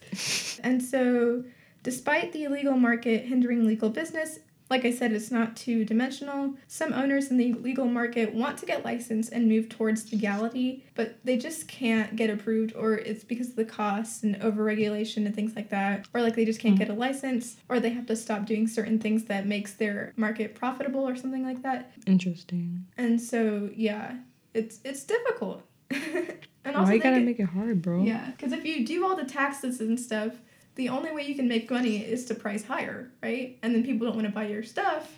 and 0.64 0.82
so, 0.82 1.44
despite 1.84 2.34
the 2.34 2.44
illegal 2.44 2.78
market 2.78 3.26
hindering 3.26 3.66
legal 3.66 3.90
business, 3.90 4.40
like 4.70 4.84
I 4.84 4.92
said, 4.92 5.12
it's 5.14 5.30
not 5.30 5.56
two 5.56 5.86
dimensional. 5.86 6.56
Some 6.68 6.92
owners 6.94 7.30
in 7.30 7.38
the 7.38 7.54
legal 7.54 7.86
market 7.86 8.34
want 8.34 8.58
to 8.60 8.66
get 8.66 8.84
licensed 8.84 9.32
and 9.32 9.48
move 9.48 9.70
towards 9.70 10.12
legality, 10.12 10.84
but 10.96 11.20
they 11.24 11.38
just 11.38 11.68
can't 11.68 12.16
get 12.16 12.30
approved, 12.32 12.74
or 12.76 12.94
it's 12.96 13.24
because 13.24 13.50
of 13.50 13.56
the 13.58 13.66
costs 13.66 14.24
and 14.24 14.36
overregulation 14.40 15.26
and 15.26 15.36
things 15.36 15.56
like 15.56 15.70
that, 15.70 16.08
or 16.14 16.22
like 16.22 16.36
they 16.36 16.46
just 16.46 16.60
can't 16.60 16.76
Mhm. 16.76 16.80
get 16.80 16.90
a 16.90 16.94
license, 16.94 17.58
or 17.70 17.80
they 17.80 17.92
have 17.92 18.08
to 18.08 18.16
stop 18.16 18.46
doing 18.48 18.68
certain 18.68 18.98
things 18.98 19.26
that 19.26 19.46
makes 19.46 19.74
their 19.74 20.14
market 20.16 20.56
profitable 20.56 21.08
or 21.08 21.16
something 21.16 21.44
like 21.44 21.62
that. 21.62 21.92
Interesting. 22.08 22.86
And 22.98 23.22
so, 23.22 23.70
yeah, 23.76 24.16
it's 24.56 24.80
it's 24.84 25.04
difficult. 25.04 25.62
and 25.92 26.76
Why 26.76 26.94
you 26.94 27.00
gotta 27.00 27.18
get- 27.18 27.26
make 27.26 27.40
it 27.40 27.44
hard, 27.50 27.82
bro? 27.84 28.04
yeah, 28.04 28.32
because 28.32 28.52
if 28.52 28.66
you 28.66 28.84
do 28.86 29.06
all 29.06 29.16
the 29.16 29.26
taxes 29.26 29.80
and 29.80 30.00
stuff, 30.00 30.42
the 30.76 30.90
only 30.90 31.12
way 31.12 31.24
you 31.24 31.36
can 31.36 31.48
make 31.48 31.70
money 31.72 31.98
is 31.98 32.26
to 32.26 32.36
price 32.36 32.64
higher, 32.64 33.12
right? 33.24 33.58
And 33.64 33.74
then 33.74 33.84
people 33.84 34.08
don't 34.08 34.16
want 34.16 34.28
to 34.28 34.34
buy 34.34 34.48
your 34.48 34.64
stuff 34.64 35.12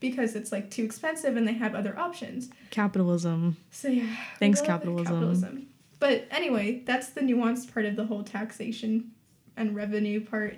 because 0.00 0.34
it's 0.34 0.52
like 0.52 0.70
too 0.70 0.84
expensive 0.84 1.36
and 1.36 1.46
they 1.46 1.52
have 1.52 1.74
other 1.74 1.98
options. 1.98 2.50
Capitalism. 2.70 3.56
So 3.70 3.88
yeah. 3.88 4.16
Thanks, 4.38 4.60
it, 4.60 4.66
capitalism. 4.66 5.68
But 6.00 6.26
anyway, 6.30 6.82
that's 6.84 7.10
the 7.10 7.20
nuanced 7.20 7.72
part 7.72 7.86
of 7.86 7.96
the 7.96 8.04
whole 8.04 8.22
taxation 8.22 9.12
and 9.56 9.74
revenue 9.74 10.24
part. 10.24 10.56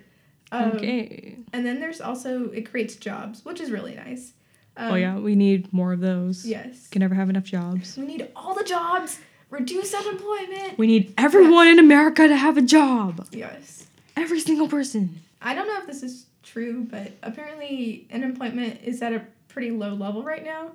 Um, 0.52 0.72
okay. 0.72 1.36
And 1.52 1.66
then 1.66 1.80
there's 1.80 2.00
also 2.00 2.50
it 2.50 2.70
creates 2.70 2.96
jobs, 2.96 3.44
which 3.44 3.60
is 3.60 3.70
really 3.70 3.94
nice. 3.94 4.32
Um, 4.76 4.92
oh 4.92 4.94
yeah, 4.94 5.18
we 5.18 5.34
need 5.34 5.72
more 5.72 5.92
of 5.92 6.00
those. 6.00 6.44
Yes. 6.44 6.88
Can 6.88 7.00
never 7.00 7.14
have 7.14 7.30
enough 7.30 7.44
jobs. 7.44 7.96
We 7.96 8.06
need 8.06 8.28
all 8.36 8.54
the 8.54 8.64
jobs. 8.64 9.18
Reduce 9.48 9.94
unemployment. 9.94 10.76
We 10.76 10.86
need 10.88 11.14
everyone 11.16 11.68
in 11.68 11.78
America 11.78 12.26
to 12.26 12.36
have 12.36 12.56
a 12.56 12.62
job. 12.62 13.28
Yes. 13.30 13.86
Every 14.16 14.40
single 14.40 14.68
person. 14.68 15.20
I 15.42 15.54
don't 15.54 15.66
know 15.68 15.78
if 15.78 15.86
this 15.86 16.02
is 16.02 16.26
true, 16.42 16.86
but 16.90 17.12
apparently 17.22 18.06
unemployment 18.12 18.80
is 18.82 19.02
at 19.02 19.12
a 19.12 19.22
pretty 19.48 19.70
low 19.70 19.94
level 19.94 20.22
right 20.22 20.44
now. 20.44 20.72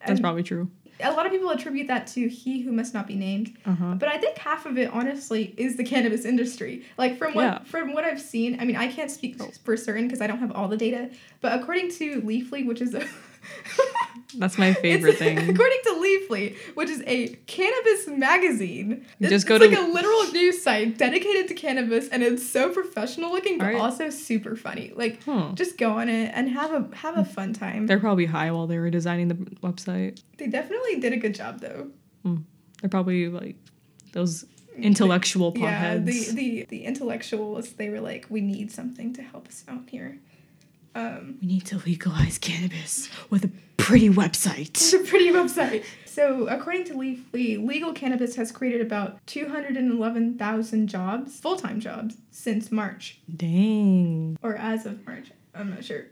That's 0.00 0.10
And 0.12 0.20
probably 0.20 0.42
true. 0.42 0.68
a 1.00 1.10
lot 1.12 1.24
of 1.26 1.32
people 1.32 1.50
attribute 1.50 1.88
that 1.88 2.06
to 2.08 2.28
he 2.28 2.60
who 2.60 2.70
must 2.72 2.92
not 2.92 3.06
be 3.06 3.14
named. 3.14 3.56
Uh 3.64 3.74
huh. 3.74 3.94
But 3.94 4.08
I 4.08 4.18
think 4.18 4.36
half 4.36 4.66
of 4.66 4.76
it 4.78 4.90
honestly 4.92 5.54
is 5.56 5.76
the 5.76 5.84
cannabis 5.84 6.24
industry. 6.24 6.84
Like 6.98 7.16
from 7.18 7.34
what 7.34 7.42
Yeah. 7.44 7.58
from 7.64 7.92
what 7.94 8.04
I've 8.04 8.20
seen, 8.20 8.60
I 8.60 8.64
mean 8.64 8.76
I 8.76 8.88
can't 8.92 9.10
speak 9.10 9.40
for 9.64 9.76
certain 9.76 10.06
because 10.06 10.20
I 10.20 10.26
don't 10.26 10.38
have 10.38 10.52
all 10.52 10.68
the 10.68 10.76
data, 10.76 11.10
but 11.40 11.58
according 11.58 11.90
to 11.92 12.20
Leafly, 12.22 12.66
which 12.66 12.80
is 12.82 12.94
a 12.94 13.06
That's 14.38 14.56
my 14.56 14.72
favorite 14.72 15.14
It's- 15.16 15.18
thing. 15.38 15.38
According 15.38 15.78
to 15.84 15.90
Leafly, 15.90 16.56
which 16.74 16.88
is 16.88 17.02
a 17.06 17.28
cannabis 17.46 18.08
magazine, 18.08 19.04
it's, 19.20 19.28
just 19.30 19.46
go 19.46 19.56
it's 19.56 19.64
to- 19.66 19.70
like 19.70 19.78
a 19.78 19.92
literal 19.92 20.32
news 20.32 20.62
site 20.62 20.96
dedicated 20.96 21.48
to 21.48 21.54
cannabis, 21.54 22.08
and 22.08 22.22
it's 22.22 22.46
so 22.48 22.70
professional 22.70 23.30
looking, 23.30 23.58
but 23.58 23.66
Alright. 23.66 23.80
also 23.82 24.08
super 24.10 24.56
funny. 24.56 24.92
Like, 24.96 25.20
just 25.54 25.76
go 25.76 25.92
on 25.98 26.08
it 26.08 26.32
and 26.34 26.48
have 26.48 26.72
a 26.72 26.96
have 26.96 27.18
a 27.18 27.24
fun 27.24 27.52
time. 27.52 27.86
They're 27.86 28.00
probably 28.00 28.26
high 28.26 28.50
while 28.52 28.66
they 28.66 28.78
were 28.78 28.90
designing 28.90 29.28
the 29.28 29.34
website. 29.34 30.22
They 30.38 30.46
definitely 30.46 30.98
did 31.00 31.12
a 31.12 31.18
good 31.18 31.34
job, 31.34 31.60
though. 31.60 31.88
Hmm. 32.22 32.36
They're 32.80 32.90
probably 32.90 33.28
like 33.28 33.56
those 34.12 34.44
intellectual 34.76 35.52
Yeah, 35.56 35.98
the, 35.98 36.30
the 36.32 36.66
the 36.70 36.84
intellectuals. 36.84 37.72
They 37.74 37.90
were 37.90 38.00
like, 38.00 38.26
we 38.30 38.40
need 38.40 38.72
something 38.72 39.12
to 39.14 39.22
help 39.22 39.46
us 39.48 39.64
out 39.68 39.90
here. 39.90 40.18
Um, 40.94 41.38
we 41.40 41.46
need 41.46 41.66
to 41.66 41.78
legalize 41.78 42.38
cannabis 42.38 43.08
with 43.30 43.44
a 43.44 43.50
pretty 43.76 44.10
website. 44.10 44.70
It's 44.70 44.92
a 44.92 44.98
pretty 45.00 45.30
website. 45.30 45.84
So, 46.04 46.46
according 46.46 46.84
to 46.84 46.94
Leafly, 46.94 47.64
legal 47.66 47.94
cannabis 47.94 48.36
has 48.36 48.52
created 48.52 48.82
about 48.82 49.26
211,000 49.26 50.86
jobs, 50.86 51.40
full 51.40 51.56
time 51.56 51.80
jobs, 51.80 52.16
since 52.30 52.70
March, 52.70 53.18
Dang. 53.34 54.36
or 54.42 54.54
as 54.54 54.84
of 54.84 55.06
March. 55.06 55.30
I'm 55.54 55.70
not 55.70 55.84
sure. 55.84 56.04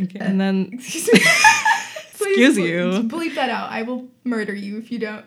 Okay. 0.00 0.18
And 0.18 0.40
then 0.40 0.70
Excuse 0.72 1.12
me. 1.12 1.20
Please 2.14 2.48
Excuse 2.48 2.58
you. 2.58 3.08
Bleep 3.08 3.34
that 3.36 3.50
out. 3.50 3.70
I 3.70 3.82
will 3.82 4.08
murder 4.24 4.54
you 4.54 4.78
if 4.78 4.90
you 4.90 4.98
don't. 4.98 5.24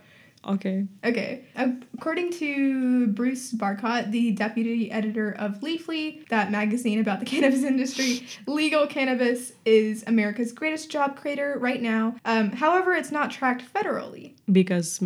Okay. 0.48 0.86
Okay. 1.04 1.46
According 1.56 2.32
to 2.34 3.08
Bruce 3.08 3.54
Barcott, 3.54 4.12
the 4.12 4.32
deputy 4.32 4.90
editor 4.92 5.32
of 5.32 5.60
Leafly, 5.60 6.28
that 6.30 6.52
magazine 6.52 7.00
about 7.00 7.20
the 7.20 7.26
cannabis 7.34 7.64
industry, 7.64 8.26
legal 8.46 8.88
cannabis 8.88 9.54
is 9.66 10.04
America's 10.08 10.52
greatest 10.52 10.90
job 10.90 11.18
creator 11.18 11.58
right 11.60 11.82
now. 11.82 12.16
Um, 12.26 12.52
however, 12.52 12.94
it's 12.94 13.12
not 13.12 13.32
tracked 13.32 13.64
federally. 13.74 14.34
Because 14.52 15.04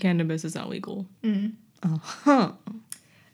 cannabis 0.00 0.44
is 0.44 0.54
not 0.54 0.68
legal. 0.68 1.06
Mm. 1.22 1.52
Uh 1.82 1.98
huh. 1.98 2.52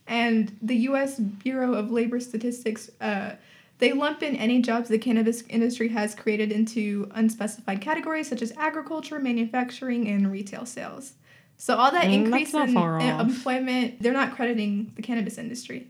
And 0.06 0.56
the 0.60 0.76
U.S. 0.76 1.20
Bureau 1.20 1.74
of 1.74 1.92
Labor 1.92 2.18
Statistics, 2.18 2.90
uh, 3.00 3.36
they 3.78 3.92
lump 3.92 4.22
in 4.22 4.34
any 4.36 4.60
jobs 4.60 4.88
the 4.88 4.98
cannabis 4.98 5.42
industry 5.48 5.88
has 5.88 6.14
created 6.14 6.50
into 6.52 7.08
unspecified 7.14 7.80
categories 7.80 8.28
such 8.28 8.42
as 8.42 8.52
agriculture, 8.56 9.18
manufacturing, 9.20 10.08
and 10.08 10.30
retail 10.30 10.66
sales. 10.66 11.14
So 11.60 11.76
all 11.76 11.90
that 11.92 12.06
Mm, 12.06 12.24
increase 12.24 12.54
in, 12.54 12.74
employment, 12.74 14.00
they're 14.00 14.14
not 14.14 14.34
crediting 14.34 14.92
the 14.96 15.02
cannabis 15.02 15.36
industry. 15.36 15.88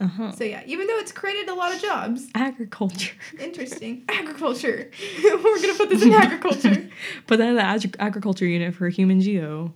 Uh 0.00 0.08
huh. 0.08 0.32
So 0.32 0.42
yeah, 0.42 0.62
even 0.66 0.88
though 0.88 0.98
it's 0.98 1.12
created 1.12 1.48
a 1.48 1.54
lot 1.54 1.72
of 1.72 1.80
jobs, 1.80 2.26
Agriculture. 2.34 3.14
interesting. 3.38 4.02
agriculture. 4.08 4.90
We're 5.24 5.62
gonna 5.62 5.74
put 5.74 5.90
this 5.90 6.02
in 6.02 6.12
agriculture. 6.12 6.88
Put 7.28 7.36
that 7.38 7.48
in 7.50 7.54
the 7.54 7.62
ag- 7.62 7.96
agriculture 8.00 8.46
unit 8.46 8.74
for 8.74 8.88
human 8.88 9.20
geo. 9.20 9.72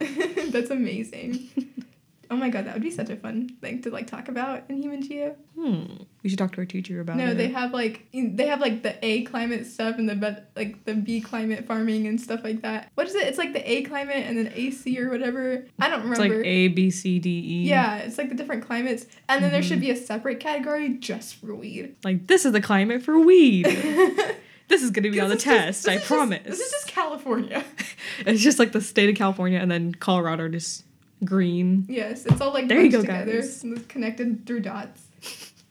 That's 0.48 0.70
amazing. 0.70 1.48
Oh 2.30 2.36
my 2.36 2.48
god, 2.50 2.66
that 2.66 2.74
would 2.74 2.82
be 2.82 2.90
such 2.90 3.08
a 3.10 3.16
fun 3.16 3.48
thing 3.60 3.82
to 3.82 3.90
like 3.90 4.06
talk 4.06 4.28
about 4.28 4.64
in 4.68 4.82
human 4.82 5.02
geo. 5.02 5.36
Hmm. 5.58 5.84
We 6.22 6.28
should 6.30 6.38
talk 6.38 6.52
to 6.52 6.58
our 6.58 6.64
teacher 6.64 7.00
about 7.00 7.16
No, 7.16 7.28
it. 7.30 7.34
they 7.34 7.48
have 7.48 7.72
like 7.72 8.06
they 8.12 8.46
have 8.46 8.60
like 8.60 8.82
the 8.82 8.96
A 9.04 9.22
climate 9.22 9.66
stuff 9.66 9.96
and 9.98 10.08
the 10.08 10.14
B, 10.16 10.28
like 10.56 10.84
the 10.84 10.94
B 10.94 11.20
climate 11.20 11.66
farming 11.66 12.06
and 12.06 12.20
stuff 12.20 12.42
like 12.44 12.62
that. 12.62 12.90
What 12.94 13.06
is 13.06 13.14
it? 13.14 13.26
It's 13.28 13.38
like 13.38 13.52
the 13.52 13.70
A 13.70 13.82
climate 13.84 14.16
and 14.16 14.36
then 14.36 14.52
AC 14.54 14.98
or 15.00 15.08
whatever. 15.10 15.64
I 15.78 15.88
don't 15.88 16.02
remember. 16.02 16.24
It's 16.24 16.34
like. 16.38 16.46
A, 16.46 16.68
B, 16.68 16.90
C, 16.90 17.18
D, 17.18 17.30
E. 17.30 17.62
yeah, 17.68 17.98
it's 17.98 18.18
like 18.18 18.28
the 18.28 18.34
different 18.34 18.64
climates, 18.66 19.06
and 19.28 19.42
then 19.42 19.50
there 19.52 19.60
Mm-hmm. 19.60 19.68
should 19.68 19.80
be 19.80 19.90
a 19.90 19.96
separate 19.96 20.40
category 20.40 20.90
just 20.98 21.36
for 21.36 21.54
weed. 21.54 21.96
Like, 22.04 22.26
this 22.26 22.44
is 22.44 22.52
the 22.52 22.60
climate 22.60 23.02
for 23.02 23.18
weed. 23.18 23.64
this 24.68 24.82
is 24.82 24.90
going 24.90 25.04
to 25.04 25.10
be 25.10 25.20
on 25.20 25.28
the 25.28 25.36
is 25.36 25.44
just- 25.44 25.56
test, 25.84 25.88
I 25.88 25.92
is 25.92 25.98
just- 26.00 26.06
promise. 26.08 26.42
this 26.44 26.58
is 26.60 26.70
just 26.72 26.88
California. 26.88 27.64
it's 28.26 28.42
just 28.42 28.58
like 28.58 28.72
the 28.72 28.80
state 28.80 29.08
of 29.08 29.14
California 29.16 29.58
and 29.60 29.70
then 29.70 29.94
Colorado 29.94 30.48
just 30.48 30.84
green. 31.24 31.86
yes, 31.88 32.26
it's 32.26 32.40
all 32.40 32.52
like 32.52 32.68
There 32.68 32.80
you 32.80 32.90
go, 32.90 33.00
together, 33.00 33.40
guys. 33.40 33.64
connected 33.88 34.46
through 34.46 34.60
dots. 34.60 35.05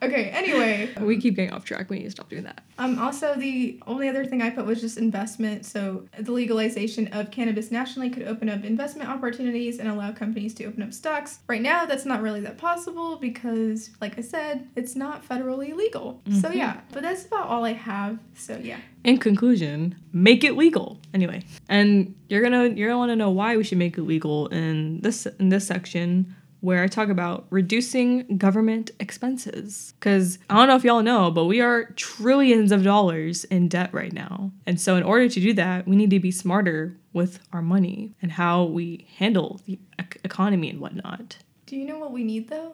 Okay. 0.03 0.25
Anyway, 0.25 0.89
We 1.01 1.17
keep 1.19 1.35
getting 1.35 1.51
off 1.51 1.63
track. 1.65 1.89
We 1.89 1.97
need 1.99 2.05
to 2.05 2.11
stop 2.11 2.29
doing 2.29 2.43
that. 2.43 2.63
Um, 2.77 2.99
also, 2.99 3.35
the 3.35 3.79
only 3.87 4.09
other 4.09 4.25
thing 4.25 4.41
I 4.41 4.49
put 4.49 4.65
was 4.65 4.81
just 4.81 4.97
investment. 4.97 5.65
So, 5.65 6.05
the 6.19 6.31
legalization 6.31 7.07
of 7.13 7.31
cannabis 7.31 7.71
nationally 7.71 8.09
could 8.09 8.23
open 8.23 8.49
up 8.49 8.63
investment 8.65 9.09
opportunities 9.09 9.79
and 9.79 9.87
allow 9.87 10.11
companies 10.11 10.53
to 10.55 10.65
open 10.65 10.83
up 10.83 10.93
stocks. 10.93 11.39
Right 11.47 11.61
now, 11.61 11.85
that's 11.85 12.05
not 12.05 12.21
really 12.21 12.41
that 12.41 12.57
possible 12.57 13.15
because, 13.15 13.91
like 14.01 14.17
I 14.17 14.21
said, 14.21 14.67
it's 14.75 14.95
not 14.95 15.27
federally 15.27 15.73
legal. 15.73 16.21
So, 16.41 16.49
Mhm. 16.49 16.55
yeah, 16.55 16.81
but 16.91 17.01
that's 17.01 17.25
about 17.25 17.47
all 17.47 17.63
I 17.63 17.73
have. 17.73 18.19
So, 18.35 18.59
yeah. 18.61 18.77
In 19.05 19.17
conclusion, 19.17 19.95
make 20.11 20.43
it 20.43 20.57
legal. 20.57 20.99
Anyway, 21.13 21.43
and 21.69 22.13
you're 22.27 22.41
gonna 22.41 22.67
you're 22.69 22.89
gonna 22.89 22.97
want 22.97 23.11
to 23.11 23.15
know 23.15 23.29
why 23.29 23.55
we 23.55 23.63
should 23.63 23.77
make 23.77 23.97
it 23.97 24.01
legal 24.01 24.47
in 24.47 24.99
this 25.01 25.25
in 25.39 25.49
this 25.49 25.65
section 25.65 26.35
where 26.65 26.81
I 26.81 26.87
talk 26.87 27.09
about 27.09 27.45
reducing 27.51 28.39
government 28.39 28.89
expenses. 28.99 29.93
Because 29.99 30.39
I 30.49 30.55
don't 30.55 30.67
know 30.67 30.75
if 30.75 30.83
y'all 30.83 31.03
know, 31.03 31.29
but 31.29 31.45
we 31.45 31.61
are 31.61 31.85
trillions 31.95 32.71
of 32.71 32.83
dollars 32.83 33.43
in 33.45 33.67
debt 33.67 33.93
right 33.93 34.11
now, 34.11 34.51
and 34.65 34.81
so 34.81 34.95
in 34.95 35.03
order 35.03 35.29
to 35.29 35.39
do 35.39 35.53
that, 35.53 35.87
we 35.87 35.95
need 35.95 36.09
to 36.09 36.19
be 36.19 36.31
smarter 36.31 36.97
with 37.13 37.39
our 37.53 37.61
money 37.61 38.15
and 38.19 38.31
how 38.31 38.63
we 38.63 39.05
handle 39.17 39.61
the 39.65 39.77
ec- 39.99 40.19
economy 40.23 40.71
and 40.71 40.79
whatnot. 40.79 41.37
Do 41.67 41.75
you 41.75 41.85
know 41.85 41.99
what 41.99 42.11
we 42.11 42.23
need, 42.23 42.49
though? 42.49 42.73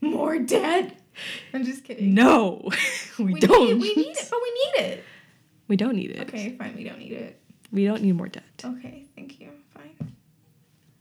More 0.00 0.38
debt? 0.38 0.96
I'm 1.52 1.64
just 1.64 1.82
kidding. 1.82 2.14
No, 2.14 2.70
we, 3.18 3.32
we 3.32 3.40
don't. 3.40 3.66
Need, 3.66 3.82
we 3.82 3.94
need 3.96 4.16
it, 4.16 4.28
but 4.30 4.38
we 4.40 4.52
need 4.52 4.92
it. 4.92 5.04
We 5.66 5.76
don't 5.76 5.96
need 5.96 6.10
it. 6.12 6.20
Okay, 6.28 6.54
fine. 6.56 6.76
We 6.76 6.84
don't 6.84 7.00
need 7.00 7.12
it. 7.12 7.40
We 7.72 7.84
don't 7.84 8.00
need 8.00 8.12
more 8.12 8.28
debt. 8.28 8.44
Okay, 8.64 9.06
thank 9.16 9.40
you. 9.40 9.48
Fine. 9.74 10.14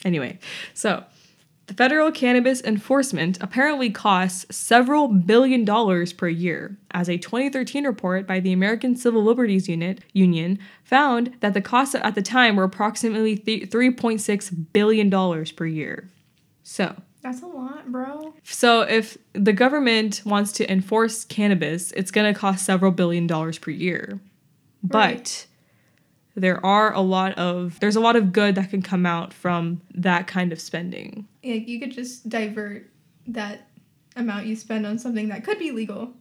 Anyway, 0.03 0.39
so 0.73 1.03
the 1.67 1.73
federal 1.73 2.11
cannabis 2.11 2.61
enforcement 2.61 3.37
apparently 3.41 3.89
costs 3.89 4.45
several 4.55 5.07
billion 5.07 5.63
dollars 5.63 6.11
per 6.11 6.27
year, 6.27 6.77
as 6.91 7.09
a 7.09 7.17
2013 7.17 7.85
report 7.85 8.27
by 8.27 8.39
the 8.39 8.51
American 8.51 8.95
Civil 8.95 9.23
Liberties 9.23 9.69
Unit 9.69 10.01
Union 10.11 10.59
found 10.83 11.35
that 11.39 11.53
the 11.53 11.61
costs 11.61 11.95
at 11.95 12.15
the 12.15 12.21
time 12.21 12.55
were 12.57 12.65
approximately 12.65 13.37
th- 13.37 13.69
3.6 13.69 14.73
billion 14.73 15.09
dollars 15.09 15.51
per 15.51 15.65
year. 15.65 16.09
So, 16.63 16.95
That's 17.21 17.41
a 17.41 17.47
lot, 17.47 17.91
bro. 17.91 18.33
so 18.43 18.81
if 18.81 19.17
the 19.33 19.53
government 19.53 20.21
wants 20.25 20.51
to 20.53 20.69
enforce 20.71 21.23
cannabis, 21.25 21.91
it's 21.93 22.11
going 22.11 22.31
to 22.33 22.37
cost 22.37 22.65
several 22.65 22.91
billion 22.91 23.25
dollars 23.25 23.57
per 23.57 23.71
year. 23.71 24.19
But 24.83 24.97
Right. 24.97 25.47
There 26.35 26.63
are 26.65 26.93
a 26.93 27.01
lot 27.01 27.33
of 27.37 27.79
there's 27.79 27.95
a 27.95 27.99
lot 27.99 28.15
of 28.15 28.31
good 28.33 28.55
that 28.55 28.69
can 28.69 28.81
come 28.81 29.05
out 29.05 29.33
from 29.33 29.81
that 29.93 30.27
kind 30.27 30.51
of 30.51 30.59
spending. 30.59 31.27
Yeah, 31.41 31.55
you 31.55 31.79
could 31.79 31.91
just 31.91 32.27
divert 32.29 32.89
that 33.27 33.67
amount 34.15 34.45
you 34.45 34.55
spend 34.55 34.85
on 34.85 34.97
something 34.99 35.29
that 35.29 35.43
could 35.43 35.59
be 35.59 35.71
legal. 35.71 36.13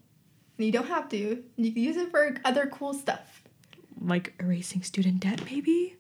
And 0.59 0.67
you 0.67 0.73
don't 0.73 0.87
have 0.87 1.09
to. 1.11 1.43
And 1.57 1.67
You 1.67 1.73
can 1.73 1.83
use 1.83 1.97
it 1.97 2.11
for 2.11 2.37
other 2.45 2.67
cool 2.67 2.95
stuff. 2.95 3.43
Like 4.01 4.35
erasing 4.41 4.83
student 4.83 5.21
debt, 5.21 5.43
maybe? 5.45 5.97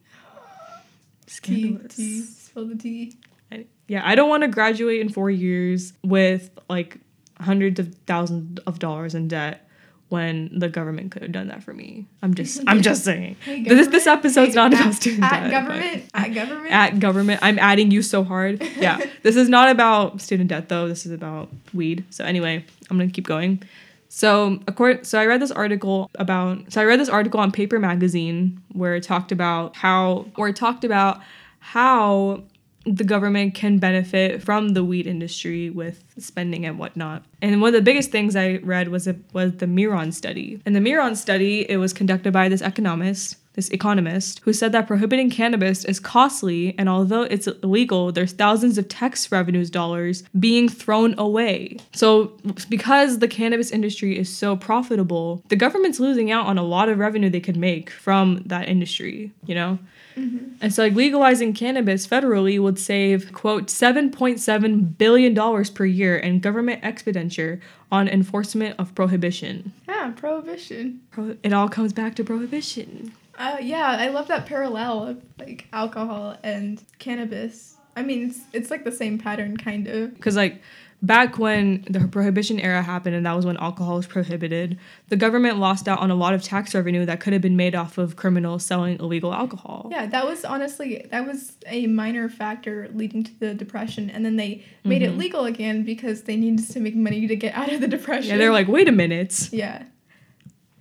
Scandalous. 1.26 1.96
tea, 1.96 2.22
spill 2.22 2.66
the 2.68 2.76
tea. 2.76 3.14
I- 3.50 3.66
yeah, 3.88 4.02
I 4.04 4.14
don't 4.14 4.28
want 4.28 4.42
to 4.42 4.48
graduate 4.48 5.00
in 5.00 5.08
four 5.08 5.30
years 5.30 5.92
with 6.02 6.50
like 6.68 6.98
hundreds 7.40 7.80
of 7.80 7.94
thousands 8.06 8.58
of 8.60 8.78
dollars 8.78 9.14
in 9.14 9.28
debt 9.28 9.68
when 10.12 10.50
the 10.58 10.68
government 10.68 11.10
could 11.10 11.22
have 11.22 11.32
done 11.32 11.48
that 11.48 11.62
for 11.62 11.72
me. 11.72 12.06
I'm 12.22 12.34
just 12.34 12.60
I'm 12.66 12.82
just 12.82 13.02
saying. 13.02 13.36
Hey, 13.44 13.62
This 13.64 13.88
this 13.88 14.06
episode's 14.06 14.50
Hey, 14.50 14.54
not 14.54 14.74
at, 14.74 14.80
about 14.80 14.94
student 14.94 15.24
at 15.24 15.40
debt. 15.40 15.50
government. 15.50 16.04
At 16.12 16.28
government. 16.34 16.70
At 16.72 17.00
government, 17.00 17.40
I'm 17.42 17.58
adding 17.58 17.90
you 17.90 18.02
so 18.02 18.22
hard. 18.22 18.62
Yeah, 18.76 19.00
this 19.22 19.36
is 19.36 19.48
not 19.48 19.70
about 19.70 20.20
student 20.20 20.48
debt 20.50 20.68
though. 20.68 20.86
This 20.86 21.06
is 21.06 21.12
about 21.12 21.48
weed. 21.72 22.04
So 22.10 22.24
anyway, 22.24 22.64
I'm 22.90 22.98
gonna 22.98 23.10
keep 23.10 23.26
going. 23.26 23.62
So 24.08 24.60
according, 24.68 25.04
so 25.04 25.18
I 25.18 25.24
read 25.24 25.40
this 25.40 25.50
article 25.50 26.10
about. 26.16 26.70
So 26.72 26.82
I 26.82 26.84
read 26.84 27.00
this 27.00 27.08
article 27.08 27.40
on 27.40 27.50
Paper 27.50 27.78
Magazine 27.78 28.60
where 28.72 28.94
it 28.96 29.02
talked 29.04 29.32
about 29.32 29.74
how, 29.76 30.26
where 30.36 30.48
it 30.50 30.56
talked 30.56 30.84
about 30.84 31.20
how 31.60 32.42
the 32.84 33.04
government 33.04 33.54
can 33.54 33.78
benefit 33.78 34.42
from 34.42 34.70
the 34.70 34.84
wheat 34.84 35.06
industry 35.06 35.70
with 35.70 36.02
spending 36.18 36.66
and 36.66 36.78
whatnot. 36.78 37.24
And 37.40 37.60
one 37.60 37.68
of 37.68 37.74
the 37.74 37.82
biggest 37.82 38.10
things 38.10 38.36
I 38.36 38.56
read 38.56 38.88
was 38.88 39.06
a, 39.06 39.16
was 39.32 39.56
the 39.56 39.66
Miron 39.66 40.12
study. 40.12 40.60
And 40.66 40.74
the 40.74 40.80
Miron 40.80 41.14
study, 41.16 41.68
it 41.70 41.76
was 41.76 41.92
conducted 41.92 42.32
by 42.32 42.48
this 42.48 42.60
economist, 42.60 43.36
this 43.54 43.68
economist, 43.68 44.40
who 44.40 44.52
said 44.52 44.72
that 44.72 44.86
prohibiting 44.86 45.30
cannabis 45.30 45.84
is 45.84 46.00
costly, 46.00 46.74
and 46.78 46.88
although 46.88 47.22
it's 47.22 47.46
illegal, 47.46 48.10
there's 48.10 48.32
thousands 48.32 48.78
of 48.78 48.88
tax 48.88 49.30
revenues 49.30 49.70
dollars 49.70 50.24
being 50.38 50.68
thrown 50.68 51.14
away. 51.18 51.76
So 51.92 52.32
because 52.68 53.18
the 53.18 53.28
cannabis 53.28 53.70
industry 53.70 54.18
is 54.18 54.34
so 54.34 54.56
profitable, 54.56 55.42
the 55.48 55.56
government's 55.56 56.00
losing 56.00 56.30
out 56.30 56.46
on 56.46 56.58
a 56.58 56.62
lot 56.62 56.88
of 56.88 56.98
revenue 56.98 57.30
they 57.30 57.40
could 57.40 57.56
make 57.56 57.90
from 57.90 58.42
that 58.46 58.68
industry, 58.68 59.32
you 59.44 59.54
know? 59.54 59.78
And 60.14 60.72
so, 60.72 60.82
like, 60.84 60.94
legalizing 60.94 61.54
cannabis 61.54 62.06
federally 62.06 62.60
would 62.60 62.78
save, 62.78 63.32
quote, 63.32 63.66
$7.7 63.66 64.98
billion 64.98 65.64
per 65.74 65.84
year 65.84 66.16
in 66.16 66.40
government 66.40 66.80
expenditure 66.84 67.60
on 67.90 68.08
enforcement 68.08 68.76
of 68.78 68.94
prohibition. 68.94 69.72
yeah, 69.88 70.12
prohibition. 70.16 71.00
Pro- 71.10 71.36
it 71.42 71.52
all 71.52 71.68
comes 71.68 71.92
back 71.92 72.14
to 72.16 72.24
prohibition. 72.24 73.12
Uh, 73.38 73.56
yeah, 73.60 73.96
I 73.98 74.08
love 74.08 74.28
that 74.28 74.46
parallel 74.46 75.08
of 75.08 75.22
like 75.38 75.66
alcohol 75.72 76.36
and 76.42 76.82
cannabis. 76.98 77.76
I 77.96 78.02
mean, 78.02 78.28
it's, 78.28 78.40
it's 78.52 78.70
like 78.70 78.84
the 78.84 78.92
same 78.92 79.18
pattern, 79.18 79.56
kind 79.56 79.86
of. 79.86 80.14
Because, 80.14 80.36
like, 80.36 80.62
back 81.04 81.36
when 81.38 81.84
the 81.90 82.06
prohibition 82.06 82.60
era 82.60 82.80
happened 82.80 83.16
and 83.16 83.26
that 83.26 83.34
was 83.34 83.44
when 83.44 83.56
alcohol 83.56 83.96
was 83.96 84.06
prohibited, 84.06 84.78
the 85.08 85.16
government 85.16 85.58
lost 85.58 85.88
out 85.88 85.98
on 85.98 86.10
a 86.10 86.14
lot 86.14 86.32
of 86.32 86.42
tax 86.42 86.74
revenue 86.74 87.04
that 87.04 87.18
could 87.20 87.32
have 87.32 87.42
been 87.42 87.56
made 87.56 87.74
off 87.74 87.98
of 87.98 88.14
criminals 88.16 88.64
selling 88.64 88.98
illegal 89.00 89.34
alcohol. 89.34 89.88
Yeah, 89.90 90.06
that 90.06 90.24
was 90.24 90.44
honestly 90.44 91.06
that 91.10 91.26
was 91.26 91.56
a 91.66 91.86
minor 91.88 92.28
factor 92.28 92.88
leading 92.94 93.24
to 93.24 93.40
the 93.40 93.52
depression, 93.52 94.10
and 94.10 94.24
then 94.24 94.36
they 94.36 94.64
made 94.84 95.02
it 95.02 95.12
Mhm. 95.12 95.18
legal 95.18 95.44
again 95.44 95.82
because 95.82 96.22
they 96.22 96.36
needed 96.36 96.68
to 96.70 96.80
make 96.80 96.94
money 96.94 97.26
to 97.26 97.34
get 97.36 97.54
out 97.60 97.72
of 97.72 97.80
the 97.80 97.88
depression. 97.88 98.30
Yeah, 98.30 98.36
they're 98.36 98.52
like, 98.52 98.68
wait 98.68 98.86
a 98.88 98.92
minute, 98.92 99.48
yeah, 99.52 99.84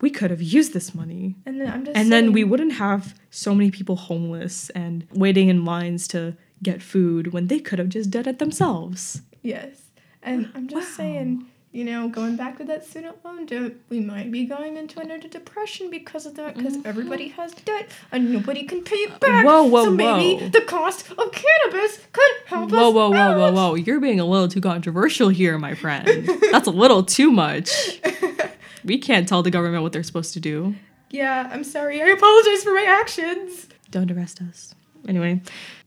we 0.01 0.09
could 0.11 0.29
have 0.31 0.41
used 0.41 0.73
this 0.73 0.93
money. 0.93 1.35
and 1.45 1.59
then 1.59 1.67
I'm 1.71 1.83
just 1.85 1.97
and 1.97 2.11
then 2.11 2.31
we 2.31 2.43
wouldn't 2.43 2.73
have 2.73 3.15
so 3.31 3.55
many 3.55 3.71
people 3.71 3.95
homeless 3.95 4.69
and 4.71 5.07
waiting 5.13 5.49
in 5.49 5.65
lines 5.65 6.07
to 6.09 6.35
get 6.61 6.81
food 6.83 7.33
when 7.33 7.47
they 7.47 7.59
could 7.59 7.79
have 7.79 7.89
just 7.89 8.11
done 8.11 8.27
it 8.27 8.37
themselves. 8.37 9.21
yes, 9.41 9.80
and 10.23 10.49
I'm 10.55 10.67
just 10.67 10.91
Wow. 10.91 10.97
saying 10.97 11.45
you 11.73 11.85
know, 11.85 12.09
going 12.09 12.35
back 12.35 12.57
to 12.57 12.65
that 12.65 12.85
student 12.85 13.15
loan 13.23 13.45
debt, 13.45 13.71
we 13.87 14.01
might 14.01 14.29
be 14.29 14.43
going 14.43 14.75
into 14.75 14.99
another 14.99 15.29
depression 15.29 15.89
because 15.89 16.25
of 16.25 16.35
that, 16.35 16.57
because 16.57 16.77
everybody 16.83 17.29
mm-hmm. 17.29 17.41
has 17.41 17.53
debt 17.53 17.89
and 18.11 18.33
nobody 18.33 18.63
can 18.63 18.83
pay 18.83 18.97
it 18.97 19.11
uh, 19.13 19.19
back. 19.19 19.45
Whoa, 19.45 19.63
whoa, 19.63 19.85
so 19.85 19.91
maybe 19.91 20.43
whoa. 20.43 20.49
the 20.49 20.61
cost 20.61 21.09
of 21.11 21.31
cannabis 21.31 21.99
could 22.11 22.31
help 22.45 22.71
Whoa, 22.71 22.89
us 22.89 22.93
whoa, 22.93 23.09
whoa, 23.09 23.37
whoa, 23.37 23.47
out. 23.47 23.53
whoa. 23.53 23.75
You're 23.75 24.01
being 24.01 24.19
a 24.19 24.25
little 24.25 24.49
too 24.49 24.59
controversial 24.59 25.29
here, 25.29 25.57
my 25.57 25.73
friend. 25.73 26.29
That's 26.51 26.67
a 26.67 26.71
little 26.71 27.03
too 27.03 27.31
much. 27.31 27.71
We 28.83 28.97
can't 28.97 29.27
tell 29.27 29.43
the 29.43 29.51
government 29.51 29.83
what 29.83 29.93
they're 29.93 30.01
supposed 30.01 30.33
to 30.33 30.39
do. 30.39 30.75
Yeah, 31.11 31.47
I'm 31.51 31.63
sorry. 31.63 32.01
I 32.01 32.07
apologize 32.07 32.63
for 32.63 32.73
my 32.73 32.85
actions. 32.87 33.67
Don't 33.91 34.09
arrest 34.09 34.41
us. 34.41 34.73
Anyway, 35.07 35.41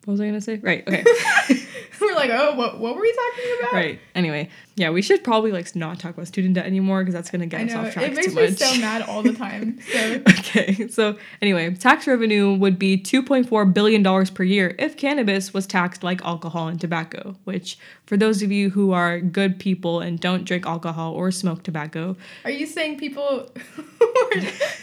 what 0.05 0.12
was 0.12 0.20
I 0.20 0.26
gonna 0.26 0.41
say? 0.41 0.57
Right, 0.57 0.87
okay. 0.87 1.05
We're 2.01 2.15
like, 2.15 2.31
oh, 2.31 2.55
what, 2.55 2.79
what 2.79 2.95
were 2.95 3.01
we 3.01 3.13
talking 3.13 3.51
about? 3.61 3.73
right. 3.73 4.01
Anyway, 4.15 4.51
yeah, 4.77 4.91
we 4.91 5.03
should 5.03 5.23
probably 5.23 5.53
like 5.53 5.75
not 5.77 5.99
talk 6.01 6.15
about 6.15 6.27
student 6.27 6.55
debt 6.55 6.67
anymore 6.67 7.01
because 7.03 7.15
that's 7.15 7.31
gonna 7.31 7.47
get 7.47 7.61
I 7.61 7.65
us 7.65 7.71
know. 7.73 7.81
off 7.87 7.93
track 7.93 8.07
It 8.07 8.15
makes 8.15 8.27
too 8.29 8.35
me 8.35 8.49
much. 8.51 8.59
so 8.59 8.81
mad 8.81 9.03
all 9.03 9.23
the 9.23 9.33
time. 9.33 9.79
So, 9.93 10.23
Okay, 10.57 10.89
so 10.89 11.17
anyway, 11.43 11.75
tax 11.75 12.07
revenue 12.07 12.55
would 12.55 12.79
be 12.79 12.97
$2.4 12.99 13.73
billion 13.75 14.27
per 14.27 14.43
year 14.45 14.75
if 14.79 14.97
cannabis 14.97 15.53
was 15.55 15.67
taxed 15.67 16.03
like 16.03 16.23
alcohol 16.25 16.69
and 16.69 16.81
tobacco, 16.81 17.37
which, 17.45 17.79
for 18.07 18.17
those 18.17 18.43
of 18.43 18.53
you 18.53 18.71
who 18.71 18.93
are 18.93 19.21
good 19.21 19.59
people 19.59 20.01
and 20.01 20.21
don't 20.21 20.45
drink 20.45 20.67
alcohol 20.67 21.13
or 21.15 21.31
smoke 21.31 21.63
tobacco, 21.63 22.17
are 22.45 22.51
you 22.51 22.67
saying 22.67 22.99
people 22.99 23.49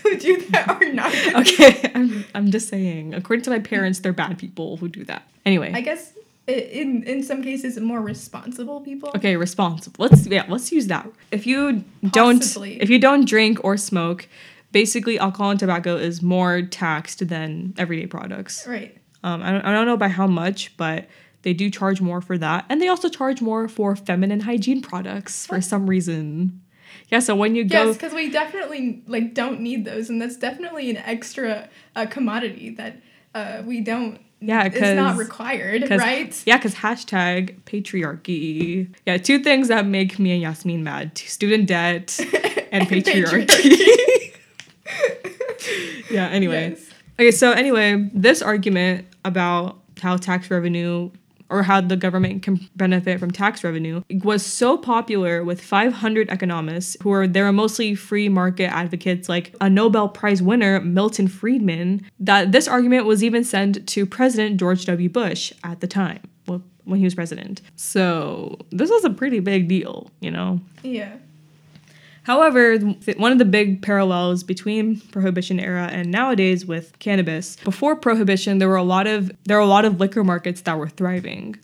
who 0.04 0.18
do 0.18 0.42
that 0.52 0.68
are 0.70 0.92
not? 0.94 1.14
okay, 1.36 1.92
I'm, 1.96 2.26
I'm 2.34 2.52
just 2.52 2.68
saying, 2.70 3.14
according 3.14 3.44
to 3.44 3.50
my 3.50 3.60
parents, 3.60 4.00
they're 4.00 4.14
bad 4.14 4.38
people 4.38 4.78
who 4.78 4.88
do 4.90 5.04
that. 5.06 5.24
Anyway, 5.46 5.72
I 5.74 5.82
guess 5.82 6.14
in 6.58 7.04
in 7.04 7.24
some 7.24 7.42
cases 7.42 7.80
more 7.80 8.02
responsible 8.02 8.82
people. 8.82 9.12
okay, 9.16 9.36
responsible. 9.36 10.08
Let's, 10.08 10.28
yeah, 10.28 10.46
let's 10.48 10.72
use 10.72 10.88
that. 10.88 11.10
If 11.32 11.48
you 11.48 11.84
don't, 12.10 12.44
if 12.58 12.90
you 12.90 13.00
don't 13.00 13.28
drink 13.28 13.64
or 13.64 13.78
smoke, 13.78 14.28
basically 14.72 15.20
alcohol 15.20 15.52
and 15.52 15.60
tobacco 15.60 15.96
is 15.96 16.22
more 16.22 16.62
taxed 16.62 17.28
than 17.28 17.74
everyday 17.78 18.08
products. 18.08 18.66
Right. 18.68 18.98
Um, 19.24 19.42
I, 19.44 19.52
don't, 19.52 19.66
I 19.66 19.74
don't 19.74 19.86
know 19.86 19.98
by 19.98 20.08
how 20.08 20.28
much, 20.28 20.76
but 20.78 21.08
they 21.44 21.54
do 21.54 21.70
charge 21.70 22.02
more 22.02 22.22
for 22.22 22.38
that. 22.38 22.66
And 22.70 22.82
they 22.82 22.88
also 22.88 23.10
charge 23.10 23.42
more 23.42 23.68
for 23.68 23.96
feminine 23.96 24.42
hygiene 24.42 24.82
products 24.82 25.46
for 25.46 25.62
some 25.62 25.88
reason. 25.88 26.62
Yeah, 27.10 27.20
so 27.20 27.36
when 27.36 27.56
you 27.56 27.64
go. 27.64 27.86
Yes, 27.86 27.98
because 27.98 28.14
we 28.14 28.30
definitely 28.30 29.04
like 29.08 29.34
don't 29.34 29.60
need 29.60 29.86
those, 29.86 30.10
and 30.10 30.22
that's 30.22 30.38
definitely 30.38 30.90
an 30.90 30.98
extra 30.98 31.70
uh, 31.96 32.06
commodity 32.06 32.70
that 32.72 33.02
uh, 33.36 33.64
we 33.66 33.82
don't. 33.82 34.20
Yeah, 34.42 34.64
it's 34.66 34.80
not 34.80 35.18
required, 35.18 35.88
right? 35.90 36.44
Yeah, 36.48 36.58
because 36.58 36.74
hashtag 36.74 37.62
patriarchy. 37.62 38.88
Yeah, 39.06 39.18
two 39.18 39.40
things 39.40 39.68
that 39.68 39.86
make 39.86 40.18
me 40.18 40.32
and 40.32 40.42
Yasmin 40.42 40.84
mad 40.84 41.16
student 41.18 41.68
debt 41.68 42.20
and 42.72 42.88
patriarchy. 42.88 44.36
yeah, 46.12 46.28
anyway. 46.30 46.72
Yes. 46.72 46.90
Okay, 47.20 47.32
so 47.32 47.52
anyway, 47.52 48.10
this 48.14 48.42
argument 48.42 49.06
about 49.24 49.80
how 50.02 50.18
tax 50.18 50.50
revenue 50.50 51.12
or 51.52 51.64
how 51.64 51.82
the 51.82 51.98
government 51.98 52.42
can 52.42 52.68
benefit 52.76 53.20
from 53.20 53.30
tax 53.30 53.64
revenue 53.64 54.02
was 54.24 54.46
so 54.46 54.78
popular 54.78 55.44
with 55.44 55.62
500 55.62 56.30
economists 56.30 56.98
who 57.04 57.12
are 57.12 57.28
they 57.28 57.42
were 57.42 57.52
mostly 57.52 57.94
free 57.94 58.30
market 58.30 58.72
advocates 58.72 59.30
like 59.30 59.54
a 59.62 59.70
Nobel 59.70 60.10
Prize 60.10 60.42
winner 60.42 60.80
Milton 60.80 61.28
Friedman 61.28 62.06
that 62.20 62.52
this 62.52 62.68
argument 62.68 63.06
was 63.06 63.24
even 63.24 63.44
sent 63.44 63.88
to 63.90 64.06
President 64.06 64.60
George 64.60 64.86
W. 64.86 65.10
Bush 65.10 65.54
at 65.64 65.82
the 65.82 65.88
time 65.88 66.22
when 66.86 67.00
he 67.00 67.06
was 67.06 67.16
president. 67.16 67.62
So 67.76 68.58
this 68.72 68.90
was 68.90 69.06
a 69.06 69.10
pretty 69.10 69.40
big 69.40 69.68
deal, 69.68 70.10
you 70.20 70.32
know. 70.32 70.60
Yeah. 70.84 71.16
However, 72.24 72.78
one 73.18 73.32
of 73.32 73.40
the 73.40 73.46
big 73.46 73.82
parallels 73.82 74.44
between 74.44 75.00
prohibition 75.00 75.60
era 75.60 75.90
and 75.92 76.12
nowadays 76.12 76.66
with 76.66 76.98
cannabis, 77.00 77.56
before 77.64 77.96
prohibition 77.96 78.60
there 78.60 78.70
were 78.70 78.76
a 78.76 78.84
lot 78.84 79.08
of 79.08 79.32
there 79.46 79.58
were 79.58 79.64
a 79.64 79.68
lot 79.68 79.86
of 79.86 80.00
liquor 80.00 80.24
markets 80.24 80.62
that 80.62 80.78
were 80.78 80.90
thriving. 80.90 81.56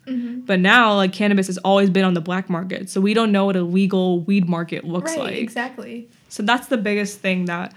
But 0.46 0.60
now 0.60 0.96
like 0.96 1.14
cannabis 1.14 1.48
has 1.48 1.58
always 1.60 1.90
been 1.90 2.06
on 2.06 2.14
the 2.16 2.22
black 2.22 2.50
market. 2.50 2.90
So 2.90 3.00
we 3.02 3.14
don't 3.14 3.32
know 3.32 3.46
what 3.46 3.56
a 3.56 3.62
legal 3.62 4.22
weed 4.22 4.50
market 4.50 4.84
looks 4.84 5.12
right. 5.12 5.26
like. 5.26 5.36
Exactly. 5.36 6.10
So 6.30 6.42
that's 6.42 6.68
the 6.68 6.78
biggest 6.78 7.20
thing 7.20 7.46
that 7.46 7.74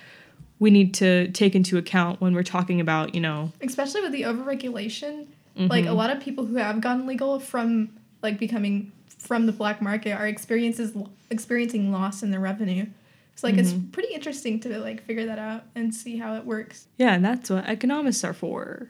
we 0.58 0.70
need 0.70 0.94
to 0.94 1.28
take 1.32 1.54
into 1.54 1.78
account 1.78 2.20
when 2.20 2.34
we're 2.34 2.42
talking 2.42 2.80
about, 2.80 3.14
you 3.14 3.20
know, 3.20 3.52
Especially 3.62 4.02
with 4.02 4.12
the 4.12 4.22
overregulation, 4.22 5.26
like 5.56 5.84
Mm-hmm. 5.84 5.92
a 5.92 5.94
lot 5.94 6.10
of 6.10 6.20
people 6.20 6.46
who 6.46 6.56
have 6.56 6.80
gone 6.80 7.06
legal 7.06 7.40
from 7.40 7.90
like 8.22 8.38
becoming 8.38 8.92
from 9.20 9.46
the 9.46 9.52
black 9.52 9.80
market 9.82 10.12
are 10.12 10.26
experiences 10.26 10.92
experiencing 11.30 11.92
loss 11.92 12.22
in 12.24 12.30
their 12.30 12.40
revenue. 12.40 12.86
So 13.36 13.46
like 13.46 13.56
it's 13.58 13.72
Mm-hmm. 13.72 13.90
pretty 13.90 14.12
interesting 14.14 14.58
to 14.60 14.78
like 14.80 15.04
figure 15.04 15.26
that 15.26 15.38
out 15.38 15.64
and 15.74 15.94
see 15.94 16.16
how 16.18 16.34
it 16.36 16.44
works. 16.44 16.86
yeah, 16.98 17.14
and 17.14 17.24
that's 17.24 17.48
what 17.50 17.68
economists 17.68 18.24
are 18.24 18.32
for, 18.34 18.88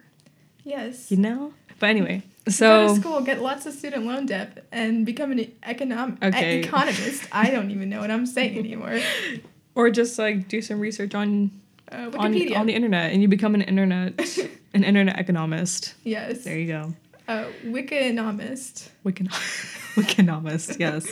Yes. 0.65 1.11
you 1.11 1.17
know? 1.17 1.53
But 1.79 1.91
anyway, 1.91 2.23
so 2.49 2.87
Go 2.89 2.95
to 2.95 3.01
school, 3.01 3.21
get 3.23 3.41
lots 3.41 3.65
of 3.67 3.73
student 3.75 4.05
loan 4.07 4.27
debt, 4.27 4.65
and 4.73 5.05
become 5.07 5.33
an 5.33 5.39
econom- 5.63 6.23
Okay. 6.23 6.61
economist. 6.61 7.25
I 7.33 7.51
don't 7.51 7.71
even 7.71 7.89
know 7.89 8.01
what 8.01 8.11
I'm 8.11 8.27
saying 8.27 8.59
anymore. 8.59 8.99
or 9.75 9.91
just 9.91 10.19
like 10.19 10.49
do 10.49 10.61
some 10.63 10.79
research 10.81 11.15
on 11.15 11.51
Uh, 11.93 12.11
on, 12.19 12.35
on 12.55 12.67
the 12.67 12.75
internet 12.75 13.13
and 13.13 13.21
you 13.23 13.27
become 13.29 13.55
an 13.55 13.63
internet 13.63 14.15
an 14.75 14.85
internet 14.85 15.19
economist. 15.19 15.95
yes. 16.05 16.45
There 16.45 16.59
you 16.59 16.67
go. 16.69 16.95
Uh, 17.31 17.47
Wikinomist. 17.65 18.89
Wiccan 19.05 19.29
Wiccanomist, 19.95 20.81
yes. 20.81 21.07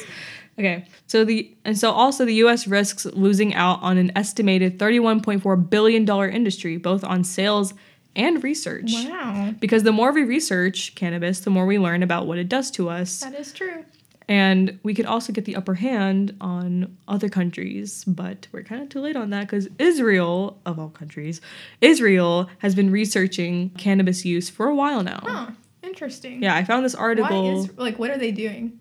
Okay. 0.58 0.84
So 1.06 1.24
the 1.24 1.54
and 1.64 1.78
so 1.78 1.92
also 1.92 2.24
the 2.24 2.34
US 2.34 2.66
risks 2.66 3.04
losing 3.06 3.54
out 3.54 3.80
on 3.82 3.98
an 3.98 4.10
estimated 4.16 4.80
31.4 4.80 5.70
billion 5.70 6.04
dollar 6.04 6.28
industry 6.28 6.76
both 6.76 7.04
on 7.04 7.22
sales 7.22 7.72
and 8.16 8.42
research. 8.42 8.90
Wow. 8.92 9.54
Because 9.60 9.84
the 9.84 9.92
more 9.92 10.10
we 10.10 10.24
research 10.24 10.96
cannabis, 10.96 11.38
the 11.38 11.50
more 11.50 11.66
we 11.66 11.78
learn 11.78 12.02
about 12.02 12.26
what 12.26 12.38
it 12.38 12.48
does 12.48 12.72
to 12.72 12.88
us. 12.88 13.20
That 13.20 13.34
is 13.34 13.52
true. 13.52 13.84
And 14.26 14.80
we 14.82 14.94
could 14.94 15.06
also 15.06 15.32
get 15.32 15.44
the 15.44 15.54
upper 15.54 15.74
hand 15.74 16.36
on 16.40 16.96
other 17.06 17.28
countries, 17.28 18.04
but 18.06 18.48
we're 18.50 18.64
kind 18.64 18.82
of 18.82 18.88
too 18.88 19.00
late 19.00 19.14
on 19.14 19.30
that 19.30 19.42
because 19.42 19.68
Israel, 19.78 20.58
of 20.66 20.80
all 20.80 20.90
countries, 20.90 21.40
Israel 21.80 22.50
has 22.58 22.74
been 22.74 22.90
researching 22.90 23.70
cannabis 23.70 24.24
use 24.24 24.50
for 24.50 24.66
a 24.66 24.74
while 24.74 25.04
now. 25.04 25.20
Huh. 25.22 25.50
Interesting. 25.88 26.42
Yeah, 26.42 26.54
I 26.54 26.64
found 26.64 26.84
this 26.84 26.94
article. 26.94 27.42
Why 27.42 27.58
is 27.58 27.78
like 27.78 27.98
what 27.98 28.10
are 28.10 28.18
they 28.18 28.30
doing? 28.30 28.78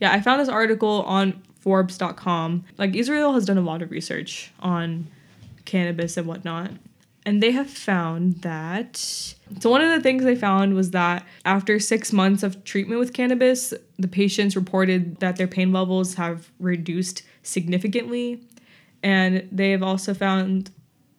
yeah, 0.00 0.12
I 0.12 0.20
found 0.20 0.40
this 0.40 0.48
article 0.48 1.02
on 1.02 1.42
Forbes.com. 1.60 2.64
Like 2.78 2.94
Israel 2.94 3.32
has 3.32 3.44
done 3.44 3.58
a 3.58 3.62
lot 3.62 3.82
of 3.82 3.90
research 3.90 4.52
on 4.60 5.08
cannabis 5.64 6.16
and 6.16 6.26
whatnot. 6.26 6.70
And 7.24 7.42
they 7.42 7.50
have 7.50 7.68
found 7.68 8.42
that. 8.42 8.96
So, 8.96 9.68
one 9.68 9.80
of 9.80 9.90
the 9.90 10.00
things 10.00 10.22
they 10.22 10.36
found 10.36 10.74
was 10.74 10.92
that 10.92 11.26
after 11.44 11.80
six 11.80 12.12
months 12.12 12.44
of 12.44 12.62
treatment 12.62 13.00
with 13.00 13.12
cannabis, 13.12 13.74
the 13.98 14.06
patients 14.06 14.54
reported 14.54 15.18
that 15.18 15.36
their 15.36 15.48
pain 15.48 15.72
levels 15.72 16.14
have 16.14 16.52
reduced 16.60 17.22
significantly. 17.42 18.44
And 19.02 19.48
they 19.50 19.72
have 19.72 19.82
also 19.82 20.14
found 20.14 20.70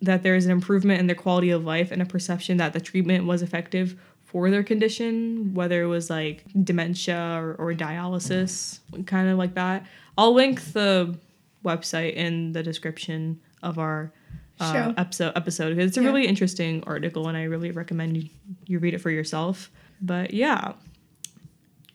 that 0.01 0.23
there 0.23 0.35
is 0.35 0.45
an 0.45 0.51
improvement 0.51 1.01
in 1.01 1.07
their 1.07 1.15
quality 1.15 1.49
of 1.49 1.65
life 1.65 1.91
and 1.91 2.01
a 2.01 2.05
perception 2.05 2.57
that 2.57 2.71
the 2.71 2.79
treatment 2.79 3.25
was 3.25 3.41
effective 3.41 3.99
for 4.27 4.49
their 4.51 4.63
condition, 4.63 5.53
whether 5.53 5.81
it 5.81 5.87
was 5.87 6.09
like 6.09 6.43
dementia 6.63 7.17
or, 7.41 7.55
or 7.55 7.73
dialysis, 7.73 8.79
kind 9.05 9.27
of 9.29 9.37
like 9.37 9.55
that. 9.55 9.85
I'll 10.17 10.33
link 10.33 10.61
the 10.73 11.17
website 11.65 12.13
in 12.13 12.51
the 12.53 12.61
description 12.63 13.39
of 13.63 13.79
our 13.79 14.11
uh, 14.59 14.93
episode 14.97 15.33
episode 15.35 15.69
because 15.75 15.89
it's 15.89 15.97
a 15.97 16.01
Yeah. 16.01 16.07
really 16.07 16.27
interesting 16.27 16.83
article 16.87 17.27
and 17.27 17.37
I 17.37 17.43
really 17.43 17.71
recommend 17.71 18.17
you, 18.17 18.29
you 18.65 18.79
read 18.79 18.93
it 18.93 18.99
for 18.99 19.09
yourself. 19.11 19.69
But 20.01 20.33
yeah, 20.33 20.73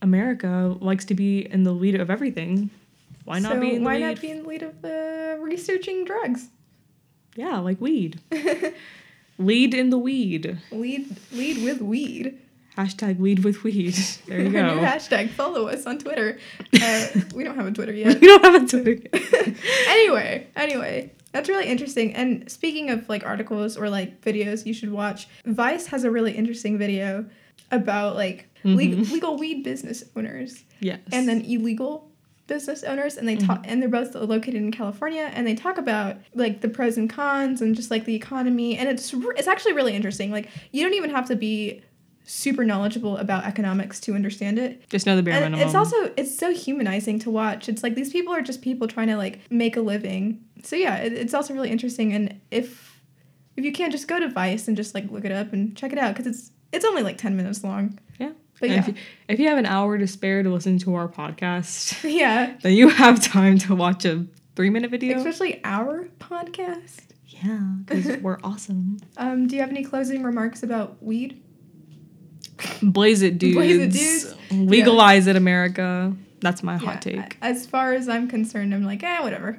America 0.00 0.76
likes 0.80 1.04
to 1.06 1.14
be 1.14 1.40
in 1.52 1.62
the 1.64 1.72
lead 1.72 1.94
of 2.00 2.10
everything. 2.10 2.70
Why 3.24 3.38
not 3.38 3.52
so 3.52 3.60
be 3.60 3.74
in 3.76 3.82
the 3.82 3.84
why 3.84 3.94
lead? 3.98 4.00
not 4.00 4.20
be 4.20 4.30
in 4.30 4.42
the 4.42 4.48
lead 4.48 4.62
of 4.62 4.84
uh, 4.84 5.36
researching 5.42 6.04
drugs? 6.04 6.48
yeah, 7.36 7.58
like 7.58 7.80
weed. 7.80 8.20
lead 9.38 9.74
in 9.74 9.90
the 9.90 9.98
weed. 9.98 10.58
Lead 10.70 11.16
lead 11.32 11.64
with 11.64 11.80
weed. 11.80 12.38
Hashtag 12.76 13.20
lead 13.20 13.44
with 13.44 13.64
weed. 13.64 13.94
There 14.26 14.40
you 14.40 14.50
go. 14.52 14.58
hashtag. 14.58 15.30
Follow 15.30 15.68
us 15.68 15.86
on 15.86 15.98
Twitter. 15.98 16.38
Uh, 16.80 17.06
we 17.34 17.44
don't 17.44 17.56
have 17.56 17.66
a 17.66 17.72
Twitter 17.72 17.92
yet. 17.92 18.20
we 18.20 18.26
don't 18.26 18.44
have 18.44 18.62
a 18.62 18.66
Twitter. 18.66 19.02
anyway, 19.88 20.46
anyway, 20.56 21.12
that's 21.32 21.48
really 21.48 21.66
interesting. 21.66 22.14
And 22.14 22.50
speaking 22.50 22.90
of 22.90 23.08
like 23.08 23.26
articles 23.26 23.76
or 23.76 23.90
like 23.90 24.22
videos 24.22 24.64
you 24.64 24.72
should 24.72 24.90
watch, 24.90 25.28
Vice 25.44 25.86
has 25.88 26.04
a 26.04 26.10
really 26.10 26.32
interesting 26.32 26.78
video 26.78 27.26
about 27.70 28.16
like 28.16 28.48
legal, 28.64 29.00
legal 29.00 29.36
weed 29.36 29.64
business 29.64 30.04
owners 30.16 30.64
yes. 30.80 31.00
and 31.10 31.28
then 31.28 31.42
illegal 31.42 32.11
business 32.52 32.84
owners 32.84 33.16
and 33.16 33.26
they 33.26 33.36
talk 33.36 33.62
mm-hmm. 33.62 33.70
and 33.70 33.80
they're 33.80 33.88
both 33.88 34.14
located 34.14 34.56
in 34.56 34.70
California 34.70 35.30
and 35.32 35.46
they 35.46 35.54
talk 35.54 35.78
about 35.78 36.16
like 36.34 36.60
the 36.60 36.68
pros 36.68 36.98
and 36.98 37.08
cons 37.08 37.62
and 37.62 37.74
just 37.74 37.90
like 37.90 38.04
the 38.04 38.14
economy 38.14 38.76
and 38.76 38.90
it's 38.90 39.14
it's 39.38 39.48
actually 39.48 39.72
really 39.72 39.94
interesting 39.94 40.30
like 40.30 40.48
you 40.70 40.82
don't 40.82 40.94
even 40.94 41.10
have 41.10 41.26
to 41.26 41.34
be 41.34 41.82
super 42.24 42.64
knowledgeable 42.64 43.16
about 43.16 43.44
economics 43.44 43.98
to 44.00 44.14
understand 44.14 44.58
it. 44.58 44.88
Just 44.88 45.06
know 45.06 45.16
the 45.16 45.22
bare 45.22 45.34
And 45.34 45.52
minimum. 45.52 45.66
it's 45.66 45.74
also 45.74 46.12
it's 46.16 46.36
so 46.36 46.52
humanizing 46.52 47.18
to 47.20 47.30
watch. 47.30 47.68
It's 47.68 47.82
like 47.82 47.94
these 47.94 48.12
people 48.12 48.32
are 48.32 48.42
just 48.42 48.62
people 48.62 48.86
trying 48.86 49.08
to 49.08 49.16
like 49.16 49.40
make 49.50 49.76
a 49.76 49.80
living. 49.80 50.44
So 50.62 50.76
yeah, 50.76 50.96
it, 50.98 51.12
it's 51.12 51.34
also 51.34 51.54
really 51.54 51.70
interesting. 51.70 52.12
And 52.12 52.40
if 52.50 53.00
if 53.56 53.64
you 53.64 53.72
can't 53.72 53.92
just 53.92 54.08
go 54.08 54.20
to 54.20 54.28
Vice 54.28 54.68
and 54.68 54.76
just 54.76 54.94
like 54.94 55.10
look 55.10 55.24
it 55.24 55.32
up 55.32 55.52
and 55.52 55.76
check 55.76 55.92
it 55.92 55.98
out 55.98 56.14
because 56.14 56.26
it's 56.26 56.52
it's 56.72 56.84
only 56.84 57.02
like 57.02 57.18
ten 57.18 57.36
minutes 57.36 57.64
long. 57.64 57.98
yeah. 58.18 58.32
But 58.62 58.70
yeah, 58.70 58.78
if, 58.78 58.88
you, 58.88 58.94
if 59.28 59.38
you 59.40 59.48
have 59.48 59.58
an 59.58 59.66
hour 59.66 59.98
to 59.98 60.06
spare 60.06 60.42
to 60.42 60.48
listen 60.48 60.78
to 60.78 60.94
our 60.94 61.08
podcast, 61.08 62.02
yeah, 62.10 62.56
then 62.62 62.72
you 62.74 62.88
have 62.88 63.20
time 63.22 63.58
to 63.58 63.74
watch 63.74 64.04
a 64.04 64.24
three 64.56 64.70
minute 64.70 64.90
video. 64.90 65.18
especially 65.18 65.60
our 65.64 66.04
podcast. 66.20 67.00
yeah, 67.26 67.58
because 67.84 68.16
we're 68.22 68.38
awesome. 68.44 68.98
Um, 69.16 69.48
do 69.48 69.56
you 69.56 69.60
have 69.62 69.70
any 69.70 69.82
closing 69.84 70.22
remarks 70.22 70.62
about 70.62 71.02
weed? 71.02 71.42
Blaze 72.82 73.22
it, 73.22 73.38
dudes. 73.38 73.54
Blaze 73.56 73.78
it, 73.80 73.90
dudes. 73.90 74.34
Legalize 74.70 75.26
it, 75.26 75.34
America. 75.36 76.14
That's 76.40 76.62
my 76.62 76.76
hot 76.76 77.02
take. 77.02 77.36
As 77.40 77.66
far 77.66 77.92
as 77.94 78.08
I'm 78.08 78.28
concerned, 78.28 78.74
I'm 78.74 78.84
like, 78.84 79.02
eh, 79.02 79.20
whatever. 79.20 79.58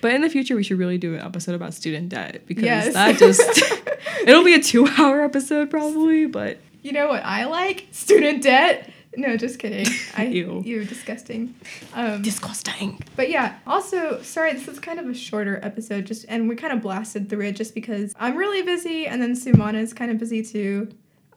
But 0.00 0.12
in 0.12 0.20
the 0.20 0.28
future, 0.28 0.54
we 0.54 0.62
should 0.62 0.78
really 0.78 0.98
do 0.98 1.14
an 1.14 1.20
episode 1.20 1.54
about 1.54 1.72
student 1.72 2.10
debt 2.10 2.42
because 2.46 2.64
Yes. 2.64 2.92
that 2.92 3.18
just 3.18 3.40
it'll 4.26 4.44
be 4.44 4.52
a 4.54 4.62
two 4.62 4.86
hour 4.86 5.22
episode 5.22 5.70
probably, 5.70 6.26
but 6.26 6.58
you 6.84 6.92
know 6.92 7.08
what 7.08 7.24
I 7.24 7.46
like? 7.46 7.88
Student 7.90 8.42
debt. 8.42 8.90
No, 9.16 9.36
just 9.36 9.58
kidding. 9.58 9.86
I 10.16 10.26
Ew. 10.26 10.62
you 10.64 10.84
disgusting. 10.84 11.54
Um, 11.94 12.20
disgusting. 12.22 13.00
but 13.16 13.30
yeah. 13.30 13.58
Also, 13.66 14.20
sorry, 14.22 14.52
this 14.52 14.68
is 14.68 14.78
kind 14.80 15.00
of 15.00 15.08
a 15.08 15.14
shorter 15.14 15.58
episode. 15.62 16.04
Just 16.04 16.26
and 16.28 16.48
we 16.48 16.56
kind 16.56 16.72
of 16.72 16.82
blasted 16.82 17.30
through 17.30 17.46
it 17.46 17.52
just 17.52 17.74
because 17.74 18.14
I'm 18.18 18.36
really 18.36 18.62
busy, 18.62 19.06
and 19.06 19.22
then 19.22 19.34
Sumana 19.34 19.80
is 19.80 19.94
kind 19.94 20.10
of 20.10 20.18
busy 20.18 20.42
too. 20.42 20.88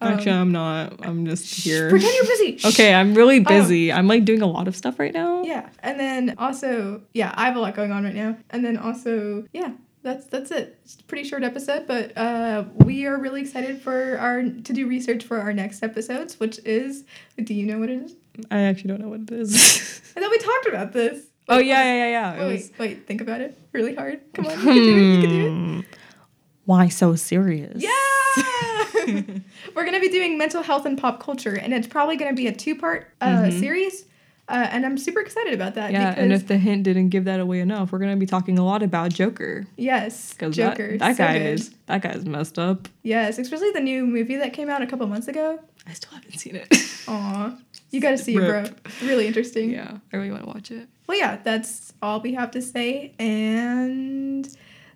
Um, 0.02 0.14
Actually, 0.14 0.34
I'm 0.34 0.52
not. 0.52 1.06
I'm 1.06 1.26
just 1.26 1.64
here. 1.64 1.89
pretend 1.89 2.14
you're 2.14 2.26
busy. 2.26 2.60
Okay, 2.68 2.93
I'm 2.93 3.14
really 3.16 3.39
busy. 3.39 3.91
I'm 3.91 4.08
like 4.08 4.26
doing 4.26 4.41
a 4.41 4.48
lot 4.48 4.68
of 4.68 4.76
stuff 4.76 5.00
right 5.00 5.14
now. 5.14 5.43
Yeah, 5.43 5.70
and 5.80 6.00
then 6.00 6.36
also, 6.38 7.02
yeah, 7.14 7.34
I 7.36 7.45
have 7.45 7.56
a 7.56 7.60
lot 7.60 7.74
going 7.76 7.91
on 7.91 8.04
right 8.04 8.14
now, 8.16 8.38
and 8.50 8.66
then 8.66 8.78
also, 8.78 9.45
yeah, 9.54 9.72
that's 10.04 10.26
that's 10.28 10.52
it. 10.52 10.80
It's 10.84 10.95
a 11.00 11.04
pretty 11.04 11.28
short 11.28 11.43
episode, 11.43 11.88
but 11.88 12.18
uh, 12.18 12.66
we 12.86 13.06
are 13.06 13.18
really 13.18 13.41
excited 13.41 13.82
for 13.82 14.18
our 14.20 14.41
to 14.43 14.74
do 14.74 14.88
research 14.88 15.24
for 15.24 15.39
our 15.39 15.54
next 15.54 15.84
episodes, 15.84 16.39
which 16.39 16.60
is. 16.66 17.04
Do 17.43 17.54
you 17.54 17.66
know 17.66 17.80
what 17.80 17.89
it 17.89 18.02
is? 18.04 18.16
I 18.52 18.62
actually 18.62 18.89
don't 18.89 19.02
know 19.02 19.10
what 19.10 19.22
it 19.22 19.32
is. 19.32 20.02
I 20.16 20.20
thought 20.22 20.32
we 20.32 20.38
talked 20.39 20.66
about 20.68 20.93
this. 20.93 21.26
oh 21.50 21.58
yeah, 21.60 21.84
yeah, 21.84 21.93
yeah, 21.95 22.08
yeah. 22.10 22.34
It 22.34 22.39
Wait, 22.48 22.54
was- 22.54 22.72
wait, 22.72 22.80
wait, 22.80 23.08
think 23.08 23.22
about 23.22 23.41
it 23.41 23.58
really 23.74 23.95
hard. 23.95 24.22
Come 24.34 24.45
on, 24.48 24.52
you 24.60 24.64
can 24.66 24.74
do 24.74 24.98
it. 24.98 25.16
You 25.16 25.22
can 25.22 25.30
do 25.30 25.45
it. 25.45 25.50
Hmm. 25.50 25.80
Why 26.66 26.88
so 26.89 27.16
serious? 27.16 27.82
Yeah! 27.82 27.91
We're 29.76 29.84
going 29.86 29.93
to 29.93 30.00
be 30.02 30.10
doing 30.10 30.38
mental 30.38 30.62
health 30.64 30.86
and 30.86 30.98
pop 30.98 31.22
culture, 31.22 31.56
and 31.58 31.74
it's 31.74 31.88
probably 31.88 32.18
going 32.18 32.32
to 32.32 32.36
be 32.36 32.48
a 32.48 32.52
two 32.52 32.76
part 32.76 33.08
uh, 33.22 33.43
Mhm. 33.43 33.60
series. 33.60 34.06
Uh, 34.50 34.68
and 34.72 34.86
I'm 34.86 34.98
super 34.98 35.20
excited 35.20 35.54
about 35.54 35.76
that. 35.76 35.91
Yeah, 35.91 36.12
because, 36.12 36.24
and 36.24 36.34
if 36.34 36.48
the 36.48 36.58
hint 36.58 36.84
didn't 36.84 37.10
give 37.10 37.26
that 37.26 37.39
away 37.39 37.60
enough, 37.60 37.91
we're 37.91 38.00
gonna 38.00 38.16
be 38.16 38.26
talking 38.26 38.58
a 38.58 38.64
lot 38.66 38.82
about 38.82 39.12
Joker 39.14 39.68
yes, 39.76 40.36
Joker. 40.38 40.98
that, 40.98 41.00
that 41.00 41.18
so 41.18 41.24
guy 41.24 41.39
good. 41.39 41.54
is 41.60 41.76
that 41.88 42.02
guy's 42.02 42.26
messed 42.26 42.58
up. 42.58 42.88
Yes, 43.04 43.38
especially 43.39 43.72
the 43.72 43.82
new 43.82 44.06
movie 44.06 44.38
that 44.38 44.54
came 44.54 44.70
out 44.70 44.82
a 44.82 44.88
couple 44.88 45.06
months 45.08 45.28
ago. 45.28 45.60
I 45.86 45.93
still 45.93 46.12
haven't 46.14 46.38
seen 46.39 46.56
it. 46.56 46.74
Aw, 47.08 47.58
you 47.91 48.00
gotta 48.00 48.18
see 48.18 48.36
it, 48.36 48.39
bro. 48.39 48.62
Rip. 48.62 48.88
Really 49.02 49.28
interesting. 49.28 49.70
yeah, 49.72 49.98
I 50.14 50.18
really 50.18 50.32
want 50.32 50.43
to 50.43 50.48
watch 50.50 50.72
it. 50.72 50.88
Well, 51.08 51.18
yeah, 51.18 51.38
that's 51.43 51.93
all 52.02 52.22
we 52.22 52.34
have 52.34 52.52
to 52.52 52.62
say, 52.62 53.14
and 53.20 54.48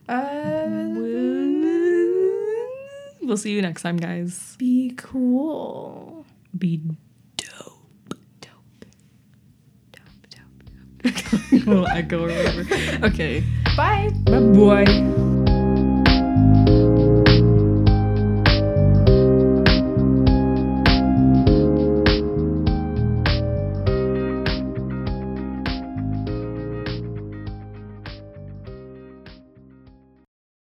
uh, 0.08 1.12
We'll 3.24 3.38
see 3.38 3.52
you 3.52 3.62
next 3.62 3.84
time, 3.84 3.98
guys. 3.98 4.56
be 4.58 4.94
cool. 4.98 6.26
Be 6.58 6.78
dope. 6.78 6.98
Dope. 7.38 8.16
Dope, 8.42 10.02
dope, 10.32 10.32
dope. 10.32 10.91
Little 11.52 11.88
echo 11.88 12.26
or 12.26 12.28
whatever. 12.28 13.06
Okay. 13.08 13.44
Bye. 13.76 14.10
Bye 14.26 14.40
bye. 14.86 15.51